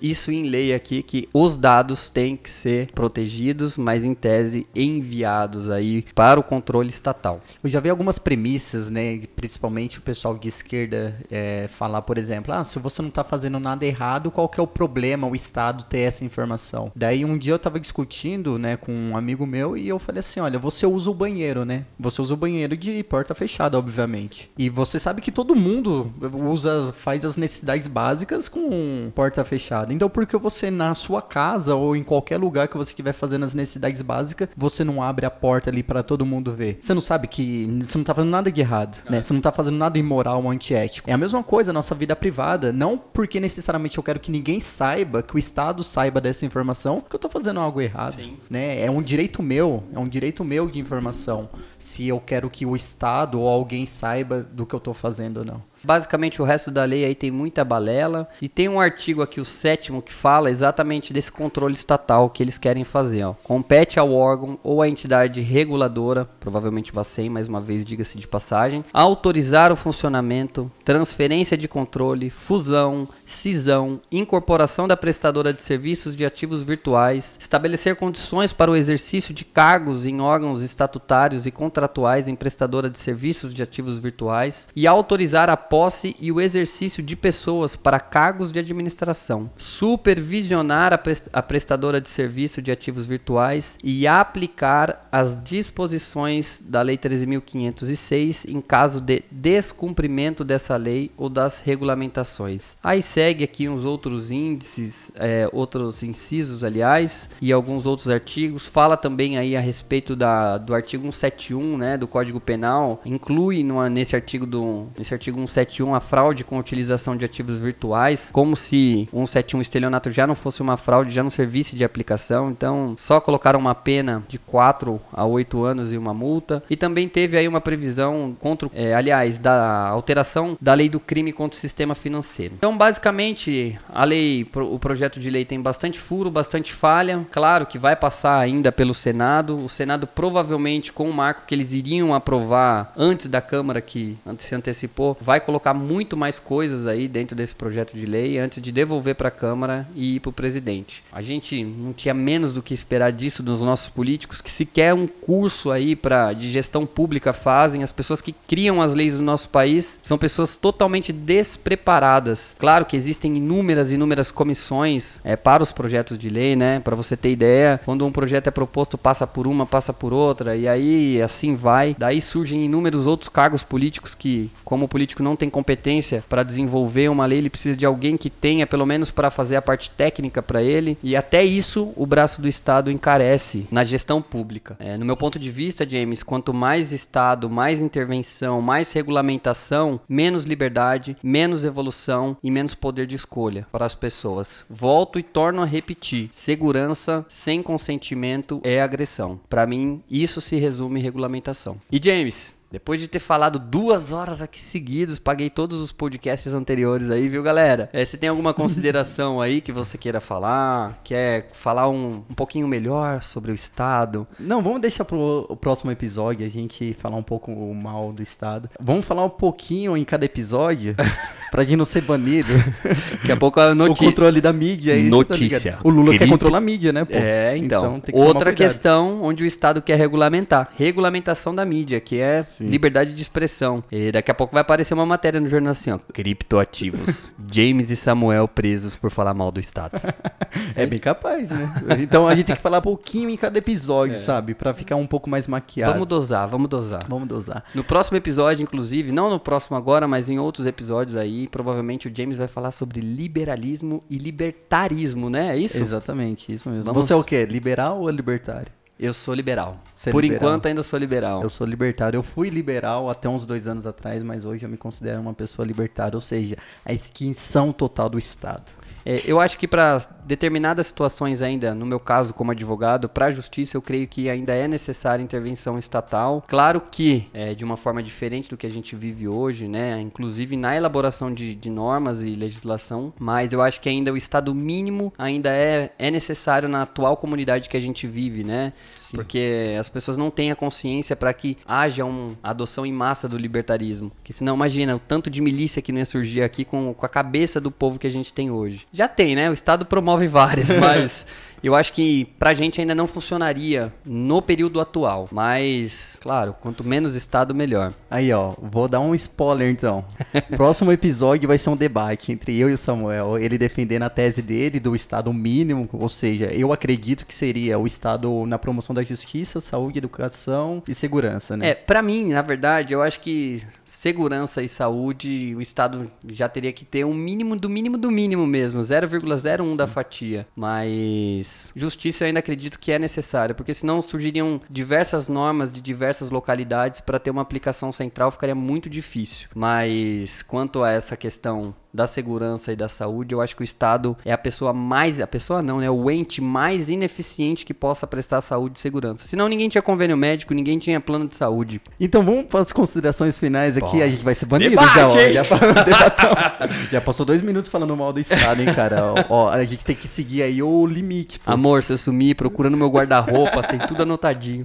isso 0.03 0.33
em 0.33 0.43
lei 0.43 0.75
aqui 0.75 1.01
que 1.01 1.29
os 1.33 1.57
dados 1.57 2.09
têm 2.09 2.37
que 2.37 2.51
ser 2.51 2.91
protegidos, 2.93 3.77
mas 3.77 4.03
em 4.03 4.15
tese 4.15 4.67
enviados 4.75 5.71
aí 5.71 6.05
para 6.13 6.41
o 6.41 6.43
controle 6.43 6.89
estatal. 6.89 7.41
Eu 7.63 7.71
já 7.71 7.79
vi 7.79 7.89
algumas 7.89 8.19
premissas, 8.19 8.91
né? 8.91 9.21
Principalmente 9.37 9.99
o 9.99 10.03
pessoal 10.03 10.37
de 10.37 10.49
esquerda 10.49 11.17
é, 11.31 11.69
falar, 11.69 12.03
por 12.03 12.19
exemplo, 12.19 12.53
ah, 12.53 12.65
se 12.65 12.81
você 12.81 13.01
não 13.01 13.11
está 13.11 13.23
fazendo 13.23 13.61
nada 13.61 13.87
errado, 13.87 14.31
qual 14.31 14.49
que 14.49 14.59
é 14.59 14.63
o 14.63 14.67
problema 14.67 15.29
o 15.29 15.37
Estado 15.37 15.85
ter 15.85 16.01
essa 16.01 16.25
informação? 16.25 16.91
Daí 16.97 17.25
um 17.25 17.39
dia 17.39 17.53
eu 17.53 17.57
estava 17.57 17.79
discutindo, 17.79 18.59
né, 18.59 18.77
com 18.77 18.93
um 18.93 19.17
amigo 19.17 19.47
meu 19.47 19.77
e 19.77 19.89
eu 19.89 20.01
falei 20.01 20.19
assim, 20.19 20.41
olha, 20.41 20.59
você 20.59 20.85
usa 20.85 21.11
o 21.11 21.15
banheiro, 21.15 21.65
né? 21.65 21.85
Você 21.99 22.21
usa 22.21 22.35
o 22.35 22.37
banheiro 22.37 22.77
de 22.77 23.03
porta 23.05 23.35
fechada, 23.35 23.79
obviamente. 23.79 24.51
E 24.59 24.69
você 24.69 24.99
sabe 24.99 25.21
que 25.21 25.31
todo 25.31 25.55
mundo 25.55 26.11
usa, 26.51 26.93
faz 26.93 27.25
as 27.25 27.37
necessidades 27.37 27.84
necessidades 27.85 27.89
básicas 27.89 28.49
com 28.49 29.11
porta 29.15 29.45
fechada. 29.45 29.93
Então, 29.93 30.09
por 30.09 30.27
que 30.27 30.37
você 30.37 30.71
na 30.71 30.95
sua 30.95 31.23
casa 31.23 31.75
ou 31.75 31.95
em 31.97 32.03
qualquer 32.03 32.39
lugar 32.39 32.69
que 32.69 32.77
você 32.77 32.91
estiver 32.91 33.13
fazendo 33.13 33.45
as 33.45 33.55
necessidades 33.55 34.03
básicas, 34.03 34.49
você 34.57 34.85
não 34.85 35.03
abre 35.03 35.27
a 35.27 35.31
porta 35.31 35.71
ali 35.71 35.83
para 35.83 36.03
todo 36.03 36.27
mundo 36.27 36.53
ver? 36.53 36.79
Você 36.81 36.95
não 36.95 37.01
sabe 37.01 37.29
que 37.29 37.67
você 37.87 37.99
não 37.99 38.05
tá 38.05 38.15
fazendo 38.15 38.31
nada 38.31 38.51
de 38.51 38.61
errado, 38.61 39.03
né? 39.09 39.23
Você 39.23 39.33
não 39.33 39.41
tá 39.41 39.53
fazendo 39.53 39.77
nada 39.77 39.99
imoral 39.99 40.43
ou 40.43 40.51
antiético. 40.51 41.09
É 41.09 41.13
a 41.13 41.19
mesma 41.19 41.43
coisa 41.43 41.71
a 41.71 41.75
nossa 41.75 41.95
vida 41.95 42.17
privada, 42.17 42.73
não 42.73 42.97
porque 42.99 43.41
necessariamente 43.41 43.99
eu 43.99 44.05
quero 44.05 44.21
que 44.21 44.31
ninguém 44.31 44.61
saiba, 44.61 45.23
que 45.23 45.37
o 45.37 45.39
Estado 45.39 45.83
saiba 45.83 46.21
dessa 46.21 46.47
informação, 46.47 47.01
que 47.01 47.15
eu 47.15 47.21
tô 47.21 47.29
fazendo 47.29 47.61
algo 47.61 47.81
errado, 47.81 48.17
Sim. 48.17 48.37
né? 48.49 48.83
É 48.83 48.91
um 48.91 49.03
direito 49.03 49.43
meu, 49.43 49.85
é 49.93 49.99
um 49.99 50.09
direito 50.09 50.45
meu 50.45 50.69
de 50.69 50.79
informação, 50.79 51.49
se 51.79 52.07
eu 52.07 52.21
quero 52.21 52.49
que 52.51 52.67
o 52.67 52.77
Estado 52.77 53.41
ou 53.41 53.49
alguém 53.49 53.87
saiba 53.87 54.43
do 54.43 54.67
que 54.67 54.75
eu 54.75 54.81
tô 54.81 54.95
fazendo 54.95 55.39
ou 55.39 55.45
não. 55.45 55.74
Basicamente, 55.85 56.41
o 56.41 56.45
resto 56.45 56.71
da 56.71 56.85
lei 56.85 57.05
aí 57.05 57.15
tem 57.15 57.31
muita 57.31 57.65
balela. 57.65 58.29
E 58.41 58.49
tem 58.49 58.69
um 58.69 58.81
artigo 58.81 59.23
aqui, 59.23 59.41
o 59.41 59.45
sétimo, 59.45 60.03
que 60.03 60.13
fala 60.13 60.51
exatamente 60.51 61.13
desse 61.13 61.31
controle 61.31 61.75
estatal 61.75 62.31
que 62.31 62.43
eles 62.43 62.59
querem 62.59 62.85
fazer. 62.85 63.25
Ó. 63.25 63.35
Compete 63.43 63.99
ao 63.99 64.13
órgão 64.13 64.59
ou 64.63 64.83
à 64.83 64.89
entidade 64.89 65.41
reguladora, 65.41 66.29
provavelmente 66.41 66.93
Bacen, 66.93 67.31
mais 67.31 67.49
uma 67.49 67.61
vez, 67.61 67.85
diga-se 67.85 68.19
de 68.19 68.27
passagem, 68.27 68.85
autorizar 68.93 69.73
o 69.73 69.77
funcionamento, 69.77 70.71
transferência 70.85 71.57
de 71.57 71.69
controle, 71.69 72.31
fusão, 72.31 73.09
cisão, 73.25 74.01
incorporação 74.11 74.87
da 74.87 74.97
prestadora 74.97 75.53
de 75.53 75.63
serviços 75.63 76.17
de 76.17 76.25
ativos 76.25 76.63
virtuais, 76.63 77.37
estabelecer 77.39 77.97
condições 77.97 78.53
para 78.53 78.71
o 78.71 78.77
exercício 78.77 79.35
de 79.35 79.45
cargos 79.45 80.07
em 80.07 80.21
órgãos 80.21 80.63
estatutários 80.63 81.47
e 81.47 81.51
contratuais 81.51 82.29
em 82.29 82.35
prestadora 82.35 82.91
de 82.91 82.99
serviços 82.99 83.53
de 83.53 83.63
ativos 83.63 83.99
virtuais 83.99 84.69
e 84.75 84.87
autorizar 84.87 85.49
a 85.49 85.57
posse 85.57 86.17
e 86.19 86.31
o 86.31 86.41
exercício 86.41 87.03
de 87.03 87.17
pessoas 87.17 87.77
para 87.77 88.01
cargos 88.01 88.53
de 88.53 88.59
administração, 88.59 89.51
supervisionar 89.57 90.93
a, 90.93 90.99
prest 90.99 91.29
a 91.33 91.43
prestadora 91.43 92.01
de 92.01 92.09
serviço 92.09 92.61
de 92.61 92.71
ativos 92.71 93.07
virtuais 93.07 93.79
e 93.83 94.07
aplicar 94.07 95.09
as 95.11 95.43
disposições 95.43 96.63
da 96.67 96.83
Lei 96.83 96.99
13.506 96.99 98.49
em 98.49 98.61
caso 98.61 99.01
de 99.01 99.23
descumprimento 99.31 100.45
dessa 100.45 100.77
lei 100.77 101.11
ou 101.17 101.29
das 101.29 101.61
regulamentações. 101.61 102.77
Segue 103.15 103.45
aqui 103.45 103.69
uns 103.69 103.85
outros 103.85 104.33
índices, 104.33 105.13
é, 105.15 105.49
outros 105.53 106.03
incisos, 106.03 106.65
aliás, 106.65 107.31
e 107.41 107.53
alguns 107.53 107.87
outros 107.87 108.09
artigos. 108.09 108.67
Fala 108.67 108.97
também 108.97 109.39
aí 109.39 109.57
a 109.57 109.61
respeito 109.61 110.17
da, 110.17 110.59
do 110.59 110.75
artigo 110.75 111.05
171, 111.05 111.79
né, 111.79 111.97
do 111.97 112.09
Código 112.09 112.41
Penal. 112.41 113.01
Inclui 113.07 113.63
nesse 113.89 114.17
artigo 114.17 114.45
do 114.45 114.89
nesse 114.99 115.15
artigo 115.15 115.39
171 115.39 115.95
a 115.95 116.01
fraude 116.01 116.43
com 116.43 116.59
utilização 116.59 117.17
de 117.17 117.25
ativos 117.25 117.57
virtuais, 117.59 118.31
como 118.33 118.57
se 118.57 119.07
171 119.13 119.61
estelionato 119.61 120.11
já 120.11 120.27
não 120.27 120.35
fosse 120.35 120.61
uma 120.61 120.77
fraude, 120.77 121.15
já 121.15 121.23
não 121.23 121.31
servisse 121.31 121.77
de 121.77 121.85
aplicação. 121.85 122.51
Então, 122.51 122.97
só 122.99 123.21
colocaram 123.21 123.61
uma 123.61 123.77
pena 123.77 124.25
de 124.27 124.39
4 124.39 125.01
a 125.13 125.25
8 125.25 125.63
anos 125.63 125.93
e 125.93 125.97
uma 125.97 126.13
multa. 126.13 126.65
E 126.69 126.77
também 126.77 127.09
teve 127.09 127.39
aí 127.39 127.47
uma 127.47 127.61
previsão 127.61 128.37
contra, 128.41 128.69
é, 128.75 128.93
aliás, 128.93 129.39
da 129.39 129.87
alteração 129.87 130.59
da 130.61 130.75
lei 130.75 130.89
do 130.89 130.99
crime 130.99 131.33
contra 131.33 131.57
o 131.57 131.61
sistema 131.61 131.95
financeiro. 131.95 132.55
Então, 132.57 132.77
basicamente 132.77 133.04
basicamente, 133.05 133.79
a 133.93 134.03
lei, 134.03 134.49
o 134.55 134.79
projeto 134.79 135.21
de 135.21 135.29
lei 135.29 135.45
tem 135.45 135.61
bastante 135.61 135.99
furo, 135.99 136.31
bastante 136.31 136.73
falha. 136.73 137.27
Claro 137.31 137.67
que 137.67 137.77
vai 137.77 137.95
passar 137.95 138.39
ainda 138.39 138.73
pelo 138.73 138.95
Senado. 138.95 139.63
O 139.63 139.69
Senado 139.69 140.07
provavelmente, 140.07 140.91
com 140.91 141.11
o 141.11 141.13
marco 141.13 141.43
que 141.47 141.55
eles 141.55 141.75
iriam 141.75 142.15
aprovar 142.15 142.95
antes 142.97 143.27
da 143.27 143.43
Câmara, 143.43 143.83
que 143.83 144.17
se 144.39 144.55
antecipou, 144.55 145.19
vai 145.21 145.39
colocar 145.39 145.75
muito 145.75 146.17
mais 146.17 146.39
coisas 146.39 146.87
aí 146.87 147.07
dentro 147.07 147.37
desse 147.37 147.55
projeto 147.55 147.95
de 147.95 148.07
lei 148.07 148.39
antes 148.39 148.63
de 148.63 148.73
devolver 148.73 149.15
para 149.15 149.29
a 149.29 149.31
Câmara 149.33 149.87
e 149.95 150.17
ir 150.17 150.21
para 150.21 150.31
o 150.31 150.33
presidente. 150.33 151.05
A 151.13 151.21
gente 151.21 151.63
não 151.63 151.93
tinha 151.93 152.15
menos 152.15 152.55
do 152.55 152.63
que 152.63 152.73
esperar 152.73 153.13
disso 153.13 153.43
dos 153.43 153.61
nossos 153.61 153.91
políticos, 153.91 154.41
que 154.41 154.51
sequer 154.51 154.95
um 154.95 155.07
curso 155.07 155.71
aí 155.71 155.95
para 155.95 156.33
de 156.33 156.51
gestão 156.51 156.87
pública 156.87 157.35
fazem. 157.35 157.83
As 157.83 157.93
pessoas 157.93 158.23
que 158.23 158.33
criam 158.33 158.81
as 158.81 158.95
leis 158.95 159.19
do 159.19 159.23
nosso 159.23 159.51
país 159.51 159.99
são 160.03 160.17
pessoas 160.17 160.57
totalmente 160.57 161.13
despreparadas. 161.13 162.57
Claro 162.59 162.87
que 162.87 162.94
que 162.95 162.97
existem 162.97 163.37
inúmeras, 163.39 163.93
inúmeras 163.93 164.31
comissões 164.31 165.21
é, 165.25 165.35
para 165.35 165.65
os 165.65 165.73
projetos 165.73 166.17
de 166.17 166.29
lei, 166.29 166.55
né? 166.55 166.79
Para 166.79 166.95
você 166.95 167.17
ter 167.17 167.33
ideia, 167.33 167.81
quando 167.85 168.07
um 168.07 168.13
projeto 168.13 168.47
é 168.47 168.53
proposto, 168.53 168.97
passa 168.97 169.27
por 169.27 169.49
uma, 169.49 169.67
passa 169.67 169.93
por 169.93 170.13
outra, 170.13 170.55
e 170.55 170.69
aí 170.69 171.21
assim 171.21 171.57
vai. 171.57 171.97
Daí 171.99 172.23
surgem 172.23 172.65
inúmeros 172.65 173.09
outros 173.09 173.29
cargos 173.29 173.65
políticos 173.65 174.15
que, 174.15 174.49
como 174.65 174.85
o 174.85 174.89
político 174.89 175.25
não 175.25 175.35
tem 175.35 175.51
competência 175.51 176.23
para 176.29 176.45
desenvolver 176.45 177.09
uma 177.09 177.27
lei, 177.27 177.39
ele 177.39 177.51
precisa 177.51 177.77
de 177.77 177.85
alguém 177.85 178.17
que 178.17 178.31
tenha, 178.31 178.65
pelo 178.65 178.87
menos 178.87 179.11
para 179.11 179.29
fazer 179.29 179.57
a 179.57 179.63
parte 179.63 179.91
técnica 179.91 180.41
para 180.41 180.63
ele. 180.63 180.97
E 181.03 181.17
até 181.17 181.45
isso 181.45 181.93
o 181.97 182.07
braço 182.07 182.41
do 182.41 182.47
Estado 182.47 182.93
encarece 182.93 183.67
na 183.73 183.83
gestão 183.83 184.23
pública. 184.23 184.77
É, 184.79 184.97
no 184.97 185.05
meu 185.05 185.17
ponto 185.17 185.37
de 185.37 185.51
vista, 185.51 185.85
James, 185.85 186.23
quanto 186.23 186.55
mais 186.55 186.93
Estado, 186.93 187.51
mais 187.51 187.83
intervenção, 187.83 188.61
mais 188.61 188.93
regulamentação, 188.93 190.01
menos 190.09 190.45
liberdade, 190.45 191.17
menos 191.21 191.65
evolução 191.65 192.37
e 192.41 192.53
menos 192.53 192.73
poder 192.85 193.07
de 193.07 193.15
escolha 193.15 193.67
para 193.73 193.87
as 193.87 193.95
pessoas. 193.95 194.63
Volto 194.69 195.19
e 195.19 195.23
torno 195.23 195.63
a 195.63 195.65
repetir: 195.65 196.29
segurança 196.31 197.25
sem 197.31 197.63
consentimento 197.63 198.61
é 198.63 198.83
agressão. 198.83 199.41
Para 199.49 199.67
mim, 199.67 200.03
isso 200.11 200.39
se 200.39 200.57
resume 200.57 201.01
em 201.01 201.03
regulamentação. 201.03 201.81
E 201.91 201.99
James, 202.03 202.59
depois 202.75 203.01
de 203.01 203.07
ter 203.07 203.21
falado 203.21 203.57
duas 203.57 204.11
horas 204.11 204.43
aqui 204.43 204.61
seguidos, 204.61 205.21
paguei 205.21 205.49
todos 205.49 205.81
os 205.81 205.93
podcasts 205.93 206.53
anteriores 206.53 207.09
aí, 207.09 207.29
viu, 207.29 207.41
galera? 207.41 207.89
É, 207.93 208.05
você 208.05 208.17
tem 208.17 208.29
alguma 208.29 208.53
consideração 208.55 209.41
aí 209.41 209.61
que 209.61 209.71
você 209.71 209.97
queira 209.97 210.21
falar? 210.21 211.01
Quer 211.05 211.53
falar 211.53 211.89
um, 211.89 212.25
um 212.29 212.35
pouquinho 212.35 212.67
melhor 212.67 213.23
sobre 213.23 213.53
o 213.53 213.55
Estado? 213.55 214.27
Não, 214.41 214.61
vamos 214.61 214.81
deixar 214.81 215.05
pro 215.05 215.47
o 215.49 215.57
próximo 215.57 215.93
episódio 215.93 216.45
a 216.45 216.51
gente 216.51 216.95
falar 216.95 217.17
um 217.17 217.23
pouco 217.23 217.53
mal 217.73 218.13
do 218.13 218.25
Estado. 218.25 218.69
Vamos 218.81 219.05
falar 219.05 219.25
um 219.25 219.31
pouquinho 219.31 219.97
em 219.97 220.05
cada 220.05 220.25
episódio 220.25 220.97
pra 221.55 221.63
gente 221.63 221.77
não 221.77 221.85
ser 221.85 222.01
banido. 222.01 222.49
Daqui 223.23 223.31
a 223.31 223.37
pouco 223.37 223.61
a 223.61 223.73
notícia. 223.77 224.09
O 224.09 224.11
controle 224.11 224.41
da 224.41 224.53
mídia. 224.53 224.95
É 224.95 224.99
isso, 224.99 225.25
tá 225.25 225.35
notícia. 225.35 225.73
Tá 225.75 225.79
o 225.85 225.89
Lula 225.89 226.07
Querido... 226.07 226.25
quer 226.25 226.31
controlar 226.31 226.59
a 226.59 226.61
mídia, 226.61 226.93
né? 226.93 227.05
Pô? 227.05 227.15
É, 227.15 227.57
então. 227.57 228.03
então 228.05 228.21
Outra 228.21 228.53
questão 228.53 229.23
onde 229.23 229.45
o 229.45 229.47
Estado 229.47 229.81
quer 229.81 229.97
regulamentar. 229.97 230.73
Regulamentação 230.77 231.55
da 231.55 231.65
mídia, 231.65 232.01
que 232.01 232.19
é 232.19 232.43
Sim 232.43 232.67
liberdade 232.67 233.15
de 233.15 233.23
expressão. 233.23 233.85
E 233.93 234.11
daqui 234.11 234.33
a 234.33 234.35
pouco 234.35 234.53
vai 234.53 234.63
aparecer 234.63 234.95
uma 234.95 235.07
matéria 235.07 235.39
no 235.39 235.49
jornal 235.49 235.71
assim, 235.71 235.93
ó. 235.93 235.99
Criptoativos. 236.13 237.31
James 237.49 237.89
e 237.89 237.95
Samuel 237.95 238.49
presos 238.49 238.97
por 238.97 239.13
falar 239.13 239.33
mal 239.33 239.53
do 239.53 239.61
Estado. 239.61 239.93
é 240.75 240.85
bem 240.87 240.99
capaz, 240.99 241.51
né? 241.51 241.73
Então 242.01 242.27
a 242.27 242.35
gente 242.35 242.47
tem 242.47 242.57
que 242.57 242.63
falar 242.63 242.79
um 242.79 242.83
pouquinho 242.83 243.31
em 243.31 243.37
cada 243.37 243.57
episódio, 243.57 244.17
é. 244.17 244.19
sabe? 244.19 244.55
Pra 244.55 244.75
ficar 244.75 244.97
um 244.97 245.07
pouco 245.07 245.31
mais 245.31 245.47
maquiado. 245.47 245.93
Vamos 245.93 246.09
dosar, 246.09 246.49
vamos 246.49 246.69
dosar. 246.69 247.05
Vamos 247.09 247.29
dosar. 247.29 247.63
No 247.73 247.85
próximo 247.85 248.17
episódio, 248.17 248.65
inclusive, 248.65 249.13
não 249.13 249.31
no 249.31 249.39
próximo 249.39 249.77
agora, 249.77 250.09
mas 250.09 250.29
em 250.29 250.41
outros 250.41 250.67
episódios 250.67 251.15
aí, 251.15 251.44
provavelmente 251.49 252.09
o 252.09 252.13
James 252.15 252.37
vai 252.37 252.49
falar 252.49 252.71
sobre 252.71 253.01
liberalismo 253.01 254.03
e 254.09 254.19
libertarismo, 254.19 255.29
né? 255.29 255.57
É 255.57 255.59
isso? 255.59 255.79
Exatamente, 255.79 256.53
isso 256.53 256.69
mesmo. 256.69 256.85
Vamos... 256.85 257.07
Você 257.07 257.13
é 257.13 257.17
o 257.17 257.25
quê? 257.25 257.45
Liberal 257.45 258.01
ou 258.01 258.11
libertário? 258.11 258.73
Eu 258.99 259.13
sou 259.13 259.35
liberal. 259.35 259.83
É 260.07 260.13
Por 260.13 260.23
liberal. 260.23 260.43
enquanto 260.43 260.67
ainda 260.67 260.83
sou 260.83 260.99
liberal. 260.99 261.41
Eu 261.43 261.51
sou 261.51 261.67
libertário. 261.67 262.19
Eu 262.19 262.23
fui 262.23 262.49
liberal 262.49 263.09
até 263.09 263.29
uns 263.29 263.47
dois 263.47 263.69
anos 263.69 263.87
atrás, 263.87 264.23
mas 264.23 264.45
hoje 264.45 264.65
eu 264.65 264.69
me 264.69 264.77
considero 264.77 265.21
uma 265.21 265.35
pessoa 265.35 265.67
libertária, 265.67 266.17
ou 266.17 266.21
seja, 266.21 266.57
a 266.85 266.93
extinção 266.93 267.73
total 267.73 268.09
do 268.09 268.19
Estado. 268.19 268.73
É, 269.05 269.21
eu 269.27 269.39
acho 269.39 269.59
que 269.59 269.69
para 269.69 270.01
determinadas 270.25 270.87
situações 270.87 271.43
ainda, 271.43 271.75
no 271.75 271.85
meu 271.85 272.01
caso 272.01 272.33
como 272.33 272.53
advogado, 272.53 273.09
para 273.09 273.27
a 273.27 273.31
justiça 273.31 273.77
eu 273.77 273.83
creio 273.83 274.09
que 274.09 274.31
ainda 274.31 274.55
é 274.55 274.67
necessária 274.67 275.23
intervenção 275.23 275.79
estatal. 275.79 276.43
Claro 276.47 276.81
que 276.81 277.29
é, 277.35 277.55
de 277.55 277.65
uma 277.65 277.77
forma 277.77 278.03
diferente 278.03 278.49
do 278.49 278.57
que 278.57 278.67
a 278.67 278.71
gente 278.71 278.97
vive 278.97 279.29
hoje, 279.29 279.69
né? 279.69 280.01
Inclusive 280.01 280.57
na 280.57 280.75
elaboração 280.75 281.33
de, 281.33 281.55
de 281.55 281.69
normas 281.69 282.23
e 282.23 282.35
legislação, 282.35 283.13
mas 283.19 283.53
eu 283.53 283.61
acho 283.61 283.81
que 283.81 283.89
ainda 283.89 284.13
o 284.13 284.17
estado 284.17 284.55
mínimo 284.55 285.13
ainda 285.19 285.51
é, 285.51 285.93
é 285.99 286.11
necessário 286.11 286.69
na 286.69 286.83
atual 286.83 287.17
comunidade 287.17 287.69
que 287.69 287.77
a 287.77 287.81
gente 287.81 288.07
vive, 288.07 288.43
né? 288.43 288.73
Sim. 289.15 289.17
Porque 289.17 289.77
as 289.79 289.89
pessoas 289.89 290.17
não 290.17 290.31
têm 290.31 290.51
a 290.51 290.57
consciência 290.57 291.15
para 291.15 291.33
que 291.33 291.57
haja 291.67 292.05
uma 292.05 292.37
adoção 292.43 292.85
em 292.85 292.93
massa 292.93 293.29
do 293.29 293.39
libertarismo. 293.39 294.11
Porque 294.11 294.33
senão, 294.33 294.55
imagina, 294.55 294.97
o 294.97 294.99
tanto 294.99 295.31
de 295.31 295.41
milícia 295.41 295.81
que 295.81 295.93
não 295.93 296.01
ia 296.01 296.05
surgir 296.05 296.43
aqui 296.43 296.65
com, 296.65 296.93
com 296.93 297.07
a 297.07 297.09
cabeça 297.09 297.61
do 297.61 297.71
povo 297.71 297.99
que 297.99 298.07
a 298.07 298.11
gente 298.11 298.33
tem 298.33 298.51
hoje. 298.51 298.87
Já 298.93 299.09
tem, 299.09 299.35
né? 299.35 299.49
O 299.49 299.55
Estado 299.55 299.87
promove 299.87 300.27
várias, 300.27 300.69
mas 300.79 301.27
eu 301.67 301.75
acho 301.75 301.93
que 301.93 302.27
pra 302.39 302.55
gente 302.55 302.81
ainda 302.81 302.95
não 302.95 303.07
funcionaria 303.07 303.93
no 304.05 304.43
período 304.43 304.81
atual. 304.81 305.29
Mas, 305.33 306.19
claro, 306.21 306.55
quanto 306.61 306.85
menos 306.85 307.15
Estado, 307.15 307.55
melhor. 307.55 307.93
Aí, 308.11 308.33
ó, 308.33 308.55
vou 308.61 308.89
dar 308.89 309.01
um 309.01 309.15
spoiler 309.15 309.71
então. 309.71 310.05
Próximo 310.57 310.93
episódio 310.93 311.49
vai 311.49 311.59
ser 311.59 311.71
um 311.71 311.77
debate 311.77 312.33
entre 312.33 312.59
eu 312.59 312.69
e 312.69 312.75
o 312.75 312.79
Samuel. 312.79 313.39
Ele 313.39 313.57
defendendo 313.57 314.03
a 314.03 314.11
tese 314.11 314.43
dele 314.43 314.79
do 314.79 314.95
Estado 314.95 315.33
mínimo, 315.33 315.89
ou 315.93 316.09
seja, 316.09 316.47
eu 316.47 316.73
acredito 316.73 317.25
que 317.27 317.35
seria 317.35 317.79
o 317.79 317.87
Estado 317.87 318.45
na 318.47 318.59
promoção 318.59 318.95
da 318.95 319.03
justiça, 319.03 319.61
saúde, 319.61 319.99
educação 319.99 320.83
e 320.89 320.95
segurança, 320.95 321.57
né? 321.57 321.71
É, 321.71 321.75
pra 321.75 322.03
mim, 322.03 322.33
na 322.33 322.43
verdade, 322.43 322.93
eu 322.93 323.03
acho 323.03 323.21
que 323.21 323.63
segurança 323.85 324.63
e 324.63 324.69
saúde, 324.69 325.55
o 325.57 325.61
Estado 325.61 326.11
já 326.29 326.49
teria 326.49 326.73
que 326.73 326.85
ter 326.85 327.05
um 327.05 327.15
mínimo 327.15 327.57
do 327.57 327.71
mínimo 327.71 327.97
do 327.97 328.11
mínimo 328.11 328.47
mesmo, 328.47 328.81
0,01 328.81 329.77
da 329.77 329.87
fatia. 329.87 330.47
Mas 330.55 331.54
justiça 331.75 332.25
eu 332.25 332.27
ainda 332.27 332.41
acredito 332.41 332.79
que 332.79 332.93
é 332.93 332.99
necessária, 332.99 333.55
porque 333.55 333.75
senão 333.75 334.01
surgiriam 334.01 334.61
diversas 334.71 335.29
normas 335.29 335.73
de 335.73 335.81
diversas 335.81 336.31
localidades 336.31 337.01
para 337.01 337.19
ter 337.19 337.31
uma 337.31 337.43
aplicação 337.43 337.93
central 337.93 338.31
ficaria 338.31 338.55
muito 338.55 338.89
difícil. 338.89 339.49
Mas 339.55 340.43
quanto 340.43 340.83
a 340.83 340.91
essa 340.91 341.17
questão 341.17 341.75
da 341.95 342.09
segurança 342.09 342.73
e 342.73 342.77
da 342.77 342.89
saúde, 342.89 343.33
eu 343.33 343.41
acho 343.41 343.55
que 343.55 343.63
o 343.63 343.65
Estado 343.65 344.17
é 344.25 344.33
a 344.33 344.39
pessoa 344.39 344.73
mais, 344.73 345.21
a 345.21 345.27
pessoa 345.29 345.63
não, 345.63 345.79
né, 345.79 345.89
o 345.89 346.11
ente 346.11 346.41
mais 346.41 346.91
ineficiente 346.91 347.65
que 347.65 347.73
possa 347.73 348.05
prestar 348.05 348.41
saúde 348.41 348.79
e 348.79 348.81
segurança. 348.81 349.27
Senão 349.29 349.49
ninguém 349.49 349.69
tinha 349.69 349.81
convênio 349.81 350.17
médico, 350.17 350.53
ninguém 350.53 350.77
tinha 350.77 351.01
plano 351.01 351.29
de 351.29 351.37
saúde. 351.37 351.81
Então 352.01 352.25
vamos 352.25 352.47
para 352.47 352.59
as 352.59 352.73
considerações 352.73 353.39
finais 353.39 353.77
aqui, 353.77 353.99
Bom. 353.99 354.03
a 354.03 354.09
gente 354.09 354.25
vai 354.25 354.35
ser 354.35 354.47
banido 354.47 354.71
Debate, 354.71 355.33
já, 355.33 355.43
ó. 355.43 355.47
Já, 355.47 356.89
já 356.91 357.01
passou 357.01 357.25
dois 357.25 357.43
minutos 357.43 357.71
falando 357.71 357.97
mal 357.97 358.13
do 358.13 358.19
Estado, 358.19 358.61
hein, 358.61 358.75
cara. 358.75 359.15
Ó, 359.29 359.45
ó, 359.45 359.51
a 359.51 359.65
gente 359.65 359.85
tem 359.85 359.95
que 359.95 360.09
seguir 360.09 360.43
aí 360.43 360.61
o 360.61 360.85
limite, 360.87 361.39
pô. 361.39 361.51
Amor, 361.51 361.85
se 361.85 361.93
eu 361.93 361.97
sumir 361.97 362.35
procurando 362.35 362.77
meu 362.77 362.89
guarda-roupa, 362.89 363.63
tem 363.63 363.79
tudo 363.79 364.03
anotadinho. 364.03 364.65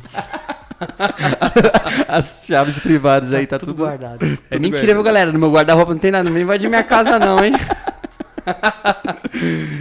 As 2.07 2.45
chaves 2.47 2.79
privadas 2.79 3.33
aí, 3.33 3.45
tá, 3.45 3.57
tudo, 3.57 3.73
guardado. 3.73 4.19
É 4.49 4.59
mentira, 4.59 4.93
viu, 4.93 5.03
galera? 5.03 5.31
No 5.31 5.39
meu 5.39 5.51
guarda-roupa 5.51 5.93
não 5.93 5.99
tem 5.99 6.11
nada, 6.11 6.23
não 6.23 6.33
vem 6.33 6.43
invadir 6.43 6.69
minha 6.69 6.83
casa 6.83 7.19
não, 7.19 7.43
hein? 7.43 7.53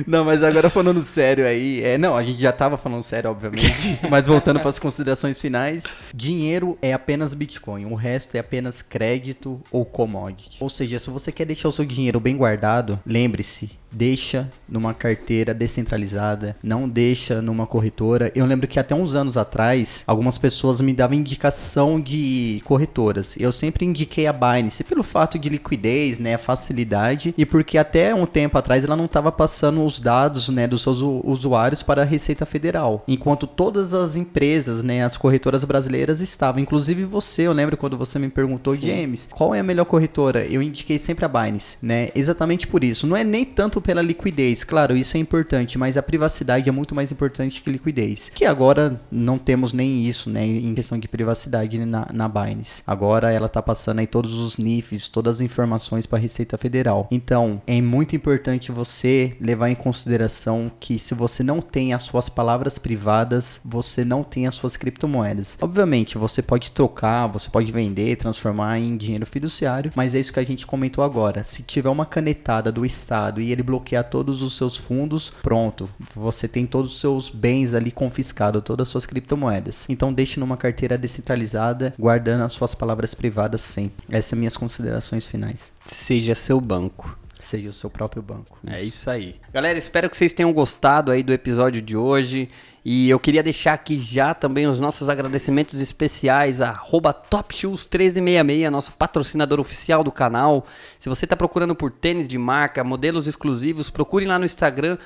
Não, 0.06 0.24
mas 0.24 0.42
agora 0.42 0.70
falando 0.70 1.02
sério 1.02 1.46
aí, 1.46 1.82
é, 1.82 1.98
não, 1.98 2.16
a 2.16 2.22
gente 2.22 2.40
já 2.40 2.52
tava 2.52 2.76
falando 2.76 3.02
sério, 3.02 3.30
obviamente, 3.30 3.98
mas 4.08 4.26
voltando 4.26 4.60
para 4.60 4.68
as 4.68 4.78
considerações 4.78 5.40
finais, 5.40 5.84
dinheiro 6.14 6.78
é 6.80 6.92
apenas 6.92 7.34
Bitcoin, 7.34 7.86
o 7.86 7.94
resto 7.94 8.36
é 8.36 8.40
apenas 8.40 8.82
crédito 8.82 9.60
ou 9.70 9.84
commodity. 9.84 10.58
Ou 10.60 10.68
seja, 10.68 10.98
se 10.98 11.10
você 11.10 11.32
quer 11.32 11.44
deixar 11.44 11.68
o 11.68 11.72
seu 11.72 11.84
dinheiro 11.84 12.20
bem 12.20 12.36
guardado, 12.36 12.98
lembre-se, 13.06 13.70
deixa 13.90 14.48
numa 14.68 14.92
carteira 14.92 15.54
descentralizada, 15.54 16.56
não 16.62 16.88
deixa 16.88 17.40
numa 17.40 17.66
corretora. 17.66 18.30
Eu 18.34 18.46
lembro 18.46 18.68
que 18.68 18.78
até 18.78 18.94
uns 18.94 19.14
anos 19.14 19.36
atrás, 19.36 20.02
algumas 20.06 20.38
pessoas 20.38 20.80
me 20.80 20.92
davam 20.92 21.16
indicação 21.16 22.00
de 22.00 22.60
corretoras. 22.64 23.34
Eu 23.38 23.52
sempre 23.52 23.84
indiquei 23.84 24.26
a 24.26 24.32
Binance 24.32 24.84
pelo 24.84 25.02
fato 25.02 25.38
de 25.38 25.48
liquidez, 25.48 26.18
né, 26.18 26.36
facilidade 26.36 27.34
e 27.36 27.46
porque 27.46 27.78
até 27.78 28.14
um 28.14 28.26
tempo 28.26 28.58
atrás 28.58 28.84
ela 28.84 28.96
não 28.96 29.06
estava 29.06 29.32
passando 29.32 29.84
os 29.84 29.98
dados, 29.98 30.48
né, 30.48 30.66
dos 30.66 30.82
seus 30.82 31.00
usuários 31.00 31.82
para 31.82 32.02
a 32.02 32.04
Receita 32.04 32.44
Federal, 32.46 33.04
enquanto 33.08 33.46
todas 33.46 33.94
as 33.94 34.16
empresas, 34.16 34.82
né, 34.82 35.04
as 35.04 35.16
corretoras 35.16 35.64
brasileiras 35.64 36.20
estavam, 36.20 36.60
inclusive 36.60 37.04
você, 37.04 37.42
eu 37.42 37.52
lembro 37.52 37.76
quando 37.76 37.96
você 37.96 38.18
me 38.18 38.28
perguntou, 38.28 38.74
James, 38.74 39.28
qual 39.30 39.54
é 39.54 39.60
a 39.60 39.62
melhor 39.62 39.84
corretora? 39.84 40.44
Eu 40.44 40.62
indiquei 40.62 40.98
sempre 40.98 41.24
a 41.24 41.28
Binance, 41.28 41.76
né? 41.82 42.10
Exatamente 42.14 42.66
por 42.66 42.82
isso. 42.84 43.06
Não 43.06 43.16
é 43.16 43.24
nem 43.24 43.44
tanto 43.44 43.77
pela 43.80 44.02
liquidez, 44.02 44.64
claro, 44.64 44.96
isso 44.96 45.16
é 45.16 45.20
importante, 45.20 45.78
mas 45.78 45.96
a 45.96 46.02
privacidade 46.02 46.68
é 46.68 46.72
muito 46.72 46.94
mais 46.94 47.12
importante 47.12 47.62
que 47.62 47.70
liquidez. 47.70 48.30
Que 48.34 48.44
agora 48.44 49.00
não 49.10 49.38
temos 49.38 49.72
nem 49.72 50.06
isso, 50.06 50.30
né, 50.30 50.44
em 50.44 50.74
questão 50.74 50.98
de 50.98 51.08
privacidade 51.08 51.84
na, 51.84 52.08
na 52.12 52.28
Binance. 52.28 52.82
Agora 52.86 53.32
ela 53.32 53.48
tá 53.48 53.62
passando 53.62 54.00
aí 54.00 54.06
todos 54.06 54.34
os 54.34 54.56
NIFs, 54.56 55.08
todas 55.08 55.36
as 55.36 55.40
informações 55.40 56.06
para 56.06 56.18
a 56.18 56.20
Receita 56.20 56.56
Federal. 56.56 57.06
Então, 57.10 57.60
é 57.66 57.80
muito 57.80 58.16
importante 58.16 58.72
você 58.72 59.30
levar 59.40 59.68
em 59.68 59.74
consideração 59.74 60.70
que 60.78 60.98
se 60.98 61.14
você 61.14 61.42
não 61.42 61.60
tem 61.60 61.92
as 61.94 62.02
suas 62.02 62.28
palavras 62.28 62.78
privadas, 62.78 63.60
você 63.64 64.04
não 64.04 64.22
tem 64.22 64.46
as 64.46 64.54
suas 64.54 64.76
criptomoedas. 64.76 65.56
Obviamente, 65.60 66.18
você 66.18 66.42
pode 66.42 66.70
trocar, 66.70 67.26
você 67.26 67.50
pode 67.50 67.70
vender, 67.72 68.16
transformar 68.16 68.78
em 68.78 68.96
dinheiro 68.96 69.26
fiduciário, 69.26 69.92
mas 69.94 70.14
é 70.14 70.20
isso 70.20 70.32
que 70.32 70.40
a 70.40 70.44
gente 70.44 70.66
comentou 70.66 71.04
agora. 71.04 71.44
Se 71.44 71.62
tiver 71.62 71.88
uma 71.88 72.06
canetada 72.06 72.72
do 72.72 72.84
Estado 72.84 73.40
e 73.40 73.52
ele 73.52 73.62
bloquear 73.68 74.08
todos 74.08 74.42
os 74.42 74.56
seus 74.56 74.76
fundos, 74.76 75.30
pronto, 75.42 75.88
você 76.14 76.48
tem 76.48 76.64
todos 76.64 76.94
os 76.94 77.00
seus 77.00 77.28
bens 77.28 77.74
ali 77.74 77.90
confiscados, 77.90 78.62
todas 78.64 78.88
as 78.88 78.90
suas 78.90 79.04
criptomoedas. 79.04 79.84
Então 79.90 80.12
deixe 80.12 80.40
numa 80.40 80.56
carteira 80.56 80.96
descentralizada, 80.96 81.92
guardando 81.98 82.44
as 82.44 82.54
suas 82.54 82.74
palavras 82.74 83.14
privadas 83.14 83.60
sempre. 83.60 84.06
Essas 84.08 84.26
são 84.26 84.38
minhas 84.38 84.56
considerações 84.56 85.26
finais. 85.26 85.70
Seja 85.84 86.34
seu 86.34 86.60
banco. 86.60 87.16
Seja 87.38 87.68
o 87.68 87.72
seu 87.72 87.88
próprio 87.88 88.22
banco. 88.22 88.58
É 88.66 88.82
isso 88.82 89.08
aí. 89.08 89.36
Galera, 89.52 89.78
espero 89.78 90.10
que 90.10 90.16
vocês 90.16 90.32
tenham 90.32 90.52
gostado 90.52 91.12
aí 91.12 91.22
do 91.22 91.32
episódio 91.32 91.80
de 91.80 91.96
hoje. 91.96 92.48
E 92.90 93.10
eu 93.10 93.20
queria 93.20 93.42
deixar 93.42 93.74
aqui 93.74 93.98
já 93.98 94.32
também 94.32 94.66
os 94.66 94.80
nossos 94.80 95.10
agradecimentos 95.10 95.78
especiais 95.78 96.62
a 96.62 96.72
TopShoes1366, 97.12 98.70
nosso 98.70 98.92
patrocinador 98.92 99.60
oficial 99.60 100.02
do 100.02 100.10
canal. 100.10 100.66
Se 100.98 101.06
você 101.06 101.26
está 101.26 101.36
procurando 101.36 101.74
por 101.74 101.90
tênis 101.90 102.26
de 102.26 102.38
marca, 102.38 102.82
modelos 102.82 103.26
exclusivos, 103.26 103.90
procure 103.90 104.24
lá 104.24 104.38
no 104.38 104.46
Instagram, 104.46 104.96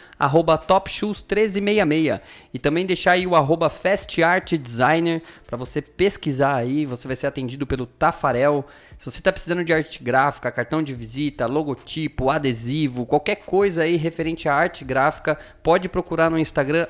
TopShoes1366. 0.58 2.20
E 2.54 2.58
também 2.60 2.86
deixar 2.86 3.12
aí 3.14 3.26
o 3.26 3.34
arroba 3.34 3.68
FastArtDesigner 3.68 5.20
para 5.44 5.56
você 5.56 5.82
pesquisar 5.82 6.54
aí, 6.54 6.86
você 6.86 7.08
vai 7.08 7.16
ser 7.16 7.26
atendido 7.26 7.66
pelo 7.66 7.84
Tafarel. 7.84 8.64
Se 9.02 9.10
você 9.10 9.18
está 9.18 9.32
precisando 9.32 9.64
de 9.64 9.72
arte 9.72 10.00
gráfica, 10.00 10.48
cartão 10.52 10.80
de 10.80 10.94
visita, 10.94 11.44
logotipo, 11.46 12.30
adesivo, 12.30 13.04
qualquer 13.04 13.34
coisa 13.34 13.82
aí 13.82 13.96
referente 13.96 14.48
à 14.48 14.54
arte 14.54 14.84
gráfica, 14.84 15.36
pode 15.60 15.88
procurar 15.88 16.30
no 16.30 16.38
Instagram, 16.38 16.86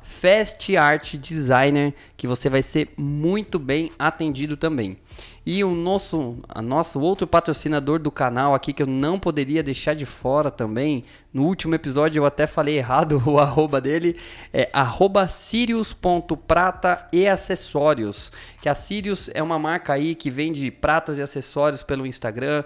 FastArtDesigner, 0.00 1.92
que 2.16 2.28
você 2.28 2.48
vai 2.48 2.62
ser 2.62 2.90
muito 2.96 3.58
bem 3.58 3.90
atendido 3.98 4.56
também. 4.56 4.96
E 5.46 5.62
o 5.62 5.74
nosso, 5.74 6.38
a 6.48 6.62
nosso 6.62 6.98
outro 7.00 7.26
patrocinador 7.26 7.98
do 7.98 8.10
canal 8.10 8.54
aqui 8.54 8.72
que 8.72 8.82
eu 8.82 8.86
não 8.86 9.18
poderia 9.18 9.62
deixar 9.62 9.94
de 9.94 10.06
fora 10.06 10.50
também. 10.50 11.04
No 11.32 11.44
último 11.44 11.74
episódio 11.74 12.20
eu 12.20 12.24
até 12.24 12.46
falei 12.46 12.78
errado 12.78 13.22
o 13.28 13.38
arroba 13.38 13.78
dele, 13.78 14.16
é 14.52 14.70
arroba 14.72 15.28
sirius.prata 15.28 17.06
e 17.12 17.28
acessórios. 17.28 18.32
Que 18.62 18.70
a 18.70 18.74
Sirius 18.74 19.28
é 19.34 19.42
uma 19.42 19.58
marca 19.58 19.92
aí 19.92 20.14
que 20.14 20.30
vende 20.30 20.70
pratas 20.70 21.18
e 21.18 21.22
acessórios 21.22 21.82
pelo 21.82 22.06
Instagram 22.06 22.64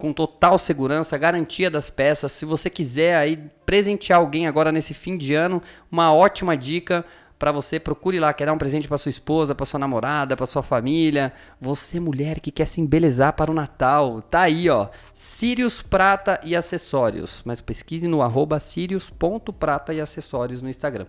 com 0.00 0.14
total 0.14 0.56
segurança, 0.56 1.18
garantia 1.18 1.70
das 1.70 1.90
peças. 1.90 2.32
Se 2.32 2.46
você 2.46 2.70
quiser 2.70 3.16
aí 3.16 3.38
presentear 3.66 4.18
alguém 4.18 4.46
agora 4.46 4.72
nesse 4.72 4.94
fim 4.94 5.16
de 5.16 5.34
ano, 5.34 5.62
uma 5.92 6.12
ótima 6.12 6.56
dica 6.56 7.04
para 7.40 7.52
você, 7.52 7.80
procure 7.80 8.20
lá, 8.20 8.34
quer 8.34 8.44
dar 8.44 8.52
um 8.52 8.58
presente 8.58 8.86
para 8.86 8.98
sua 8.98 9.08
esposa, 9.08 9.54
para 9.54 9.64
sua 9.64 9.80
namorada, 9.80 10.36
para 10.36 10.44
sua 10.44 10.62
família. 10.62 11.32
Você, 11.58 11.98
mulher 11.98 12.38
que 12.38 12.50
quer 12.50 12.66
se 12.66 12.82
embelezar 12.82 13.32
para 13.32 13.50
o 13.50 13.54
Natal, 13.54 14.20
tá 14.20 14.42
aí, 14.42 14.68
ó. 14.68 14.88
Sirius 15.14 15.80
Prata 15.80 16.38
e 16.44 16.54
Acessórios. 16.54 17.40
Mas 17.46 17.62
pesquise 17.62 18.06
no 18.06 18.20
arroba 18.20 18.60
sirius.prata 18.60 19.94
e 19.94 20.02
acessórios 20.02 20.60
no 20.60 20.68
Instagram. 20.68 21.06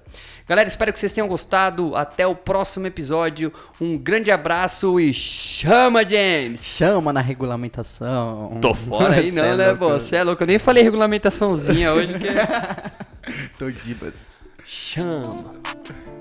Galera, 0.47 0.69
espero 0.69 0.93
que 0.93 0.99
vocês 0.99 1.11
tenham 1.11 1.27
gostado. 1.27 1.97
Até 1.97 2.25
o 2.25 2.34
próximo 2.34 2.88
episódio. 2.88 3.51
Um 3.82 3.97
grande 3.97 4.32
abraço 4.32 5.01
e 5.01 5.13
chama, 5.13 6.07
James! 6.07 6.63
Chama 6.63 7.11
na 7.11 7.19
regulamentação. 7.19 8.57
Tô 8.61 8.73
fora 8.73 9.15
aí 9.15 9.32
não, 9.36 9.43
é 9.43 9.57
né, 9.57 9.75
pô? 9.75 9.89
Você 9.89 10.15
é 10.15 10.23
louco. 10.23 10.43
Eu 10.43 10.47
nem 10.47 10.59
falei 10.59 10.82
regulamentaçãozinha 10.82 11.91
hoje 11.91 12.13
que... 12.17 12.27
Tô 13.59 13.69
dibas. 13.69 14.29
Chama! 14.65 16.20